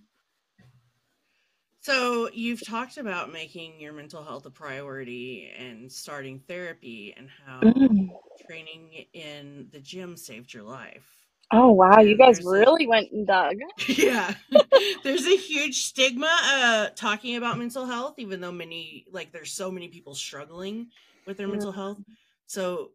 [1.81, 7.61] So you've talked about making your mental health a priority and starting therapy and how
[7.63, 8.17] Mm.
[8.47, 11.24] training in the gym saved your life.
[11.55, 13.57] Oh wow, you guys really went and dug.
[13.89, 14.35] yeah
[15.05, 19.71] there's a huge stigma uh talking about mental health even though many like there's so
[19.71, 20.89] many people struggling
[21.27, 21.49] with their Yeah.
[21.49, 21.99] mental health
[22.47, 22.91] so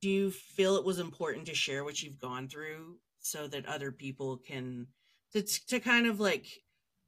[0.00, 3.92] do you feel it was important to share what you've gone through so that other
[3.92, 4.86] people can
[5.32, 6.46] to, to kind of like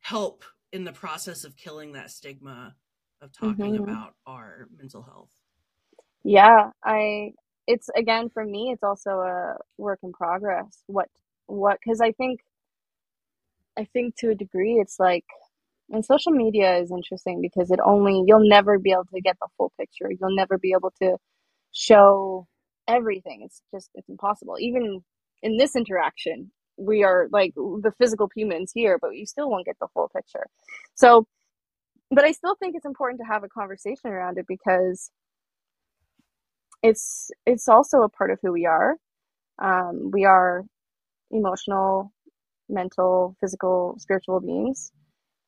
[0.00, 2.74] help in the process of killing that stigma
[3.22, 3.78] of talking Mhm.
[3.78, 5.30] about our mental health
[6.24, 7.34] Yeah, I
[7.66, 10.82] it's again for me it's also a work in progress.
[10.86, 11.08] What
[11.46, 12.40] what cuz I think
[13.76, 15.24] I think to a degree it's like
[15.90, 19.48] and social media is interesting because it only you'll never be able to get the
[19.56, 20.10] full picture.
[20.10, 21.18] You'll never be able to
[21.72, 22.46] show
[22.88, 23.42] everything.
[23.44, 24.56] It's just it's impossible.
[24.60, 25.02] Even
[25.42, 29.76] in this interaction, we are like the physical humans here, but you still won't get
[29.80, 30.46] the full picture.
[30.94, 31.26] So,
[32.10, 35.10] but I still think it's important to have a conversation around it because
[36.82, 38.96] it's it's also a part of who we are.
[39.60, 40.64] Um, we are
[41.30, 42.12] emotional,
[42.68, 44.92] mental, physical, spiritual beings,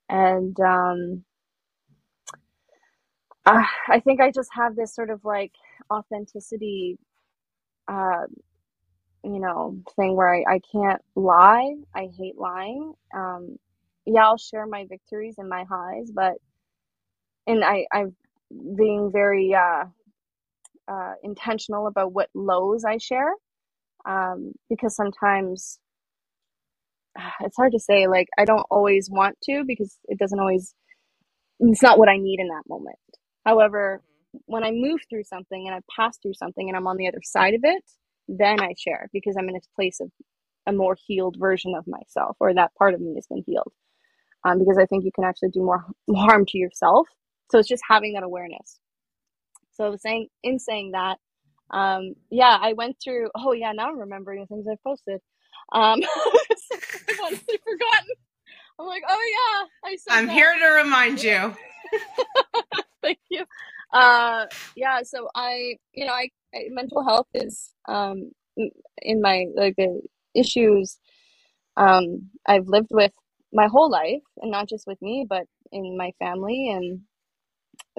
[0.08, 1.24] and um,
[3.46, 5.52] I, I think I just have this sort of like
[5.92, 6.98] authenticity,
[7.88, 8.24] uh,
[9.24, 11.74] you know, thing where I, I can't lie.
[11.94, 12.94] I hate lying.
[13.14, 13.58] Um,
[14.06, 16.34] yeah, I'll share my victories and my highs, but
[17.46, 18.16] and I I'm
[18.76, 19.84] being very uh,
[20.88, 23.32] uh, intentional about what lows I share
[24.06, 25.78] um, because sometimes
[27.40, 28.06] it's hard to say.
[28.06, 30.74] Like I don't always want to because it doesn't always.
[31.60, 32.98] It's not what I need in that moment.
[33.46, 34.02] However,
[34.46, 37.20] when I move through something and I pass through something and I'm on the other
[37.22, 37.82] side of it,
[38.28, 40.10] then I share because I'm in a place of
[40.66, 43.72] a more healed version of myself, or that part of me has been healed.
[44.44, 45.84] Um, because I think you can actually do more
[46.14, 47.08] harm to yourself.
[47.50, 48.80] So it's just having that awareness.
[49.74, 51.18] So saying in saying that,
[51.70, 53.30] um, yeah, I went through.
[53.34, 55.20] Oh yeah, now I'm remembering the things I posted.
[55.72, 56.00] Um,
[57.08, 58.14] I've honestly forgotten.
[58.78, 60.32] I'm like, oh yeah, I said I'm that.
[60.34, 61.54] here to remind you.
[63.02, 63.44] Thank you.
[63.92, 64.46] Uh,
[64.76, 68.70] yeah, so I, you know, I, I mental health is um in
[69.02, 70.00] in my like the
[70.34, 70.98] issues
[71.76, 73.12] um I've lived with
[73.52, 77.00] my whole life, and not just with me, but in my family and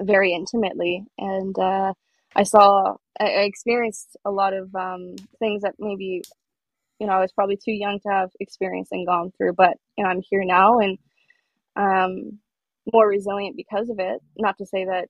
[0.00, 1.04] very intimately.
[1.18, 1.94] And uh,
[2.34, 6.22] I saw, I, I experienced a lot of um things that maybe,
[7.00, 10.04] you know, I was probably too young to have experienced and gone through, but you
[10.04, 10.98] know, I'm here now and
[11.76, 12.40] um
[12.92, 14.20] more resilient because of it.
[14.38, 15.08] Not to say that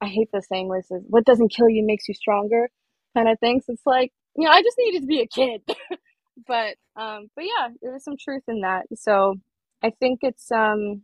[0.00, 2.68] I hate the saying it says, what doesn't kill you makes you stronger
[3.16, 3.66] kind of things.
[3.66, 5.62] So it's like, you know, I just needed to be a kid.
[6.48, 8.86] but um but yeah, there is some truth in that.
[8.96, 9.36] So
[9.82, 11.02] I think it's um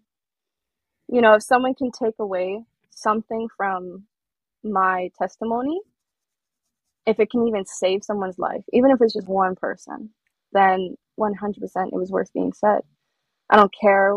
[1.08, 2.60] you know, if someone can take away
[3.02, 4.04] something from
[4.64, 5.80] my testimony,
[7.06, 10.10] if it can even save someone's life, even if it's just one person,
[10.52, 12.80] then 100% it was worth being said.
[13.50, 14.16] I don't care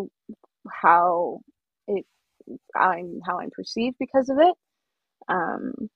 [0.70, 1.42] how
[1.88, 2.06] it
[2.76, 4.56] I'm how I'm perceived because of it.
[5.30, 5.90] Um,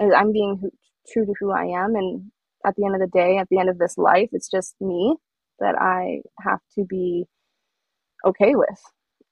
[0.00, 0.70] I'm being who,
[1.12, 2.30] true to who I am, and
[2.66, 5.16] at the end of the day, at the end of this life, it's just me
[5.60, 7.26] that I have to be
[8.26, 8.80] okay with,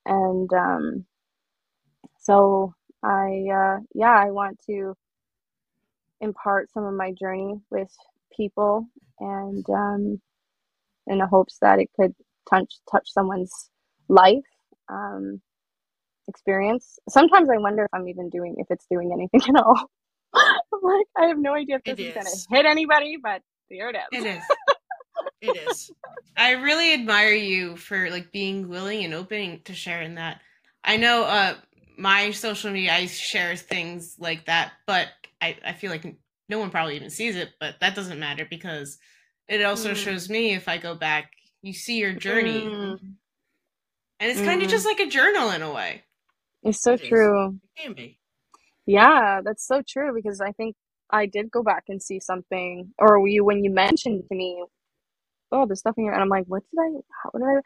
[0.06, 1.06] and um,
[2.24, 4.94] so I uh, yeah I want to
[6.20, 7.90] impart some of my journey with
[8.36, 8.86] people
[9.20, 10.20] and um,
[11.06, 12.14] in the hopes that it could
[12.48, 13.70] touch touch someone's
[14.08, 14.42] life
[14.88, 15.40] um,
[16.28, 16.98] experience.
[17.08, 19.90] Sometimes I wonder if I'm even doing if it's doing anything at all.
[20.82, 23.96] like I have no idea if this It is, gonna hit anybody, but there it
[23.96, 24.24] is.
[24.24, 24.42] It is.
[25.40, 25.90] It is.
[26.38, 30.40] I really admire you for like being willing and open to sharing that.
[30.82, 31.54] I know uh
[31.98, 35.08] my social media I share things like that, but
[35.42, 36.04] I, I feel like
[36.48, 38.98] no one probably even sees it, but that doesn't matter because
[39.48, 39.94] it also Mm.
[39.94, 42.78] shows me if I go back, you see your journey.
[42.82, 43.14] Mm,
[44.20, 44.64] And it's kind Mhm.
[44.64, 46.04] of just like a journal in a way.
[46.64, 47.28] it's so It is.
[47.28, 47.60] true.
[47.76, 48.20] It can be.
[48.86, 50.76] Yeah, that's so true because I think
[51.10, 54.64] I did go back and see something, or you when you mentioned to me,
[55.52, 57.00] oh, the stuff in here, and I'm like, what did I?
[57.22, 57.60] How did I?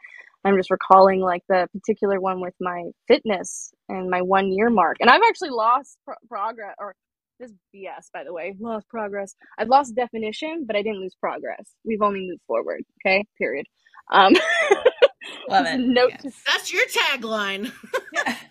[0.45, 4.97] I'm just recalling like the particular one with my fitness and my one year mark,
[5.01, 6.95] and I've actually lost pro- progress, or
[7.39, 9.35] this BS, by the way, lost progress.
[9.57, 11.71] I've lost definition, but I didn't lose progress.
[11.85, 12.81] We've only moved forward.
[13.05, 13.65] Okay, period.
[14.11, 14.33] Um,
[15.49, 15.79] Love it.
[15.79, 16.21] Note Yes.
[16.23, 17.71] to That's your tagline.
[18.13, 18.35] Yeah.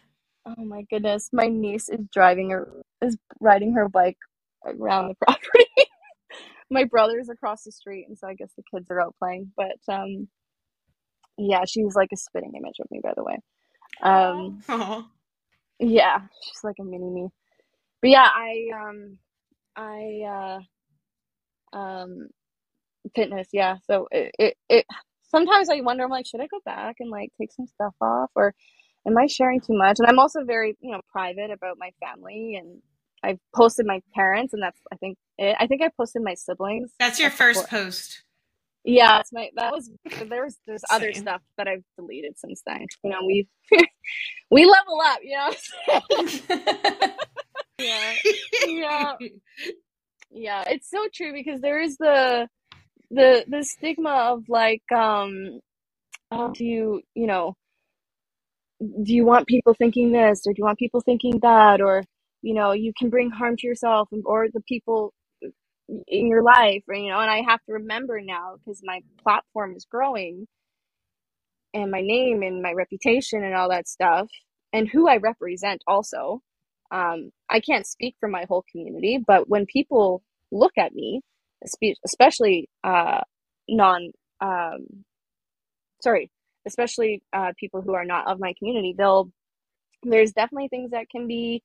[0.47, 4.19] Oh my goodness, my niece is driving her is riding her bike
[4.67, 5.67] around the property.
[6.71, 9.53] my brother's across the street, and so I guess the kids are out playing.
[9.57, 10.29] But um,
[11.39, 13.39] yeah, she's like a spitting image of me, by the way.
[14.03, 15.09] Um, Aw.
[15.79, 17.29] yeah, she's like a mini me.
[18.03, 19.19] But yeah, I um,
[19.77, 20.61] I
[21.73, 22.29] uh, um,
[23.15, 23.77] fitness, yeah.
[23.87, 24.87] So it, it it
[25.31, 28.31] sometimes I wonder, I'm like, should I go back and like take some stuff off,
[28.35, 28.55] or
[29.07, 29.97] am I sharing too much?
[29.99, 32.83] And I'm also very, you know, private about my family, and
[33.23, 35.57] I've posted my parents, and that's I think it.
[35.59, 36.93] I think I posted my siblings.
[36.99, 38.23] That's your first post.
[38.89, 39.91] Yeah, it's my that was
[40.31, 42.87] there's there's other stuff that I've deleted since then.
[43.05, 43.47] You know, we
[44.51, 45.19] we level up.
[45.23, 45.53] You know.
[45.87, 47.13] what I'm saying?
[47.79, 48.15] yeah,
[48.67, 49.13] yeah,
[50.31, 50.65] yeah.
[50.69, 52.49] It's so true because there is the
[53.11, 55.61] the the stigma of like um
[56.31, 57.55] oh, do you you know
[58.81, 62.05] do you want people thinking this or do you want people thinking that or
[62.43, 65.13] you know you can bring harm to yourself or the people
[66.09, 69.75] in your life or you know and i have to remember now because my platform
[69.77, 70.47] is growing
[71.75, 74.29] and my name and my reputation and all that stuff
[74.73, 76.43] and who i represent also.
[76.93, 81.23] Um, i can't speak for my whole community but when people look at me
[81.67, 83.21] espe- especially uh,
[83.69, 84.87] non um,
[86.03, 86.31] sorry
[86.67, 89.31] especially uh, people who are not of my community they'll
[90.05, 91.63] there's definitely things that can be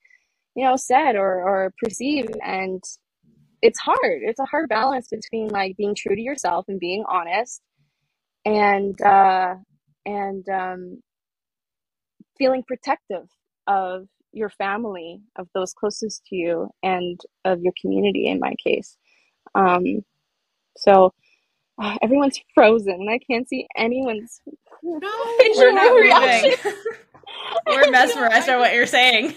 [0.56, 2.84] you know said or or perceived and
[3.64, 7.62] it's hard it's a hard balance between like being true to yourself and being honest
[8.46, 9.56] and uh
[10.06, 11.02] and um
[12.38, 13.28] feeling protective
[13.68, 18.98] of your family of those closest to you and of your community in my case
[19.56, 20.04] um
[20.78, 21.14] so
[21.82, 24.42] uh, everyone's frozen i can't see anyone's
[24.84, 25.10] No,
[25.56, 26.54] We're not reaction.
[26.64, 26.74] moving.
[27.68, 29.36] We're mesmerized by what you're saying.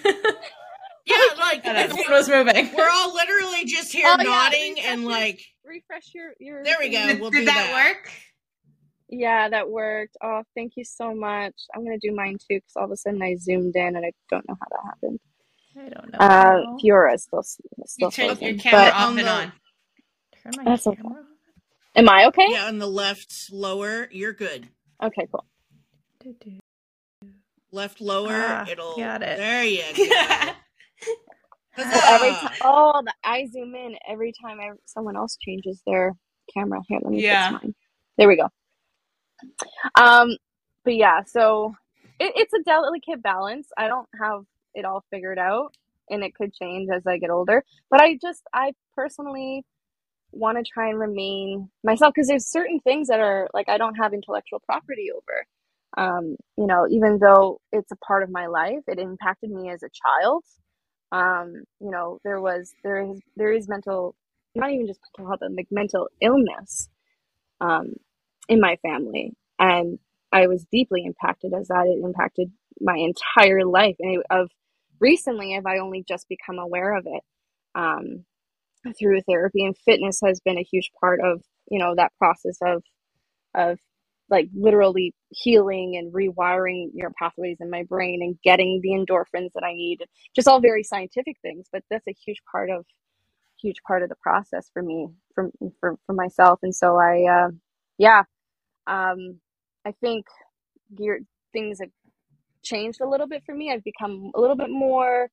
[1.07, 2.71] Yeah, like Everyone was moving.
[2.77, 6.77] we're all literally just here Oh, nodding refresh and your- like, refresh your your There
[6.81, 7.07] we go.
[7.07, 7.95] Did, we'll did do that, that.
[7.95, 8.11] work?
[9.09, 10.17] Yeah, that worked.
[10.23, 11.55] Oh, thank you so much.
[11.75, 14.13] I'm gonna do mine too because all of a sudden I zoomed in and I
[14.31, 15.21] don't know how that happened.
[15.79, 16.19] I don't know.
[16.19, 16.77] Uh.
[16.83, 19.53] Fiora is still still You turned your camera But off on and the- on.
[20.43, 21.03] Turn my That's okay.
[21.97, 22.47] am I okay?
[22.51, 24.69] yeah, on the left lower, you're good.
[25.03, 25.45] Okay, cool.
[27.73, 28.97] Left lower, Ah, it'll.
[28.97, 29.37] got it.
[29.39, 30.51] There you go.
[31.85, 36.15] So every time, oh, the, I zoom in every time I, someone else changes their
[36.55, 36.81] camera.
[36.89, 37.29] Here, let me Yeah.
[37.31, 37.75] fix mine.
[38.19, 38.49] There we go.
[39.97, 40.37] Um,
[40.85, 41.75] but yeah, so
[42.21, 43.69] it, it's a delicate balance.
[43.77, 44.43] I don't have
[44.75, 45.75] it all figured out,
[46.11, 47.65] and it could change as I get older.
[47.91, 49.65] But I just, I personally
[50.33, 53.97] want to try and remain myself because there's certain things that are like I don't
[53.97, 55.47] have intellectual property over.
[55.99, 59.83] Um, you know, even though it's a part of my life, it impacted me as
[59.83, 60.45] a child
[61.13, 64.15] um you know there was there is there is mental
[64.55, 66.89] not even just mental health but like mental illness
[67.61, 67.95] um
[68.49, 69.35] in my family.
[69.59, 69.99] And
[70.33, 71.87] i was deeply impacted as that.
[71.87, 73.97] It impacted my entire life.
[74.01, 74.51] And of
[75.01, 77.23] recently have I only just become aware of it.
[77.75, 78.25] Um,
[78.99, 82.83] through therapy and fitness has been a huge part of you know that process of
[83.55, 83.79] of
[84.31, 89.65] like literally healing and rewiring your pathways in my brain and getting the endorphins that
[89.65, 89.99] I need.
[90.35, 92.85] Just all very scientific things, but that's a huge part of
[93.63, 95.51] huge part of the process for me for
[95.81, 96.61] for, for myself.
[96.63, 97.51] And so I uh,
[97.99, 98.25] yeah.
[98.87, 99.41] Um
[99.87, 100.27] I think
[100.97, 101.21] gear
[101.53, 101.91] things have
[102.65, 103.73] changed a little bit for me.
[103.73, 105.29] I've become a little bit more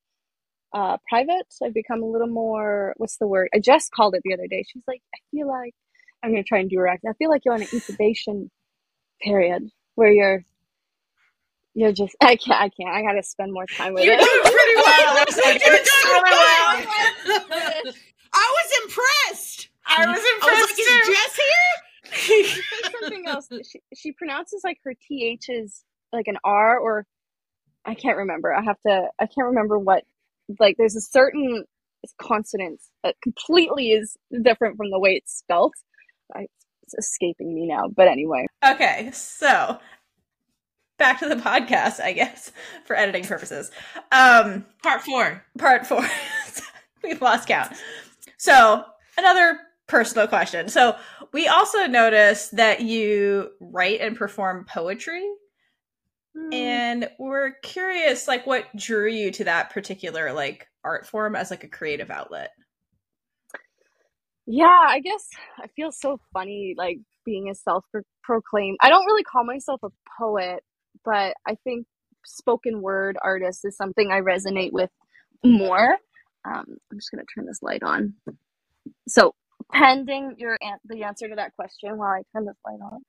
[0.74, 1.48] uh, private.
[1.64, 3.49] I've become a little more, what's the word?
[3.53, 4.64] I just called it the other day.
[4.68, 5.74] She's like, I feel like,
[6.24, 7.06] I'm to try and do her act.
[7.07, 8.52] I feel like you're on an incubation
[9.22, 10.44] period where you're
[11.76, 14.19] you're just I can't I can't I gotta spend more time with You're it.
[14.19, 15.15] doing pretty well.
[15.65, 17.94] You're doing really well.
[18.34, 19.69] I was impressed.
[19.88, 21.07] I was I impressed was like, is.
[21.07, 22.56] Jess here?
[23.02, 23.49] Something else.
[23.72, 25.84] She she pronounces like her th is
[26.14, 27.06] like an r or
[27.85, 28.53] I can't remember.
[28.53, 30.03] I have to I can't remember what
[30.60, 31.65] like there's a certain
[32.22, 35.73] consonant that completely is different from the way it's spelt.
[36.35, 36.48] I,
[36.84, 37.88] it's escaping me now.
[37.95, 39.77] But anyway, Okay, so
[40.98, 42.52] back to the podcast, I guess,
[42.85, 43.72] for editing purposes.
[44.11, 45.44] Um, Part four.
[45.57, 46.06] part four.
[47.03, 47.73] We've lost count.
[48.38, 48.85] So,
[49.18, 50.69] another personal question.
[50.69, 50.95] So,
[51.34, 55.27] we also noticed that you write and perform poetry,
[56.52, 61.64] and we're curious, like, what drew you to that particular like art form as like
[61.64, 62.52] a creative outlet?
[64.48, 65.30] Yeah, I guess
[65.61, 68.78] I feel so funny like being a self-proclaimed.
[68.82, 69.90] I don't really call myself a
[70.20, 70.64] poet,
[71.06, 71.88] but I think
[72.26, 74.91] spoken word artist is something I resonate with
[75.45, 75.98] more.
[76.45, 78.15] Um, I'm just gonna turn this light on.
[79.07, 79.36] So,
[79.72, 83.03] pending your an- the answer to that question while I turn this light on.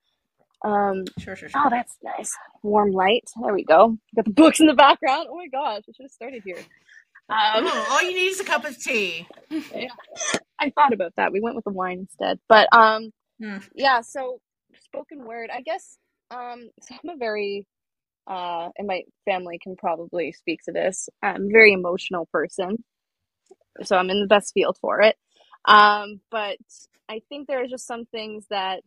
[0.64, 1.60] Um, Sure, sure, sure.
[1.66, 2.32] oh, that's nice.
[2.62, 3.24] Warm light.
[3.42, 3.98] There we go.
[4.16, 5.28] Got the books in the background.
[5.30, 6.58] Oh my gosh, I should have started here.
[7.30, 9.28] Um, Oh, all you need is a cup of tea.
[10.60, 11.32] I thought about that.
[11.32, 12.38] We went with the wine instead.
[12.48, 13.10] But um
[13.42, 13.58] Hmm.
[13.74, 14.40] yeah, so
[14.84, 15.98] spoken word, I guess
[16.30, 17.66] um so I'm a very
[18.28, 21.08] uh and my family can probably speak to this.
[21.22, 22.84] I'm a very emotional person.
[23.84, 25.16] So I'm in the best field for it.
[25.66, 26.58] Um but
[27.08, 28.82] I think there are just some things that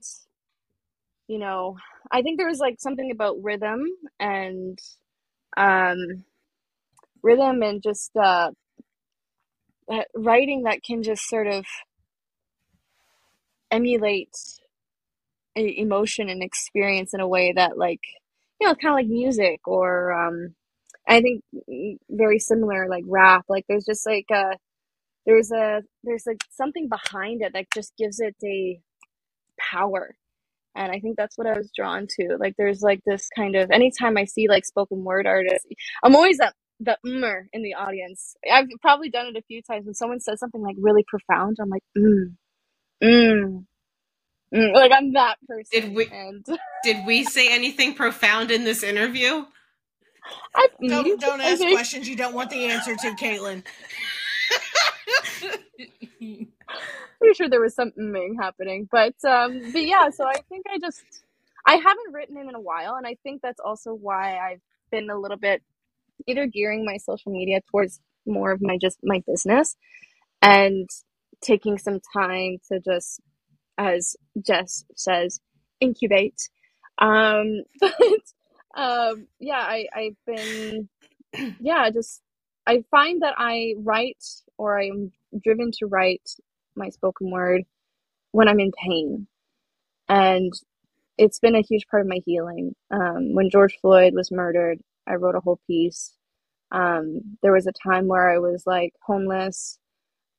[1.28, 1.78] you know,
[2.12, 3.86] I think there was like something about rhythm
[4.20, 4.80] and
[5.58, 6.24] um
[7.28, 8.52] rhythm and just uh
[10.16, 11.66] writing that can just sort of
[13.72, 14.30] emulate
[15.56, 18.02] emotion and experience in a way that like
[18.62, 20.56] you know kind of like music or um
[21.10, 23.46] i think mm, very similar like rap.
[23.50, 24.56] Like there's just like uh
[25.26, 28.80] there's a there's like something behind it that just gives it a
[29.60, 30.16] power.
[30.76, 32.38] And i think that's what i was drawn to.
[32.40, 35.68] Like there's like this kind of anytime i see like spoken word artists
[36.04, 36.40] i'm always
[36.82, 40.40] the mm in the audience i've probably done it a few times when someone says
[40.40, 42.36] something like really profound i'm like mm
[43.04, 43.66] mm,
[44.56, 44.74] mm.
[44.74, 46.46] like i'm that person Did we- and
[46.84, 49.46] Did we say anything profound in this interview?
[50.56, 53.64] i Don't don't ask think- questions you don't want the answer to, Caitlin.
[57.20, 60.80] pretty sure there was some mming happening but um but yeah so i think i
[60.80, 61.04] just
[61.66, 65.10] i haven't written in in a while and i think that's also why i've been
[65.10, 65.62] a little bit
[66.28, 69.76] either gearing my social media towards more of my just my business
[70.42, 70.90] and
[71.42, 73.22] taking some time to just
[73.78, 74.16] as
[74.46, 75.40] jess says
[75.82, 76.50] incubate
[77.00, 77.94] um but
[78.78, 80.90] um yeah i i've been
[81.62, 82.22] yeah just
[82.68, 84.24] i find that i write
[84.58, 85.12] or i'm
[85.44, 86.30] driven to write
[86.76, 87.64] my spoken word
[88.34, 89.28] when I'm in pain.
[90.10, 90.54] And
[91.18, 92.76] it's been a huge part of my healing.
[92.92, 96.14] Um, when George Floyd was murdered, I wrote a whole piece.
[96.72, 99.80] Um, there was a time where I was like homeless.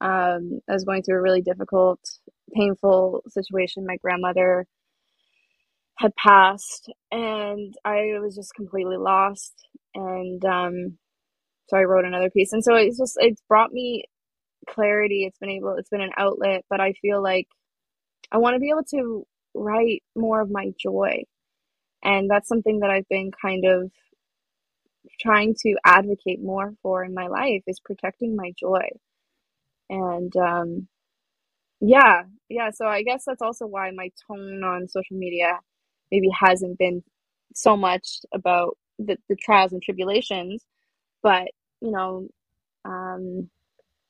[0.00, 2.00] Um, I was going through a really difficult,
[2.54, 3.86] painful situation.
[3.86, 4.66] My grandmother
[5.98, 9.54] had passed, and I was just completely lost.
[9.94, 10.98] And um,
[11.68, 12.52] so I wrote another piece.
[12.52, 14.04] And so it's just, it's brought me
[14.68, 17.48] clarity it's been able it's been an outlet but i feel like
[18.32, 21.22] i want to be able to write more of my joy
[22.04, 23.90] and that's something that i've been kind of
[25.20, 28.88] trying to advocate more for in my life is protecting my joy.
[29.90, 30.88] And um
[31.80, 35.58] yeah yeah so i guess that's also why my tone on social media
[36.10, 37.02] maybe hasn't been
[37.54, 40.64] so much about the, the trials and tribulations
[41.22, 41.48] but
[41.80, 42.28] you know
[42.84, 43.50] um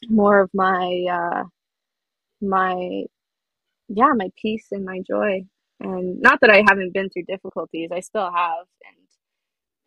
[0.09, 1.45] more of my uh
[2.43, 3.05] my
[3.89, 5.43] yeah my peace and my joy.
[5.81, 8.97] And not that i haven't been through difficulties i still have and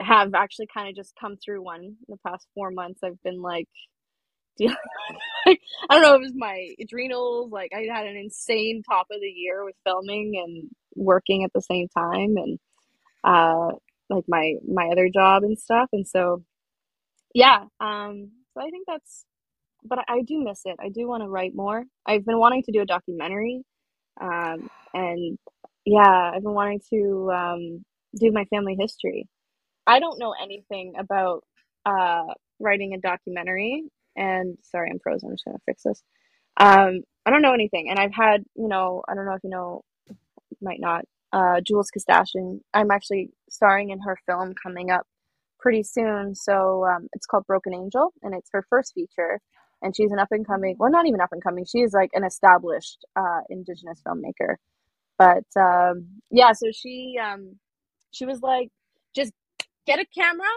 [0.01, 3.01] have actually kind of just come through one the past four months.
[3.03, 3.67] I've been like
[5.47, 5.57] I
[5.91, 7.51] don't know, it was my adrenals.
[7.51, 11.61] Like I had an insane top of the year with filming and working at the
[11.61, 12.59] same time and
[13.23, 13.71] uh
[14.09, 15.89] like my my other job and stuff.
[15.93, 16.43] And so
[17.35, 19.25] yeah, um so I think that's
[19.85, 20.77] but I, I do miss it.
[20.81, 21.85] I do want to write more.
[22.07, 23.63] I've been wanting to do a documentary.
[24.21, 25.37] Um and
[25.85, 27.85] yeah, I've been wanting to um
[28.19, 29.27] do my family history.
[29.87, 31.43] I don't know anything about
[31.85, 33.83] uh writing a documentary
[34.15, 35.29] and sorry, I'm frozen.
[35.29, 36.03] I'm just gonna fix this.
[36.57, 39.49] Um, I don't know anything, and I've had, you know, I don't know if you
[39.49, 39.83] know,
[40.61, 42.61] might not, uh, Jules Koostachin.
[42.73, 45.05] I'm actually starring in her film coming up
[45.59, 46.35] pretty soon.
[46.35, 49.39] So um, it's called Broken Angel, and it's her first feature.
[49.83, 51.65] And she's an up and coming, well, not even up and coming.
[51.65, 54.55] She is like an established uh, Indigenous filmmaker.
[55.17, 57.57] But um, yeah, so she um,
[58.11, 58.69] she was like,
[59.15, 59.31] just
[59.87, 60.47] get a camera,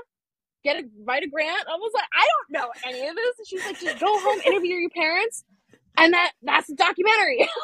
[0.65, 1.67] get a write a grant.
[1.69, 3.39] I was like, I don't know any of this.
[3.39, 5.45] And she's like, just go home, interview your parents,
[5.99, 7.49] and that that's a documentary.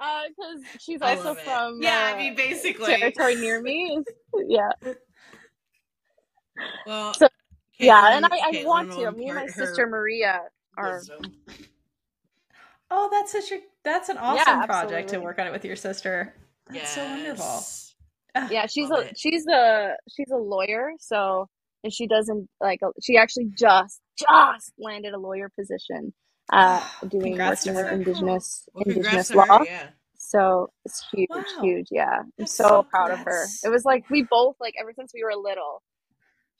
[0.00, 2.86] Because uh, she's I also from Yeah, uh, I mean, basically.
[2.86, 3.98] territory near me.
[4.46, 4.70] Yeah,
[6.86, 7.28] Well, So-
[7.78, 9.10] yeah, and I, I want to.
[9.12, 10.42] Me and my sister Maria
[10.76, 11.02] are.
[12.90, 15.76] Oh, that's such a that's an awesome Yeah, project to work on it with your
[15.76, 16.34] sister.
[16.70, 17.60] That's so wonderful.
[18.34, 19.16] Ah, Yeah, she's a it.
[19.16, 20.92] she's a she's a lawyer.
[21.00, 21.48] So
[21.84, 26.14] and she doesn't like she actually just just landed a lawyer position,
[26.52, 27.90] uh, doing Congrats working to her.
[27.92, 29.44] indigenous Well, indigenous law.
[29.50, 29.90] her, yeah.
[30.18, 31.62] So it's huge, Wow.
[31.62, 31.88] huge.
[31.90, 33.50] Yeah, I'm so, so proud of her.
[33.64, 35.82] It was like we both like ever since we were little.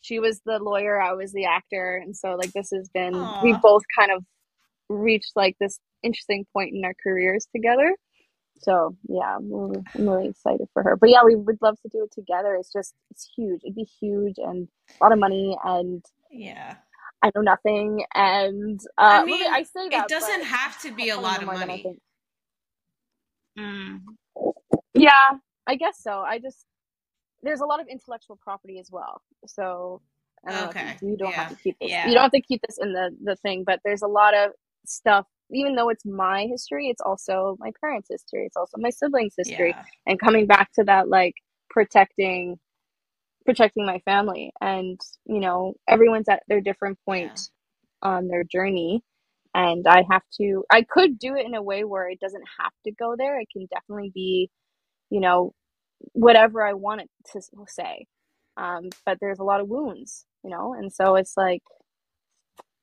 [0.03, 3.55] She was the lawyer, I was the actor, and so like this has been we
[3.63, 4.25] both kind of
[4.91, 7.95] reached like this interesting point in our careers together.
[8.61, 10.97] So yeah, I'm really, I'm really excited for her.
[10.97, 12.57] But yeah, we would love to do it together.
[12.57, 13.63] It's just it's huge.
[13.65, 14.69] It'd be huge and
[15.01, 16.77] a lot of money, and Yeah.
[17.23, 18.05] I know nothing.
[18.15, 21.41] And uh, I well, mean, I say that it doesn't have to be a lot
[21.43, 21.85] of more than I money.
[23.59, 24.01] Mm.
[24.95, 25.31] Yeah,
[25.67, 26.21] I guess so.
[26.21, 26.67] I just
[27.43, 29.23] there's a lot of intellectual property as well.
[29.47, 30.03] So
[30.45, 31.91] know Okay, if you, don't have to keep this.
[31.91, 32.05] yeah.
[32.05, 34.53] You don't have to keep this in the the thing, but there's a lot of
[34.87, 35.27] stuff.
[35.53, 38.47] Even though it's my history, it's also my parents' history.
[38.47, 39.85] It's also my siblings' history, Yeah.
[40.07, 41.35] and coming back to that, like
[41.71, 42.59] protecting
[43.47, 44.53] protecting my family.
[44.61, 47.41] And you know, everyone's at their different point
[48.03, 49.03] on their journey
[49.55, 52.73] and I have to I could do it in a way where it doesn't have
[52.87, 53.41] to go there.
[53.41, 54.51] It can definitely be,
[55.11, 55.55] you know,
[56.15, 58.07] whatever I want it to say.
[58.57, 61.63] Um, but there's a lot of wounds, you know, and so it's like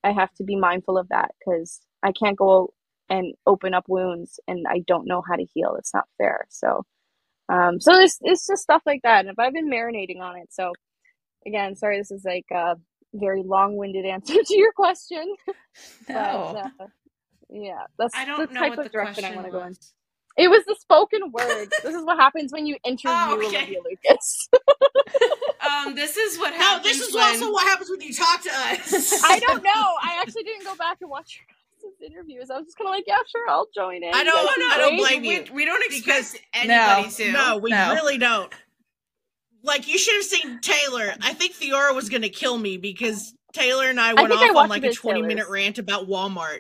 [0.03, 2.73] I have to be mindful of that because I can't go
[3.09, 5.75] and open up wounds and I don't know how to heal.
[5.77, 6.45] It's not fair.
[6.49, 6.85] So,
[7.49, 9.25] um, so it's it's just stuff like that.
[9.25, 10.49] And I've been marinating on it.
[10.51, 10.71] So,
[11.45, 12.75] again, sorry, this is like a
[13.13, 15.35] very long-winded answer to your question.
[16.07, 16.63] No.
[16.77, 16.87] But uh,
[17.49, 19.63] yeah, that's I the don't know type what of the direction I want to go
[19.63, 19.75] in.
[20.37, 21.67] It was the spoken word.
[21.83, 23.57] this is what happens when you interview Oh, okay.
[23.57, 24.49] Olivia Lucas.
[25.65, 26.59] Um, this is what happens.
[26.59, 26.97] No, happens.
[26.99, 27.23] this is when...
[27.23, 29.23] also what happens when you talk to us.
[29.23, 29.85] I don't know.
[30.03, 31.64] I actually didn't go back and watch your guys'
[32.05, 32.49] interviews.
[32.49, 34.13] I was just kind of like, yeah, sure, I'll join in.
[34.13, 34.99] I don't- guys seem I don't great.
[34.99, 37.31] blame we, you, we don't expect because- anybody No, to.
[37.31, 37.93] No, we No.
[37.93, 38.53] really don't.
[39.63, 41.13] Like you should have seen Taylor.
[41.21, 44.69] I think Theora was gonna kill me because Taylor and I went I off on
[44.69, 46.59] like a a bit twenty minute rant about Walmart.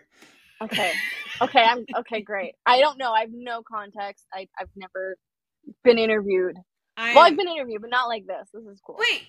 [0.61, 0.91] Okay.
[1.41, 2.55] Okay, I'm okay, great.
[2.65, 3.11] I don't know.
[3.11, 4.25] I have no context.
[4.33, 5.17] I I've never
[5.83, 6.55] been interviewed.
[6.97, 8.47] I, Well, I've been interviewed, but not like this.
[8.53, 8.95] This is cool.
[8.97, 9.23] Wait,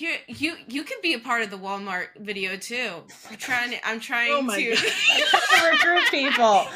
[0.00, 3.02] you you you can be a part of the Walmart video too.
[3.30, 3.70] I'm trying.
[3.70, 4.70] To, I'm trying Oh my to.
[5.70, 6.66] Recruit people.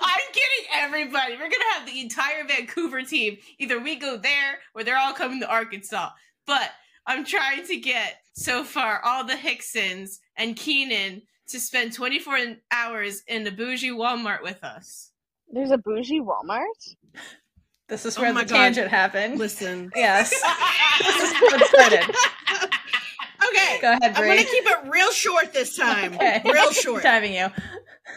[0.00, 1.32] I'm getting everybody.
[1.34, 3.38] We're gonna have the entire Vancouver team.
[3.58, 6.10] Either we go there or they're all coming to Arkansas.
[6.46, 6.70] But
[7.06, 12.38] I'm trying to get so far all the Hicksons and Keenan to spend 24
[12.70, 15.10] hours in the bougie Walmart with us.
[15.50, 16.94] There's a bougie Walmart.
[17.88, 18.56] This is Oh where my the God.
[18.56, 19.38] tangent happened.
[19.38, 19.90] Listen.
[19.96, 20.32] Yes.
[21.00, 22.14] This is what started.
[23.48, 23.78] Okay.
[23.80, 26.14] Go ahead, I'm gonna keep it real short this time.
[26.14, 26.42] Okay.
[26.52, 27.02] Real short.
[27.04, 27.46] Timing you.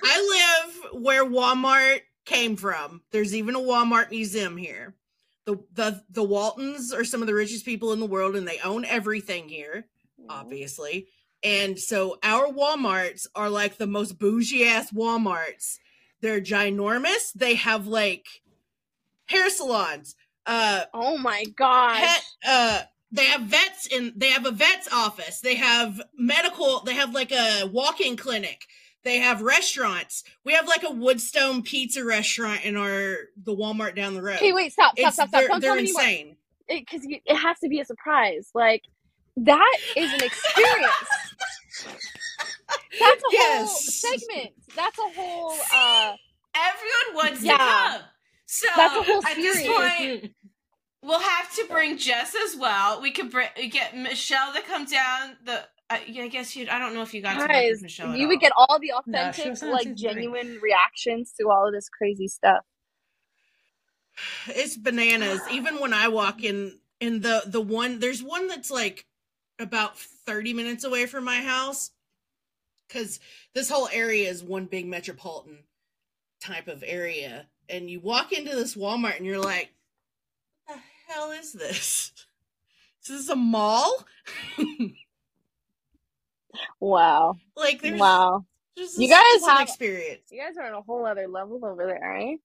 [0.04, 3.02] I live where Walmart came from.
[3.12, 4.96] There's even a Walmart museum here.
[5.46, 8.60] The the the Waltons are some of the richest people in the world and they
[8.64, 9.86] own everything here,
[10.28, 11.08] obviously.
[11.44, 15.78] And so our Walmarts are like the most bougie ass Walmarts.
[16.22, 17.32] They're ginormous.
[17.36, 18.26] They have like
[19.32, 20.16] hair salons,
[20.48, 21.98] uh Oh my god!
[21.98, 22.82] pet uh
[23.12, 27.32] they have vets in they have a vet's office they have medical they have like
[27.34, 28.64] a walk-in clinic
[29.04, 30.24] They have restaurants.
[30.46, 34.38] We have like a Woodstone pizza restaurant in our the Walmart down the road.
[34.38, 35.42] Okay, wait, stop, stop, It's- stop, stop.
[35.42, 36.02] They're, Don't they're tell me anymore.
[36.02, 36.38] insane.
[36.70, 38.50] Because it has to be a surprise.
[38.54, 38.84] Like
[39.38, 41.10] that is an experience.
[43.00, 43.68] That's a Yes.
[43.68, 44.52] whole segment.
[44.76, 45.56] That's a whole.
[45.74, 46.14] uh
[46.56, 47.58] Everyone wants Yeah.
[47.58, 48.02] to come.
[48.54, 50.34] So That's a whole at this point,
[51.02, 53.02] we'll have to bring Jess as well.
[53.02, 55.38] We could bring, get Michelle to come down.
[55.46, 56.68] The uh, yeah, I guess you.
[56.70, 58.12] I don't know if you got to work Guys, with Michelle.
[58.12, 58.30] at you all.
[58.30, 60.10] would get all the authentic, was on like season three.
[60.10, 62.66] genuine reactions to all of this crazy stuff.
[64.48, 65.42] It's bananas.
[65.50, 69.06] Even when I walk in in the the one there's one that's like
[69.60, 71.92] about 30 minutes away from my house
[72.90, 73.20] cuz
[73.56, 75.64] this whole area is one big metropolitan
[76.42, 79.72] type of area and you walk into this Walmart and you're like
[80.66, 82.12] what the hell is this?
[83.04, 84.06] Is this a mall?
[86.80, 88.46] Wow, like there's wow.
[88.78, 90.22] just You guys it's an have- experience.
[90.32, 92.38] You guys are on a whole other level over there, right?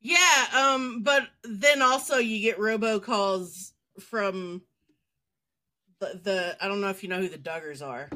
[0.00, 4.60] Yeah, um, but then also you get robocalls from
[6.00, 8.10] the, the I don't know if you know who the Duggars are.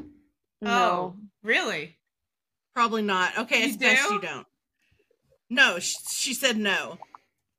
[0.63, 1.97] Oh, really?
[2.75, 3.37] Probably not.
[3.39, 4.13] Okay, You it's best do?
[4.15, 4.45] you don't.
[5.49, 6.97] No, she, she said no.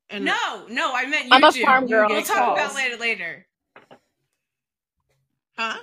[0.09, 0.93] And no, no.
[0.93, 1.61] I meant you I'm a do.
[1.63, 2.07] farm girl.
[2.09, 2.59] We'll get talk calls.
[2.59, 2.97] about later.
[2.97, 3.45] Later.
[5.57, 5.77] huh?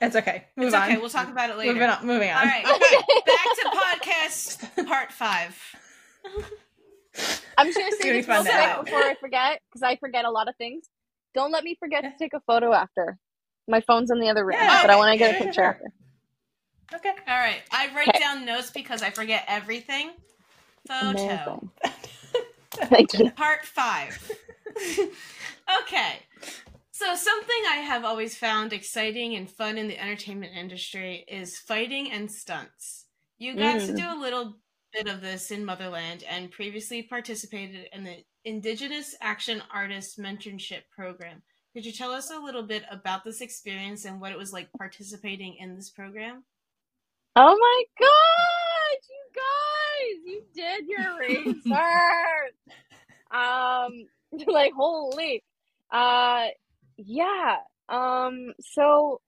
[0.00, 0.44] It's okay.
[0.56, 0.82] Move It's on.
[0.90, 0.98] okay.
[0.98, 1.72] We'll talk about it later.
[1.74, 2.06] Moving on.
[2.06, 2.36] Moving on.
[2.38, 2.64] All right.
[2.64, 2.96] Okay.
[3.26, 5.58] Back to podcast part five.
[7.56, 10.30] I'm just gonna It's say this real quick before I forget, because I forget a
[10.30, 10.84] lot of things.
[11.34, 13.18] Don't let me forget to take a photo after.
[13.66, 15.52] My phone's in the other room, Yeah, but I want to get a Sure, picture
[15.62, 15.64] sure.
[15.64, 15.84] after.
[16.94, 17.22] Okay.
[17.28, 17.60] All right.
[17.72, 18.18] I write Okay.
[18.18, 20.10] down notes because I forget everything.
[20.88, 21.70] Photo.
[22.72, 23.30] Thank you.
[23.32, 24.32] Part five.
[25.82, 26.18] okay.
[26.90, 32.10] So, something I have always found exciting and fun in the entertainment industry is fighting
[32.10, 33.06] and stunts.
[33.38, 33.96] You got to Mm.
[33.96, 34.56] do a little
[34.92, 41.42] bit of this in Motherland and previously participated in the Indigenous Action Artist Mentorship Program.
[41.74, 44.68] Could you tell us a little bit about this experience and what it was like
[44.76, 46.42] participating in this program?
[47.36, 49.44] Oh my god, you guys,
[50.24, 52.54] you did your research.
[53.30, 53.92] um,
[54.46, 55.42] like holy,
[55.92, 56.46] uh,
[56.96, 57.56] yeah.
[57.88, 59.20] Um, so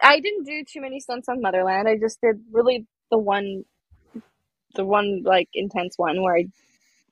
[0.00, 1.88] I didn't do too many stunts on Motherland.
[1.88, 3.64] I just did really the one,
[4.74, 6.46] the one like intense one where I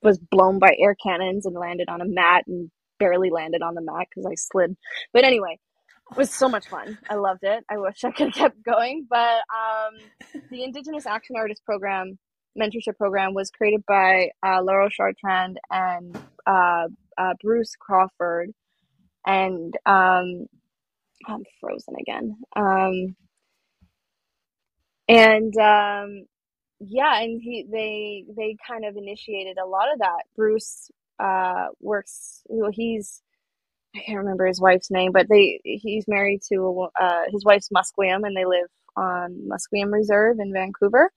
[0.03, 3.83] was blown by air cannons and landed on a mat and barely landed on the
[3.83, 4.77] mat because I slid.
[5.13, 5.59] But anyway,
[6.11, 6.99] it was so much fun.
[7.09, 7.65] I loved it.
[7.71, 12.19] I wish I could have kept going, but um, the Indigenous Action Artist Program
[12.59, 16.17] mentorship program was created by uh, Lauro Chartrand and
[16.47, 16.89] uh,
[17.19, 18.51] uh, Bruce Crawford,
[19.27, 20.47] and um,
[21.27, 22.37] I'm frozen again.
[22.57, 23.17] Um,
[25.09, 26.27] and um,
[26.81, 30.25] yeah, and he they they kind of initiated a lot of that.
[30.37, 32.43] Bruce uh, works.
[32.49, 33.23] Well, he's
[33.97, 38.27] I can't remember his wife's name, but they he's married to uh, his wife's Musqueam,
[38.27, 41.11] and they live on Musqueam Reserve in Vancouver.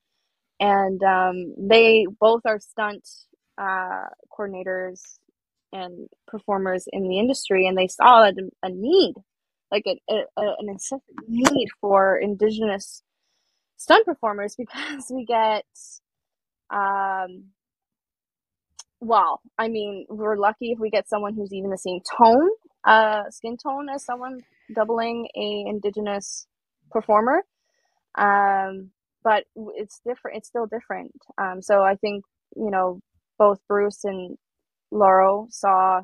[0.62, 3.10] And um, they both are stunt
[3.60, 4.06] uh,
[4.38, 5.02] coordinators
[5.74, 8.34] and performers in the industry, and they saw a,
[8.64, 9.16] a need,
[9.72, 13.04] like a, a, a an incessant need for Indigenous
[13.78, 15.66] stunt performers because we get
[16.72, 17.46] um
[19.02, 22.50] well i mean we're lucky if we get someone who's even the same tone
[22.86, 24.42] uh skin tone as someone
[24.74, 26.48] doubling a indigenous
[26.92, 27.44] performer.
[28.18, 28.92] Um
[29.24, 29.46] but
[29.76, 31.12] it's different it's still different.
[31.40, 32.24] Um so i think
[32.56, 33.00] you know
[33.40, 34.38] both bruce and
[34.92, 36.02] Lauro saw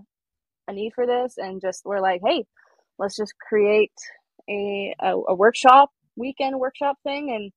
[0.70, 2.46] a need for this and just were like hey
[3.00, 3.94] let's just create
[4.50, 7.32] a a, a workshop weekend workshop thing.
[7.36, 7.52] And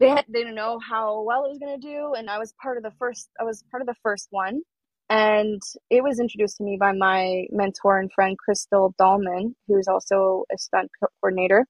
[0.00, 2.14] they had, they didn't know how well it was going to do.
[2.14, 4.62] And i was part of the first i was part of the first one.
[5.10, 10.44] And it was introduced to me by my mentor and friend crystal dahlman who's also
[10.54, 11.66] a stunt co- coordinator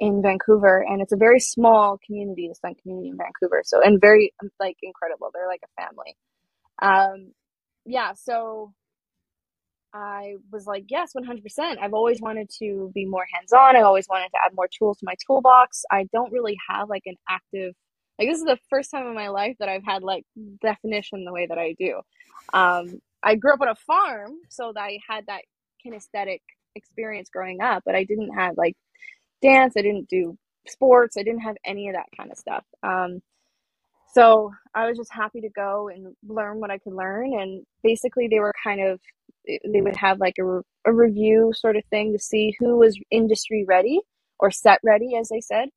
[0.00, 4.00] in vancouver and it's a very small community the stunt community in vancouver so and
[4.00, 6.16] very um, like incredible they're like a family
[6.82, 7.32] um
[7.86, 8.72] yeah so
[9.94, 11.78] I was like, yes, 100%.
[11.80, 13.76] I've always wanted to be more hands on.
[13.76, 15.84] I always wanted to add more tools to my toolbox.
[15.90, 17.74] I don't really have like an active,
[18.18, 20.24] like, this is the first time in my life that I've had like
[20.62, 22.02] definition the way that I do.
[22.52, 25.42] Um, I grew up on a farm, so that I had that
[25.86, 26.40] kinesthetic
[26.76, 28.76] experience growing up, but I didn't have like
[29.42, 30.38] dance, I didn't do
[30.68, 32.64] sports, I didn't have any of that kind of stuff.
[32.82, 33.22] Um,
[34.14, 37.34] so I was just happy to go and learn what I could learn.
[37.34, 39.00] And basically, they were kind of,
[39.46, 43.64] they would have like a, a review sort of thing to see who was industry
[43.68, 44.00] ready
[44.40, 45.68] or set ready, as they said.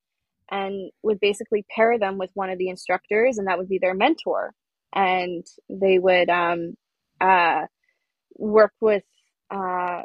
[0.51, 3.93] and would basically pair them with one of the instructors, and that would be their
[3.95, 4.53] mentor.
[4.93, 6.75] And they would um,
[7.19, 7.65] uh,
[8.35, 9.03] work with,
[9.51, 10.03] uh,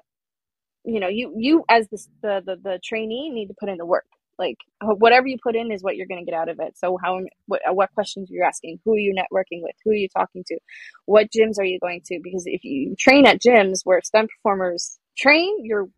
[0.89, 3.86] you know, you you as the, the the the trainee need to put in the
[3.86, 4.06] work.
[4.39, 6.78] Like uh, whatever you put in is what you're going to get out of it.
[6.78, 9.94] So how what what questions are you're asking, who are you networking with, who are
[9.94, 10.59] you talking to,
[11.05, 12.20] what gyms are you going to?
[12.23, 15.89] Because if you train at gyms where stunt performers train, you're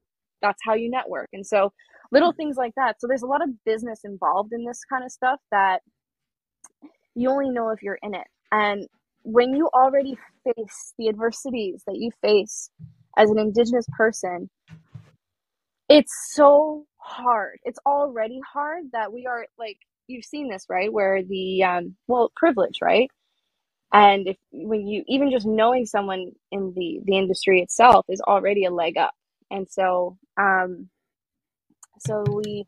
[0.43, 1.29] that's how you network.
[1.33, 1.73] And so
[2.11, 3.01] little things like that.
[3.01, 5.83] So there's a lot of business involved in this kind of stuff that
[7.15, 8.27] you only know if you're in it.
[8.51, 8.89] And
[9.23, 12.71] when you already face the adversities that you face
[13.19, 14.51] as an indigenous person,
[15.89, 17.59] it's so hard.
[17.65, 19.79] It's already hard that we are like
[20.09, 20.93] you've seen this, right?
[20.93, 23.11] Where the um well, privilege, right?
[23.93, 28.65] And if when you even just knowing someone in the the industry itself is already
[28.67, 29.15] a leg up.
[29.51, 30.89] And so um
[32.01, 32.67] so we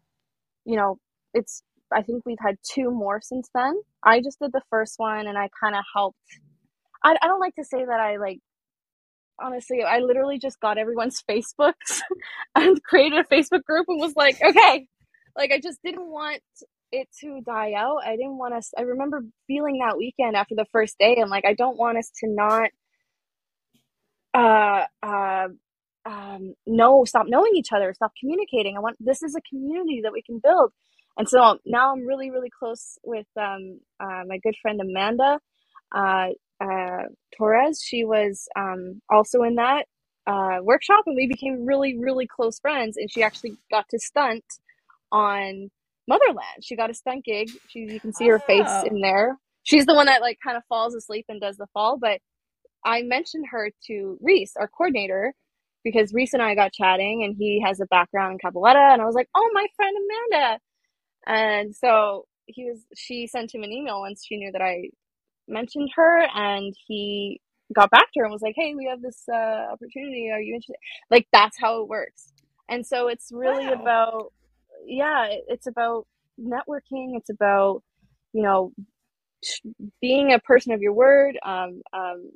[0.66, 0.98] you know,
[1.34, 1.62] it's
[1.92, 3.74] I think we've had two more since then.
[4.04, 6.18] I just did the first one and I kind of helped
[7.04, 8.40] I, I don't like to say that I like
[9.40, 12.00] honestly, I literally just got everyone's Facebooks
[12.54, 14.86] and created a Facebook group and was like, okay,
[15.36, 16.42] like I just didn't want
[16.92, 18.00] it to die out.
[18.04, 18.70] I didn't want us.
[18.76, 21.16] I remember feeling that weekend after the first day.
[21.20, 22.70] I'm like, I don't want us to not,
[24.34, 25.48] uh, uh,
[26.04, 28.76] um, no, stop knowing each other, stop communicating.
[28.76, 30.72] I want this is a community that we can build.
[31.16, 35.38] And so now I'm really, really close with um, uh, my good friend Amanda.
[35.94, 36.28] Uh,
[36.62, 37.04] uh,
[37.36, 37.82] Torres.
[37.84, 39.86] She was um, also in that
[40.28, 42.98] uh, workshop, and we became really, really close friends.
[42.98, 44.44] And she actually got to stunt
[45.12, 45.70] on
[46.08, 46.62] Motherland.
[46.62, 47.50] She got a stunt gig.
[47.68, 48.84] She, you can see her face Oh.
[48.84, 49.38] in there.
[49.64, 51.98] She's the one that like kind of falls asleep and does the fall.
[52.00, 52.20] But
[52.84, 55.34] I mentioned her to Reese, our coordinator,
[55.84, 59.06] because Reese and I got chatting, and he has a background in Capoeira, and I
[59.06, 59.96] was like, "Oh, my friend
[60.32, 60.60] Amanda,"
[61.26, 62.84] and so he was.
[62.96, 64.90] She sent him an email once she knew that I
[65.48, 67.40] mentioned her and he
[67.74, 70.30] got back to her and was like hey we have this uh, opportunity.
[70.32, 70.76] Are you interested
[71.10, 72.32] like that's how it works.
[72.68, 73.80] And so it's really Wow.
[73.80, 74.32] about
[74.86, 76.06] yeah it's about
[76.40, 77.16] networking.
[77.16, 77.82] It's about
[78.32, 78.72] you know
[80.00, 82.30] being a person of your word um, um,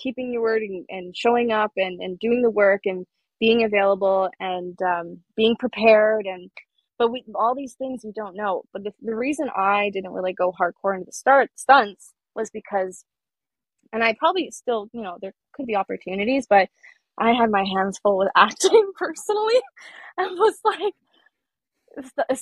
[0.00, 3.06] keeping your word and, and showing up and, and doing the work and
[3.40, 6.50] being available and um, being prepared and
[6.98, 8.62] but we all these things we don't know.
[8.72, 13.04] But the, the reason i didn't really go hardcore into the start stunts was because
[13.92, 16.68] and i probably still you know there could be opportunities but
[17.18, 19.60] i had my hands full with acting personally
[20.18, 20.94] and was like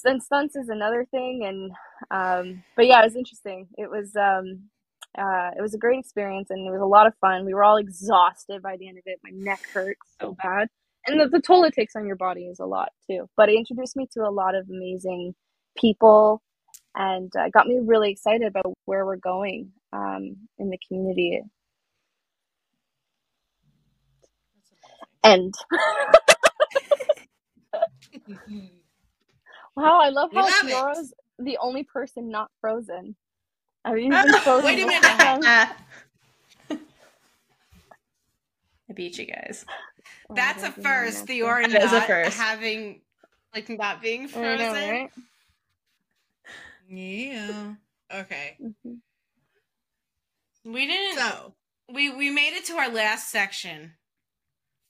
[0.04, 1.44] and stunts is another thing.
[1.44, 1.72] And
[2.10, 3.68] um but yeah it was interesting.
[3.76, 4.68] It was um
[5.18, 7.44] uh it was a great experience and it was a lot of fun.
[7.44, 9.20] We were all exhausted by the end of it.
[9.22, 10.68] My neck hurt so bad.
[11.06, 13.28] And the, the toll it takes on your body is a lot too.
[13.36, 15.34] But it introduced me to a lot of amazing
[15.76, 16.42] people
[16.94, 21.40] and uh, got me really excited about where we're going um, in the community
[25.24, 25.54] and
[29.76, 30.98] wow i love how love
[31.40, 33.16] the only person not frozen
[33.84, 35.10] have you been frozen Wait a minute.
[35.18, 35.40] time?
[35.44, 35.76] Ah.
[38.90, 39.64] I beat you guys.
[40.30, 41.16] Oh, That's a first.
[41.16, 41.26] nasty.
[41.26, 42.34] Theora That is a first.
[42.34, 43.02] having,
[43.54, 44.56] like, not being frozen.
[44.56, 45.10] know, right?
[46.88, 47.74] yeah.
[48.14, 48.58] Okay.
[48.62, 49.00] Mhm.
[50.72, 51.18] We didn't.
[51.18, 51.54] So
[51.92, 53.92] we we made it to our last section.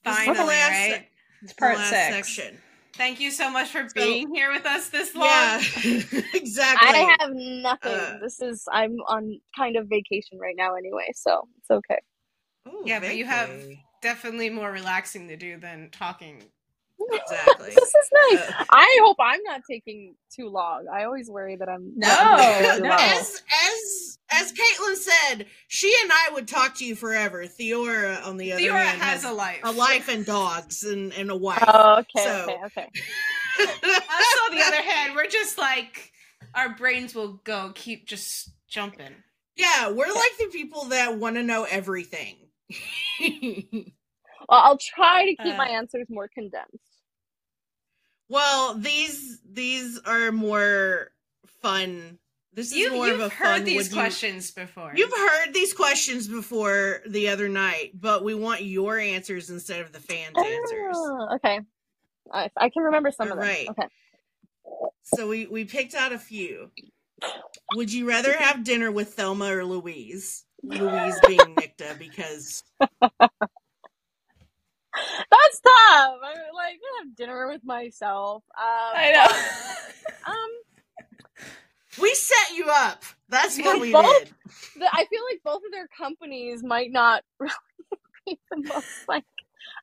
[0.04, 0.90] This Finally, last right?
[0.92, 1.08] sec-
[1.42, 2.14] It's the part last six.
[2.36, 2.58] section.
[2.94, 5.26] Thank you so much for being here with us this long.
[5.26, 5.60] Yeah,
[6.34, 6.88] exactly.
[6.88, 7.92] I have nothing.
[7.92, 11.98] Uh, this is I'm on kind of vacation right now anyway, so it's okay.
[12.68, 13.50] Ooh, Yeah, but you have-
[14.00, 16.44] Definitely more relaxing to do than talking.
[17.12, 17.66] Exactly.
[17.74, 18.50] this is nice.
[18.50, 20.86] Uh, I hope I'm not taking too long.
[20.92, 22.08] I always worry that I'm No,
[22.60, 22.90] taking no.
[22.98, 27.44] As as as Caitlin said, she and I would talk to you forever.
[27.46, 29.60] Theora, on the other Theora hand, has a life.
[29.64, 31.64] a life and dogs and, and a wife.
[31.66, 32.88] Oh, okay, So- okay, okay.
[33.60, 36.12] Us, on the other hand, we're just like
[36.54, 39.14] our brains will go keep just jumping.
[39.56, 42.36] yeah, we're like the people that want to know everything.
[44.50, 46.87] Well, I'll try to keep Uh, my answers more condensed.
[48.28, 51.12] Well, these these are more
[51.62, 52.18] fun.
[52.52, 53.64] This is You, more you've of a heard fun.
[53.64, 54.92] these would you- questions before.
[54.94, 59.92] You've heard these questions before the other night, but we want your answers instead of
[59.92, 60.96] the fans' ah, answers.
[60.96, 61.60] Oh, okay.
[62.32, 63.46] I, I can remember some of them.
[63.46, 63.68] Alright.
[63.70, 63.86] Okay.
[65.04, 66.70] So we we picked out a few.
[67.74, 70.44] Would you rather have dinner with Thelma or Louise?
[70.62, 72.62] Louise being Nicte because
[75.30, 76.14] That's tough.
[76.24, 78.42] I'm like I have dinner with myself.
[78.56, 78.64] Um,
[78.94, 79.36] I know.
[80.32, 80.50] Um,
[82.00, 83.02] we set you up.
[83.30, 84.30] That's what we Both- did.
[84.78, 87.54] The- I feel like both of their companies might not really
[88.26, 89.24] be the most like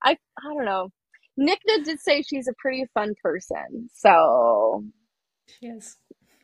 [0.04, 0.92] I I don't know.
[1.40, 4.86] Nicte did say she's a pretty fun person, so
[5.48, 5.98] She is.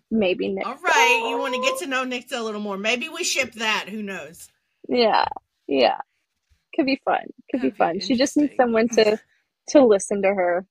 [0.10, 0.66] maybe Nick.
[0.66, 2.78] All right, you want to get to know Nick a little more.
[2.78, 3.86] Maybe we ship that.
[3.90, 4.50] Who knows?
[4.90, 5.26] Yeah,
[5.68, 6.00] yeah,
[6.76, 7.26] could be fun.
[7.52, 8.00] Could be be fun.
[8.00, 9.20] She just needs someone to
[9.70, 10.66] to listen to her.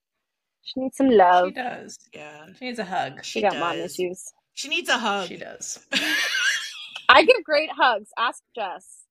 [0.63, 1.49] She needs some love.
[1.49, 1.99] She does.
[2.13, 3.23] Yeah, She needs a hug.
[3.23, 4.33] She, she got mom issues.
[4.53, 5.27] She needs a hug.
[5.27, 5.79] She does.
[7.09, 8.09] I give great hugs.
[8.17, 9.03] Ask Jess,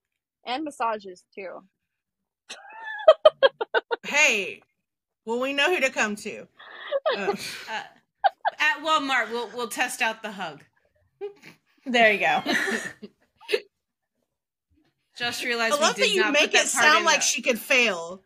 [0.47, 1.61] and massages too.
[4.07, 4.63] Hey,
[5.27, 6.47] well, we know who to come to.
[7.17, 7.35] Uh,
[8.59, 10.65] at Walmart, we'll we'll test out the hug.
[11.87, 12.43] There you go.
[15.21, 17.59] Just realized I love we that you make that it sound like the- she could
[17.59, 18.23] fail.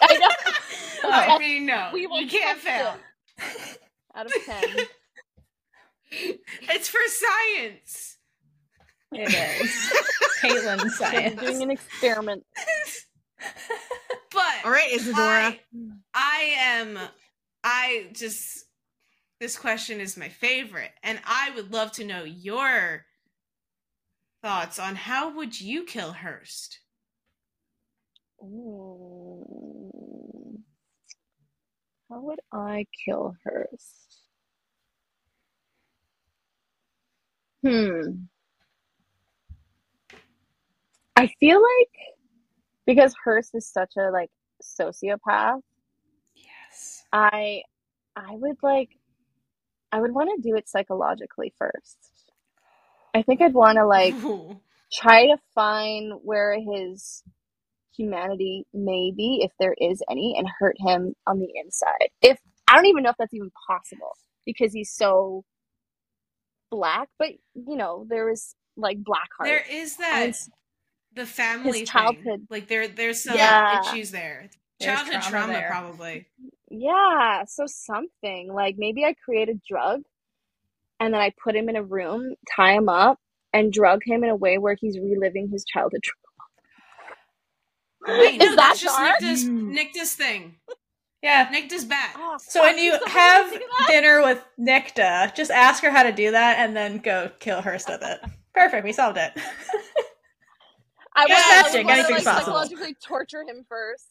[0.00, 0.28] I know.
[1.10, 2.94] I mean, no, We you can't fail.
[4.14, 4.62] Out of ten.
[6.12, 8.16] It's for science.
[9.12, 9.32] It
[9.62, 9.92] is.
[10.40, 11.40] Caitlin I'm science.
[11.40, 12.44] doing an experiment.
[14.32, 15.22] But All right, Isadora.
[15.22, 15.60] I,
[16.14, 16.98] I am.
[17.64, 18.66] I just.
[19.40, 23.04] This question is my favorite, and I would love to know your
[24.42, 26.80] thoughts on how would you kill Hearst?
[28.42, 29.90] Ooh.
[32.10, 34.24] How would I kill Hearst?
[37.62, 38.28] Hmm.
[41.16, 41.90] I feel like
[42.86, 44.30] because Hearst is such a like
[44.62, 45.62] sociopath,
[46.34, 47.04] Yes.
[47.12, 47.62] I
[48.16, 48.90] I would like
[49.92, 52.19] I would want to do it psychologically first.
[53.14, 54.14] I think I'd want to like
[54.92, 57.22] try to find where his
[57.96, 62.08] humanity may be, if there is any, and hurt him on the inside.
[62.22, 62.38] If
[62.68, 64.16] I don't even know if that's even possible
[64.46, 65.44] because he's so
[66.70, 69.48] black, but you know, there is like black heart.
[69.48, 70.32] There is that
[71.12, 71.86] the family thing.
[71.86, 73.80] childhood- Like there, there's some Yeah.
[73.92, 74.48] issues there.
[74.78, 75.68] There's Childhood trauma trauma, there.
[75.68, 76.26] probably.
[76.70, 80.02] Yeah, so something like maybe I create a drug
[81.00, 83.18] and then I put him in a room, tie him up,
[83.52, 86.20] and drug him in a way where he's reliving his childhood trauma.
[88.20, 89.20] Wait, Is no, that just dark?
[89.20, 90.16] Nicte's, Mm.
[90.16, 90.56] Thing.
[91.22, 91.50] Yeah.
[91.52, 92.14] Nicte's back.
[92.16, 93.88] Oh, So when fuck, you have think of that?
[93.90, 97.88] dinner with Nicte, just ask her how to do that and then go kill Hearst
[97.88, 98.20] with it.
[98.54, 98.84] Perfect.
[98.84, 99.32] We solved it.
[101.14, 102.54] I Just would, I magic, would want to anything's like possible.
[102.54, 104.06] psychologically torture him first.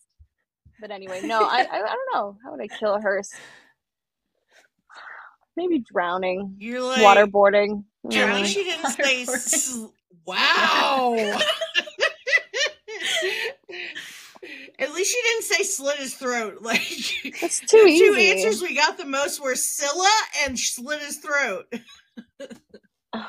[0.81, 2.37] But anyway, no, I, I I don't know.
[2.43, 3.33] How would I kill Hearst?
[5.59, 7.83] Maybe drowning, You're like waterboarding.
[8.09, 9.25] At least she didn't say.
[9.25, 9.37] Waterboarding.
[9.37, 9.85] Sl-
[10.25, 11.37] wow.
[14.79, 16.59] At least she didn't say slit his throat.
[16.61, 16.81] Like
[17.41, 20.09] That's too the two answers we got the most were Scylla
[20.45, 21.65] and slit his throat.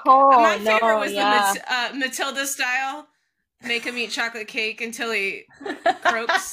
[0.06, 1.54] Oh My no, favorite was yeah.
[1.54, 3.08] the Mat- uh, Matilda style.
[3.66, 5.44] Make him eat chocolate cake until he
[6.04, 6.52] croaks.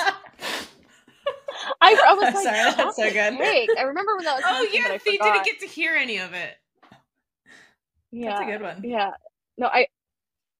[1.87, 3.37] I, I was like, sorry, that's so good.
[3.37, 3.69] cake.
[3.77, 4.43] I remember when that was.
[4.47, 6.55] Oh yeah, they didn't get to hear any of it.
[8.11, 8.81] Yeah, That's a good one.
[8.83, 9.11] yeah.
[9.57, 9.87] No, I.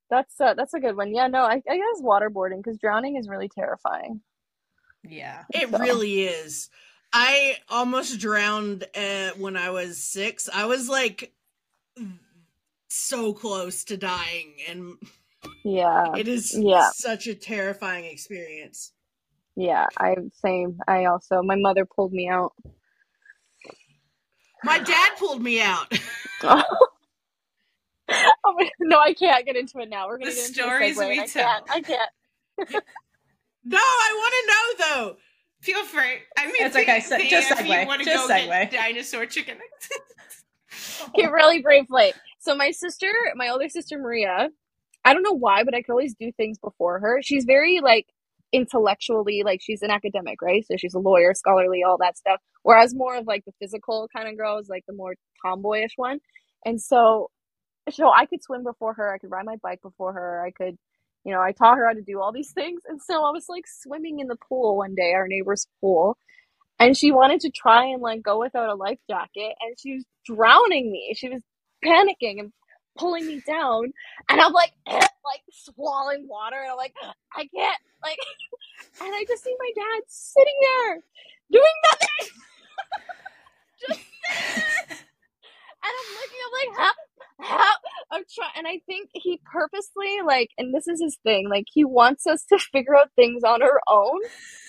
[0.09, 1.13] That's uh, that's a good one.
[1.13, 4.21] Yeah, no, I, I guess waterboarding because drowning is really terrifying.
[5.03, 5.43] Yeah.
[5.53, 6.69] It So- really is.
[7.13, 10.49] I almost drowned uh, when I was six.
[10.53, 11.31] I was like
[12.89, 14.95] so close to dying, and
[15.63, 16.89] Yeah, it is yeah.
[16.93, 18.91] such a terrifying experience.
[19.57, 19.87] Yeah.
[19.97, 20.79] I same.
[20.87, 22.53] I also my mother pulled me out.
[24.63, 25.91] My dad pulled me out.
[28.09, 30.07] Oh, wait, no, I can't get into it now.
[30.07, 31.43] We're gonna The get into stories we I tell.
[31.43, 31.65] can't.
[31.69, 31.81] I
[32.61, 32.83] can't.
[33.65, 35.17] No, I want to know though.
[35.61, 36.19] Feel free.
[36.37, 38.71] I mean, It's okay, think- se- just if you segue, wanna just go get segue.
[38.71, 39.57] dinosaur chicken.
[41.09, 42.13] Okay, really briefly.
[42.39, 44.49] So my sister, my older sister Maria,
[45.03, 47.19] I don't know why, but I could always do things before her.
[47.21, 48.07] She's very like
[48.53, 50.65] intellectually, like she's an academic, right?
[50.67, 52.41] So she's a lawyer, scholarly, all that stuff.
[52.63, 55.15] Whereas more of like the physical kind of girl is like the more
[55.45, 56.19] tomboyish one.
[56.65, 57.29] And so,
[57.91, 59.13] so I could swim before her.
[59.13, 60.45] I could ride my bike before her.
[60.45, 60.77] I could,
[61.25, 62.81] you know, I taught her how to do all these things.
[62.87, 66.15] And so I was like swimming in the pool one day, our neighbor's pool
[66.79, 70.05] and she wanted to try and like go without a life jacket and she was
[70.25, 71.41] drowning me she was
[71.85, 72.53] panicking and
[72.97, 73.93] pulling me down
[74.29, 76.95] and i'm like like swallowing water and i'm like
[77.35, 78.19] i can't like
[79.01, 80.95] and i just see my dad sitting there
[81.51, 82.07] doing nothing!
[83.87, 84.97] Just sitting there.
[85.83, 86.93] and i'm looking i'm like how
[87.39, 87.73] how
[88.11, 91.85] i'm trying and i think he purposely like and this is his thing like he
[91.85, 94.19] wants us to figure out things on our own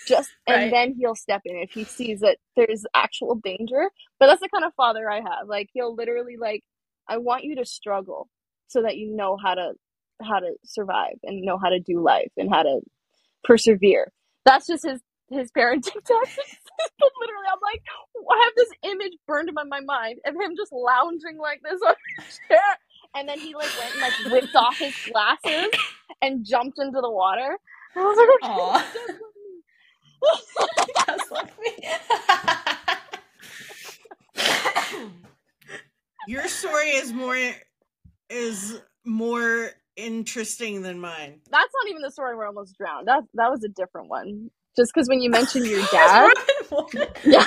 [0.06, 3.90] just and then he'll step in if he sees that there's actual danger
[4.20, 6.62] but that's the kind of father i have like he'll literally like
[7.08, 8.28] I want you to struggle
[8.68, 9.72] so that you know how to
[10.22, 12.80] how to survive and know how to do life and how to
[13.44, 14.12] persevere.
[14.44, 16.56] That's just his his parenting tactics.
[16.98, 17.82] but literally, I'm like,
[18.30, 21.94] I have this image burned in my mind of him just lounging like this on
[22.18, 22.60] his chair,
[23.16, 25.70] and then he like went and like whipped off his glasses
[26.22, 27.58] and jumped into the water.
[27.94, 28.86] And I was like, okay, Aw.
[31.06, 31.88] Just like me.
[36.28, 37.38] Your story is more
[38.28, 41.40] is more interesting than mine.
[41.50, 43.08] that's not even the story where I almost drowned.
[43.08, 44.50] That that was a different one.
[44.76, 46.30] Just because when you mentioned your dad,
[47.24, 47.46] yeah.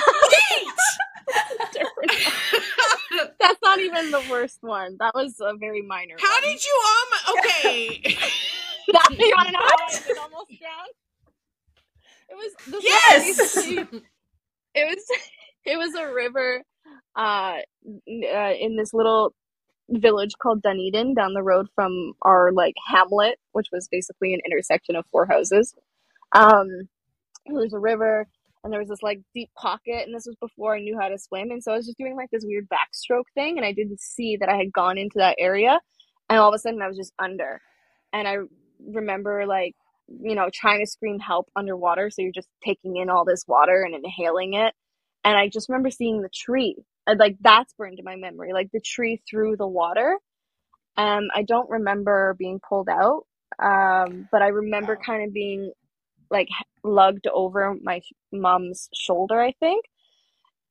[3.38, 4.96] That's not even the worst one.
[4.98, 6.16] That was a very minor.
[6.20, 6.42] How one.
[6.42, 8.02] did you um okay?
[8.92, 10.88] That, you want to know how I did almost drown?
[12.30, 13.56] It was Yes!
[14.74, 15.04] It was
[15.66, 16.64] it was a river
[17.16, 19.34] uh, uh in this little
[19.90, 24.96] village called Dunedin down the road from our like hamlet, which was basically an intersection
[24.96, 25.74] of four houses.
[26.34, 26.88] Um
[27.46, 28.26] there's a river
[28.64, 31.18] and there was this like deep pocket and this was before I knew how to
[31.18, 34.00] swim and so I was just doing like this weird backstroke thing and I didn't
[34.00, 35.80] see that I had gone into that area
[36.30, 37.60] and all of a sudden I was just under
[38.12, 38.36] and I
[38.86, 39.74] remember like
[40.08, 43.82] you know trying to scream help underwater so you're just taking in all this water
[43.82, 44.74] and inhaling it
[45.24, 46.76] and I just remember seeing the tree
[47.06, 50.18] and like that's burned in my memory like the tree through the water.
[50.96, 53.24] Um I don't remember being pulled out
[53.62, 55.04] um but I remember Wow.
[55.04, 55.72] kind of being
[56.30, 56.48] like
[56.84, 58.00] lugged over my
[58.32, 59.86] mom's shoulder I think.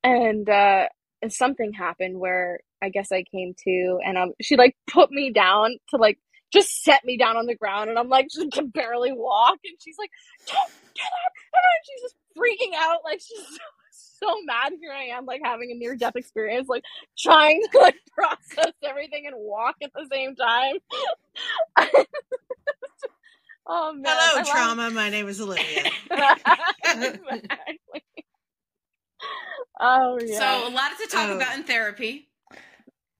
[0.04, 0.88] And uh
[1.28, 5.78] something happened where I guess I came to and um she like put me down
[5.90, 6.18] to like
[6.52, 9.58] just set me down on the ground and I'm like just can barely walk.
[9.64, 10.10] And she's like
[10.48, 13.58] don't do that and she's just freaking out like she's
[14.22, 16.84] so, mad here I am like having a near death experience like
[17.18, 20.76] trying to like process everything and walk at the same time
[23.66, 24.90] oh man Hello, I trauma.
[24.90, 25.90] My name is Olivia.
[26.10, 28.02] exactly.
[29.80, 30.38] Oh yeah.
[30.38, 31.36] So a lot to talk Oh.
[31.36, 32.28] about in therapy.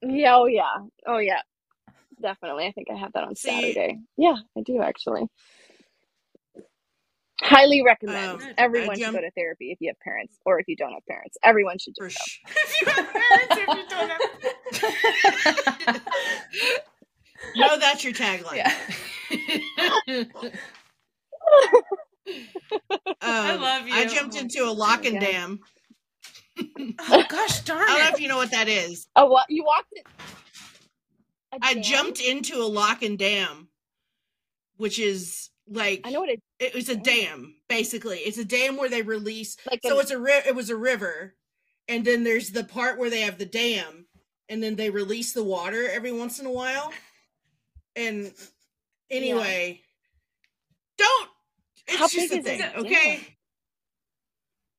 [0.03, 0.77] yeah, oh yeah.
[1.07, 1.41] Oh yeah.
[2.21, 2.67] Definitely.
[2.67, 3.99] I think I have that on See- Saturday.
[4.17, 5.23] Yeah, I do actually.
[7.43, 8.41] Highly recommend.
[8.43, 10.77] Um, Everyone I should jump- go to therapy if you have parents or if you
[10.77, 11.37] don't have parents.
[11.43, 14.11] Everyone should For just sh- if you have parents, if you don't
[15.93, 16.01] have.
[17.57, 18.57] no, that's your tagline.
[18.57, 18.73] yeah.
[23.21, 23.95] I Um, love you.
[23.95, 25.21] I jumped into a lock and Yeah.
[25.21, 25.61] dam.
[27.01, 29.09] oh gosh darn I don't know if you know what that is.
[29.17, 30.07] Oh what you walked it.
[31.53, 31.83] a I dam?
[31.83, 33.69] jumped into a lock and dam,
[34.77, 38.19] which is like I know what it it was a dam basically.
[38.19, 39.57] It's a dam where they release.
[39.71, 41.35] like So an- it's a ri- it was a river,
[41.89, 44.07] and then there's the part where they have the dam,
[44.49, 46.93] and then they release the water every once in a while.
[47.97, 48.33] And
[49.11, 49.81] anyway,
[50.99, 51.29] don't.
[51.89, 52.77] It's How just big a is thing, it?
[52.77, 53.21] okay?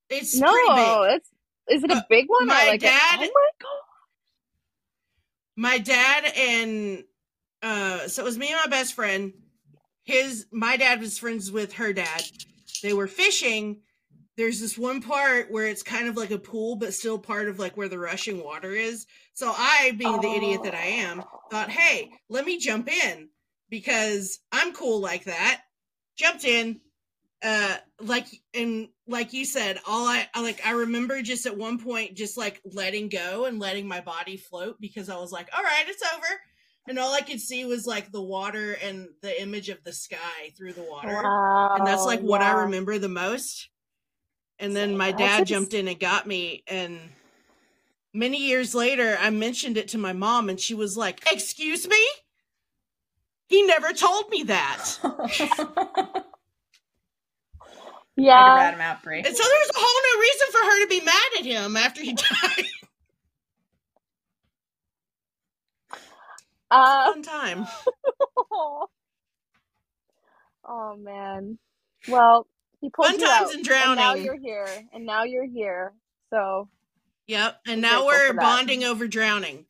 [0.09, 1.29] It's No, it's
[1.69, 3.69] is it a Uh, big one my like a- dad- oh my god.
[5.55, 7.03] my dad and
[7.61, 9.33] uh so it was me and my best friend
[10.03, 12.23] his my dad was friends with her dad.
[12.81, 13.81] They were fishing.
[14.35, 17.59] There's this one part where it's kind of like a pool but still part of
[17.59, 19.05] like where the rushing water is.
[19.33, 23.29] So i being the idiot that i am thought hey let me jump in
[23.69, 25.61] because i'm cool like that.
[26.17, 26.81] Jumped in
[27.43, 31.77] uh like and like you said all I, I like i remember just at one
[31.77, 35.61] point just like letting go and letting my body float because i was like all
[35.61, 36.25] right it's over
[36.87, 40.51] and all i could see was like the water and the image of the sky
[40.57, 41.75] through the water Wow.
[41.77, 43.69] and that's like what i remember the most
[44.59, 46.99] and then my dad ins- jumped in and got me and
[48.13, 51.97] many years later i mentioned it to my mom and she was like excuse me
[53.47, 54.89] he never told me that
[58.15, 58.55] Way Yeah.
[58.55, 59.17] rat him out, Brie.
[59.17, 62.01] And so there's a whole new reason for her to be mad at him after
[62.03, 62.65] he died.
[66.73, 67.67] Uh, Fun time.
[70.65, 71.59] oh man.
[72.07, 72.47] Well,
[72.81, 75.93] he pulled Fun you times out, and And now you're here, and now you're here.
[76.31, 76.69] So
[77.27, 77.59] Yep.
[77.67, 79.65] And now we're bonding over drowning.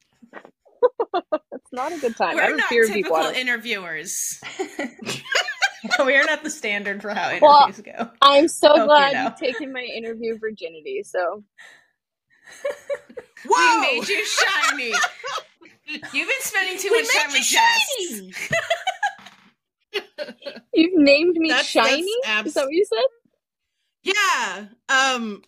[1.53, 2.39] it's not a good time.
[2.39, 4.39] I We're not fear of typical interviewers.
[6.05, 8.11] we are not the standard for how Well, interviews go.
[8.21, 9.25] I'm so Okay, glad now.
[9.25, 11.03] you've taken my interview virginity.
[11.05, 11.43] So
[13.43, 13.81] Whoa!
[13.81, 14.93] We made you shiny.
[15.88, 18.60] You've been spending too We much time you with Jess.
[20.73, 22.14] you've named me That's- shiny.
[22.23, 24.14] that's Is that what you said?
[24.14, 24.65] Yeah.
[24.89, 25.41] Um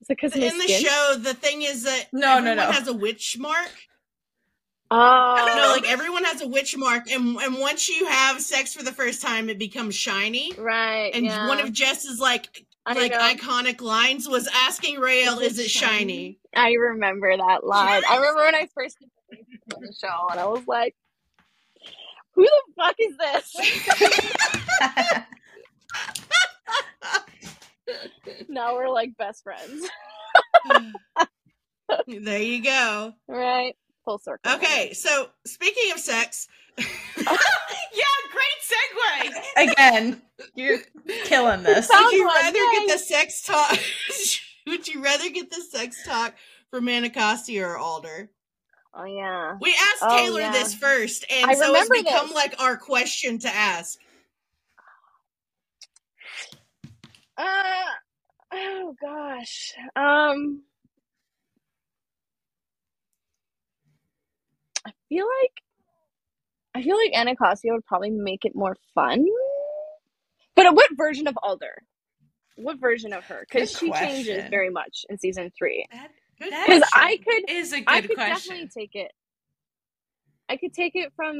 [0.00, 2.56] Is it because of my in the show, the thing is that No, no, everyone
[2.56, 2.72] no.
[2.72, 3.70] has a witch mark.
[4.90, 8.82] Oh, No, like everyone has a witch mark, and and once you have sex for
[8.82, 10.52] the first time, it becomes shiny.
[10.58, 11.10] right.
[11.14, 11.48] And yeah.
[11.48, 13.18] one of Jess's like I like know.
[13.20, 18.02] iconic lines was asking Raelle, Is "Is it it shiny?" I remember that line.
[18.08, 18.98] I remember when I first
[19.36, 20.94] did the show, and I was like,
[22.34, 23.54] "Who the fuck is this?"
[28.48, 29.88] now we're like best friends,
[32.08, 33.12] there you go.
[33.28, 33.74] right?
[34.04, 34.52] Full circle.
[34.54, 36.48] Okay, so speaking of sex,
[36.78, 36.84] yeah,
[38.32, 39.72] great segue.
[39.72, 40.22] Again,
[40.54, 40.78] you're
[41.24, 41.88] killing this.
[41.88, 42.72] Would you rather yay.
[42.72, 43.78] get the sex talk?
[44.66, 46.34] would you rather get the sex talk
[46.70, 48.30] from Anacostia or Alder?
[48.94, 49.56] Oh yeah.
[49.60, 50.52] We asked Oh, Taylor yeah.
[50.52, 52.34] this first, and I so it's become this.
[52.34, 53.98] like our question to ask.
[57.38, 57.84] Uh,
[58.52, 59.72] oh gosh.
[59.96, 60.62] Um,
[64.86, 65.52] I feel like
[66.74, 69.24] I feel like Anacostia would probably make it more fun.
[70.56, 71.74] But what version of Alder?
[72.56, 73.46] What version of her?
[73.48, 75.86] Because she changes very much in season three.
[75.92, 76.10] That
[76.44, 78.34] Because I could, is a good I could question.
[78.56, 79.12] definitely take it.
[80.48, 81.34] I could take it from.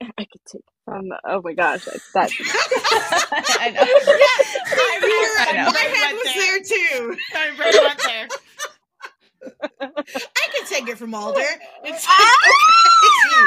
[0.02, 1.04] I could take it from.
[1.24, 2.30] Oh my gosh, that's that.
[3.60, 3.82] I know.
[3.82, 5.70] I, I know.
[5.72, 7.16] my head was there too.
[7.34, 8.28] I read right there.
[9.92, 11.40] I could take it from Alder.
[11.84, 12.36] It's Ah!
[12.46, 13.46] okay.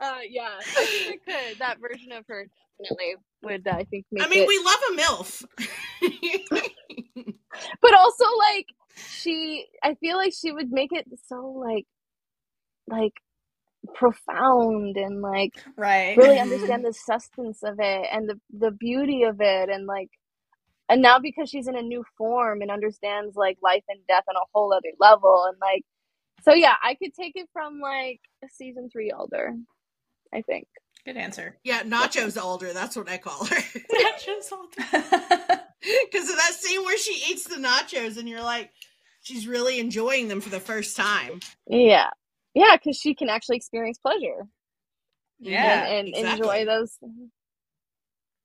[0.00, 0.08] no!
[0.08, 1.58] Uh, yeah, I think I could.
[1.60, 2.46] That version of her
[2.82, 3.66] definitely would.
[3.68, 4.48] I think make I mean, it.
[4.48, 5.44] we love a milf.
[7.82, 8.66] but also like
[9.06, 9.66] she.
[9.82, 11.86] I feel like she would make it so like,
[12.88, 13.12] like
[13.94, 16.16] profound and like Right.
[16.16, 20.08] really understand the substance of it and the the beauty of it and like
[20.88, 24.36] and now because she's in a new form and understands like life and death on
[24.36, 25.82] a whole other level and like
[26.44, 28.20] so yeah i could take it from like
[28.50, 29.54] season three Alder
[30.32, 30.66] i think
[31.04, 31.58] Good answer.
[31.64, 32.72] yeah, Nacho's Alder.
[32.72, 33.56] That's what I call her.
[33.56, 35.53] Nachos all the-
[36.10, 38.70] Because of that scene where she eats the nachos, and you're like,
[39.22, 41.40] she's really enjoying them for the first time.
[41.66, 42.10] yeah.
[42.54, 44.46] Yeah because she can actually experience pleasure.
[45.40, 46.30] Yeah, and, and exactly.
[46.30, 46.98] enjoy those.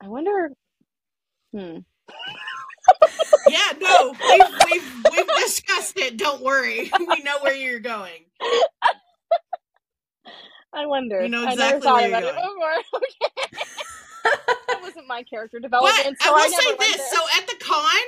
[0.02, 0.52] I wonder
[1.54, 1.78] hmm.
[3.48, 4.42] Yeah, no, we've,
[4.72, 6.18] we've we've discussed it.
[6.18, 8.26] Don't worry, we know where you're going.
[10.74, 11.22] i wonder.
[11.22, 12.74] We know i exactly never thought where about you're it before.
[12.96, 13.86] Okay
[14.24, 17.08] that wasn't my character development But so I will I say this: there.
[17.12, 18.06] so at the con,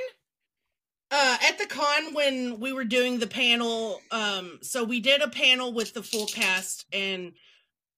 [1.12, 5.28] uh, at the con when we were doing the panel, um, so we did a
[5.30, 7.34] panel with the full cast, and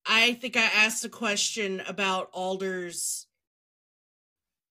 [0.06, 3.28] I think I asked a question about Alder's.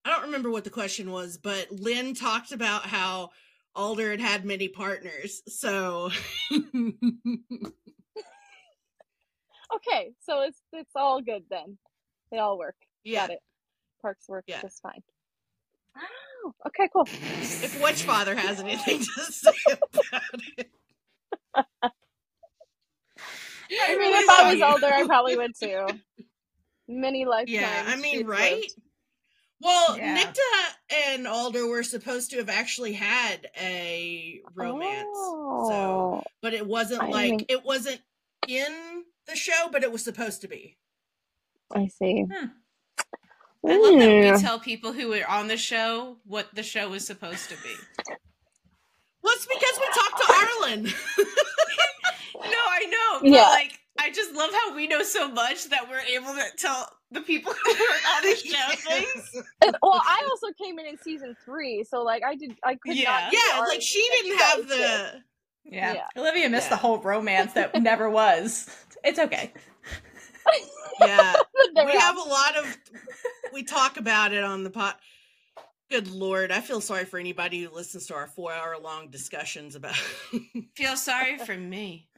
[0.05, 3.31] I don't remember what the question was, but Lyne talked about how
[3.77, 5.43] Alder had had many partners.
[5.47, 6.10] So
[9.74, 11.78] Okay, so it's it's all good then.
[12.31, 12.74] They all work.
[13.05, 13.39] Yeah, Got it.
[14.01, 14.61] Parks work Yeah.
[14.62, 15.03] just fine.
[15.97, 17.05] Oh, okay, cool.
[17.07, 20.23] if Witchfather has anything to say about
[20.59, 20.70] it.
[21.55, 21.65] I
[23.97, 25.87] mean, if I was older, I probably would too.
[26.89, 27.51] Many lifetimes.
[27.51, 28.57] Yeah, I mean, right?
[28.57, 28.74] lived.
[29.61, 30.16] Well, Yeah.
[30.19, 30.74] Nicte
[31.15, 35.07] and Alder were supposed to have actually had a romance.
[35.15, 38.01] So, Oh, but it wasn't I like mean- it wasn't
[38.49, 40.77] in the show, but it was supposed to be.
[41.73, 42.24] I see.
[42.31, 42.47] Hmm.
[43.64, 44.36] I love that we hmm.
[44.36, 47.74] tell people who are on the show what the show is supposed to be.
[49.22, 50.93] Well, it's because we talked to Arlen.
[52.34, 53.48] No, I know, but Yeah.
[53.48, 57.20] like I just love how we know so much that we're able to tell the
[57.20, 59.44] people who are on the show things.
[59.60, 62.56] And- well, I also came in in season three, so like I did.
[62.64, 63.10] I could Yeah.
[63.10, 63.32] not.
[63.32, 64.78] yeah, like she didn't have guys did.
[64.80, 65.22] the.
[65.64, 65.94] Yeah.
[65.94, 66.06] Yeah.
[66.16, 68.68] Olivia missed the whole romance that never was.
[69.05, 69.52] It's okay.
[71.01, 71.35] Yeah,
[71.77, 72.77] we we have a lot of.
[73.52, 74.98] We talk about it on the pot.
[75.90, 79.94] Good lord, I feel sorry for anybody who listens to our four-hour-long discussions about.
[80.77, 82.09] Feel sorry for me.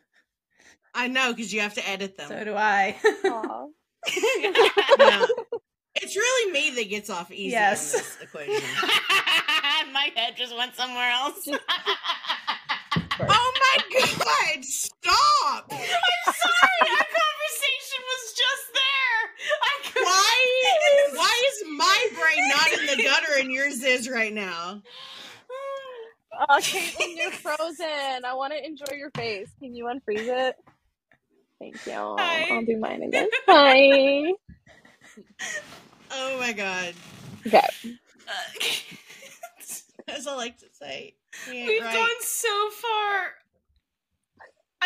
[0.95, 2.29] I know because you have to edit them.
[2.29, 2.97] So do I.
[3.25, 3.67] Aw.
[4.99, 5.27] Yeah.
[5.97, 7.95] It's really me that gets off easy Yes.
[7.95, 8.63] in this equation.
[9.93, 11.49] My head just went somewhere else.
[11.49, 11.59] Oh
[13.61, 14.65] my god!
[14.65, 15.73] Stop!
[15.73, 17.07] I'm sorry, our
[17.55, 20.05] conversation was just there.
[20.05, 20.45] Why?
[21.15, 24.83] Why is my brain not in the gutter and yours is right now?
[26.33, 28.25] Oh, Caitlin, you're frozen.
[28.25, 29.49] I want to enjoy your face.
[29.61, 30.57] Can you unfreeze it?
[31.61, 31.93] Thank you.
[31.93, 32.49] Hi.
[32.51, 33.29] I'll do mine again.
[33.47, 34.33] Hi.
[36.17, 36.95] Oh my god!
[37.45, 37.59] Okay.
[37.59, 38.61] Uh,
[40.07, 41.15] That's all I like to say.
[41.49, 41.95] We We've right.
[41.95, 43.33] gone so far.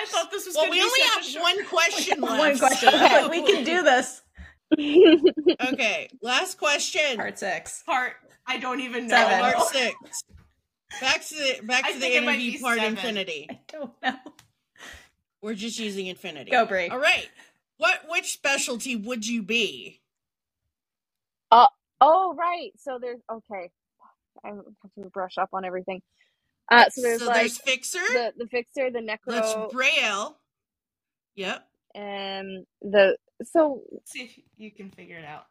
[0.00, 2.38] I thought this was Well, we be only have short- one question left.
[2.38, 2.90] One question.
[2.90, 4.22] so- Okay, we can do this.
[5.72, 7.16] Okay, last question.
[7.16, 7.82] Part six.
[7.84, 8.12] part.
[8.46, 9.16] I don't even know.
[9.16, 9.40] Seven.
[9.40, 10.22] Part six.
[11.00, 12.94] Back to the back I to the think it might interview part seven.
[12.96, 13.46] infinity.
[13.50, 14.14] I don't know.
[15.42, 16.50] We're just using infinity.
[16.50, 16.88] Go, Brie.
[16.88, 17.28] All right.
[17.78, 20.00] What which specialty would you be?
[21.50, 21.66] Uh,
[22.00, 22.70] oh right.
[22.78, 23.70] So there's okay.
[24.44, 24.64] I have
[25.02, 26.02] to brush up on everything.
[26.70, 27.98] Uh, so there's like there's fixer.
[27.98, 30.34] the the fixer, the necro, That's necro, Raelle.
[31.36, 31.66] Yep.
[31.94, 35.44] and the so See if you can figure it out.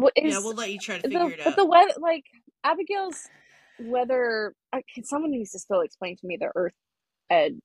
[0.00, 1.44] what is yeah, we'll let you try to the, figure it out.
[1.46, 2.24] but the weather like
[2.64, 3.28] Abigail's
[3.80, 4.54] weather.
[5.04, 6.74] Someone needs to still explain to me the Earth
[7.30, 7.60] and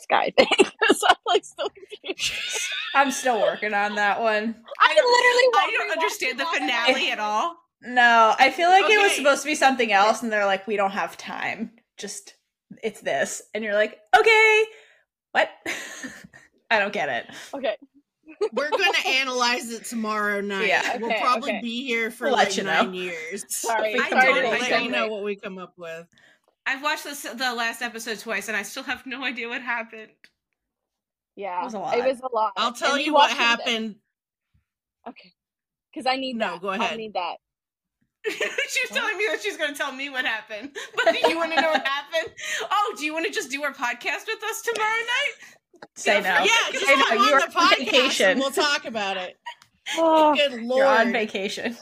[0.00, 0.48] sky thing?
[0.58, 2.62] so I'm like still confused.
[2.94, 4.54] I'm still working on that one.
[4.80, 7.56] I literally I won't don't understand the finale at all.
[7.82, 10.76] No, I feel like it was supposed to be something else, and they're like, we
[10.76, 11.72] don't have time.
[12.02, 12.34] Just,
[12.82, 13.40] it's this.
[13.54, 14.64] And you're like, okay,
[15.30, 15.48] what?
[16.70, 17.26] I don't get it.
[17.54, 17.76] Okay.
[18.52, 20.66] We're gonna analyze it tomorrow night.
[20.66, 20.96] Yeah.
[20.98, 21.60] we'll probably okay.
[21.60, 22.82] be here for We'll like let you know.
[22.82, 23.44] nine years.
[23.48, 23.94] Sorry.
[23.94, 26.08] I sorry don't to We'll like let you know what we come up with.
[26.66, 30.10] I've watched this, the last episode twice, and I still have no idea what happened.
[31.36, 31.96] Yeah, It was a lot.
[31.98, 32.52] It was a lot.
[32.56, 33.94] I'll tell And you what watched it- happened.
[35.08, 35.32] Okay.
[35.92, 36.62] Because I need No, that.
[36.62, 37.36] go I need that.
[38.28, 40.76] she's telling me that she's going to tell me what happened.
[40.94, 42.32] But do you want to know what happened?
[42.70, 45.88] Oh, do you want to just do our podcast with us tomorrow night?
[45.96, 46.28] Say no.
[46.28, 47.04] Yeah, just Say no.
[47.06, 48.30] come You on the podcast vacation.
[48.30, 49.36] and we'll talk about it.
[49.98, 50.78] Oh, Good lord.
[50.78, 51.76] You're on vacation.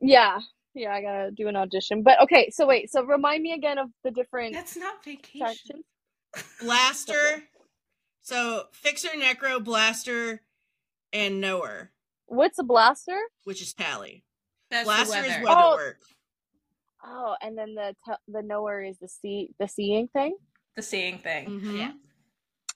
[0.00, 0.38] yeah.
[0.74, 2.04] Yeah, I gotta do an audition.
[2.04, 5.44] But okay, so wait, so remind me again of the different That's not vacation.
[5.48, 5.84] sections.
[6.62, 7.42] Blaster.
[8.22, 10.42] So Fixer, Necro, Blaster,
[11.12, 11.90] and Knower,
[12.26, 13.18] What's a blaster?
[13.44, 14.24] which is Tally.
[14.70, 15.44] That's Blaster the is weather.
[15.44, 15.74] weather Oh.
[15.76, 15.98] work.
[17.04, 20.36] Oh, and then the te- the knower is the see the seeing thing.
[20.76, 21.46] The seeing thing.
[21.48, 21.78] Mhm.
[21.78, 21.92] Yeah.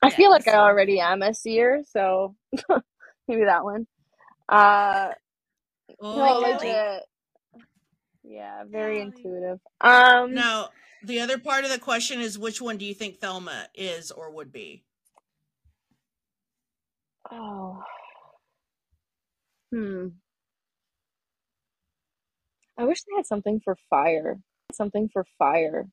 [0.00, 2.34] I Yeah, feel like I already am a seer, so
[3.28, 3.86] maybe that one.
[4.48, 5.10] Uh,
[6.00, 6.46] Oh, no, yeah.
[6.58, 7.02] legit.
[8.24, 9.12] Yeah, very Golly.
[9.16, 9.60] intuitive.
[9.80, 10.70] Um, Now,
[11.04, 14.30] the other part of the question is which one do you think Thelma is or
[14.30, 14.84] would be?
[17.30, 17.82] Oh.
[19.72, 20.08] Hmm.
[22.78, 24.38] I wish they had something for fire.
[24.72, 25.88] Something for fire.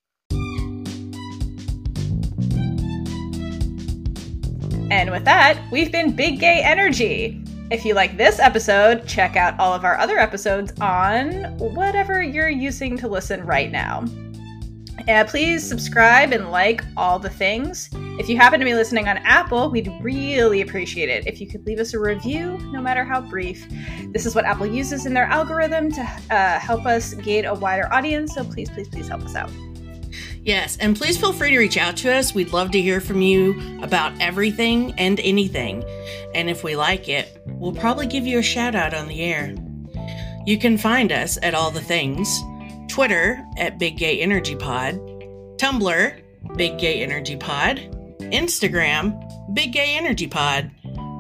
[4.92, 7.44] And with that, we've been Big Gay Energy.
[7.70, 12.50] If you like this episode, check out all of our other episodes on whatever you're
[12.50, 14.06] using to listen right now.
[15.08, 17.90] And please subscribe and like all the things.
[18.20, 21.66] If you happen to be listening on Apple, we'd really appreciate it if you could
[21.66, 23.66] leave us a review, no matter how brief.
[24.12, 27.92] This is what Apple uses in their algorithm to uh, help us gain a wider
[27.94, 29.52] audience, so please, please, please help us out.
[30.42, 32.34] Yes, and please feel free to reach out to us.
[32.34, 35.84] We'd love to hear from you about everything and anything.
[36.34, 39.54] And if we like it, we'll probably give you a shout out on the air.
[40.46, 42.42] You can find us at all the things
[43.00, 44.96] Twitter at Big Gay Energy Pod,
[45.56, 46.22] Tumblr,
[46.58, 47.78] Big Gay Energy Pod,
[48.20, 49.16] Instagram,
[49.54, 50.70] Big Gay Energy Pod,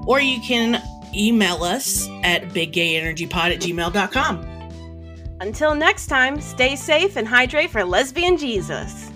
[0.05, 0.83] or you can
[1.15, 5.37] email us at biggayenergypod at gmail.com.
[5.39, 9.09] Until next time, stay safe and hydrate for lesbian Jesus.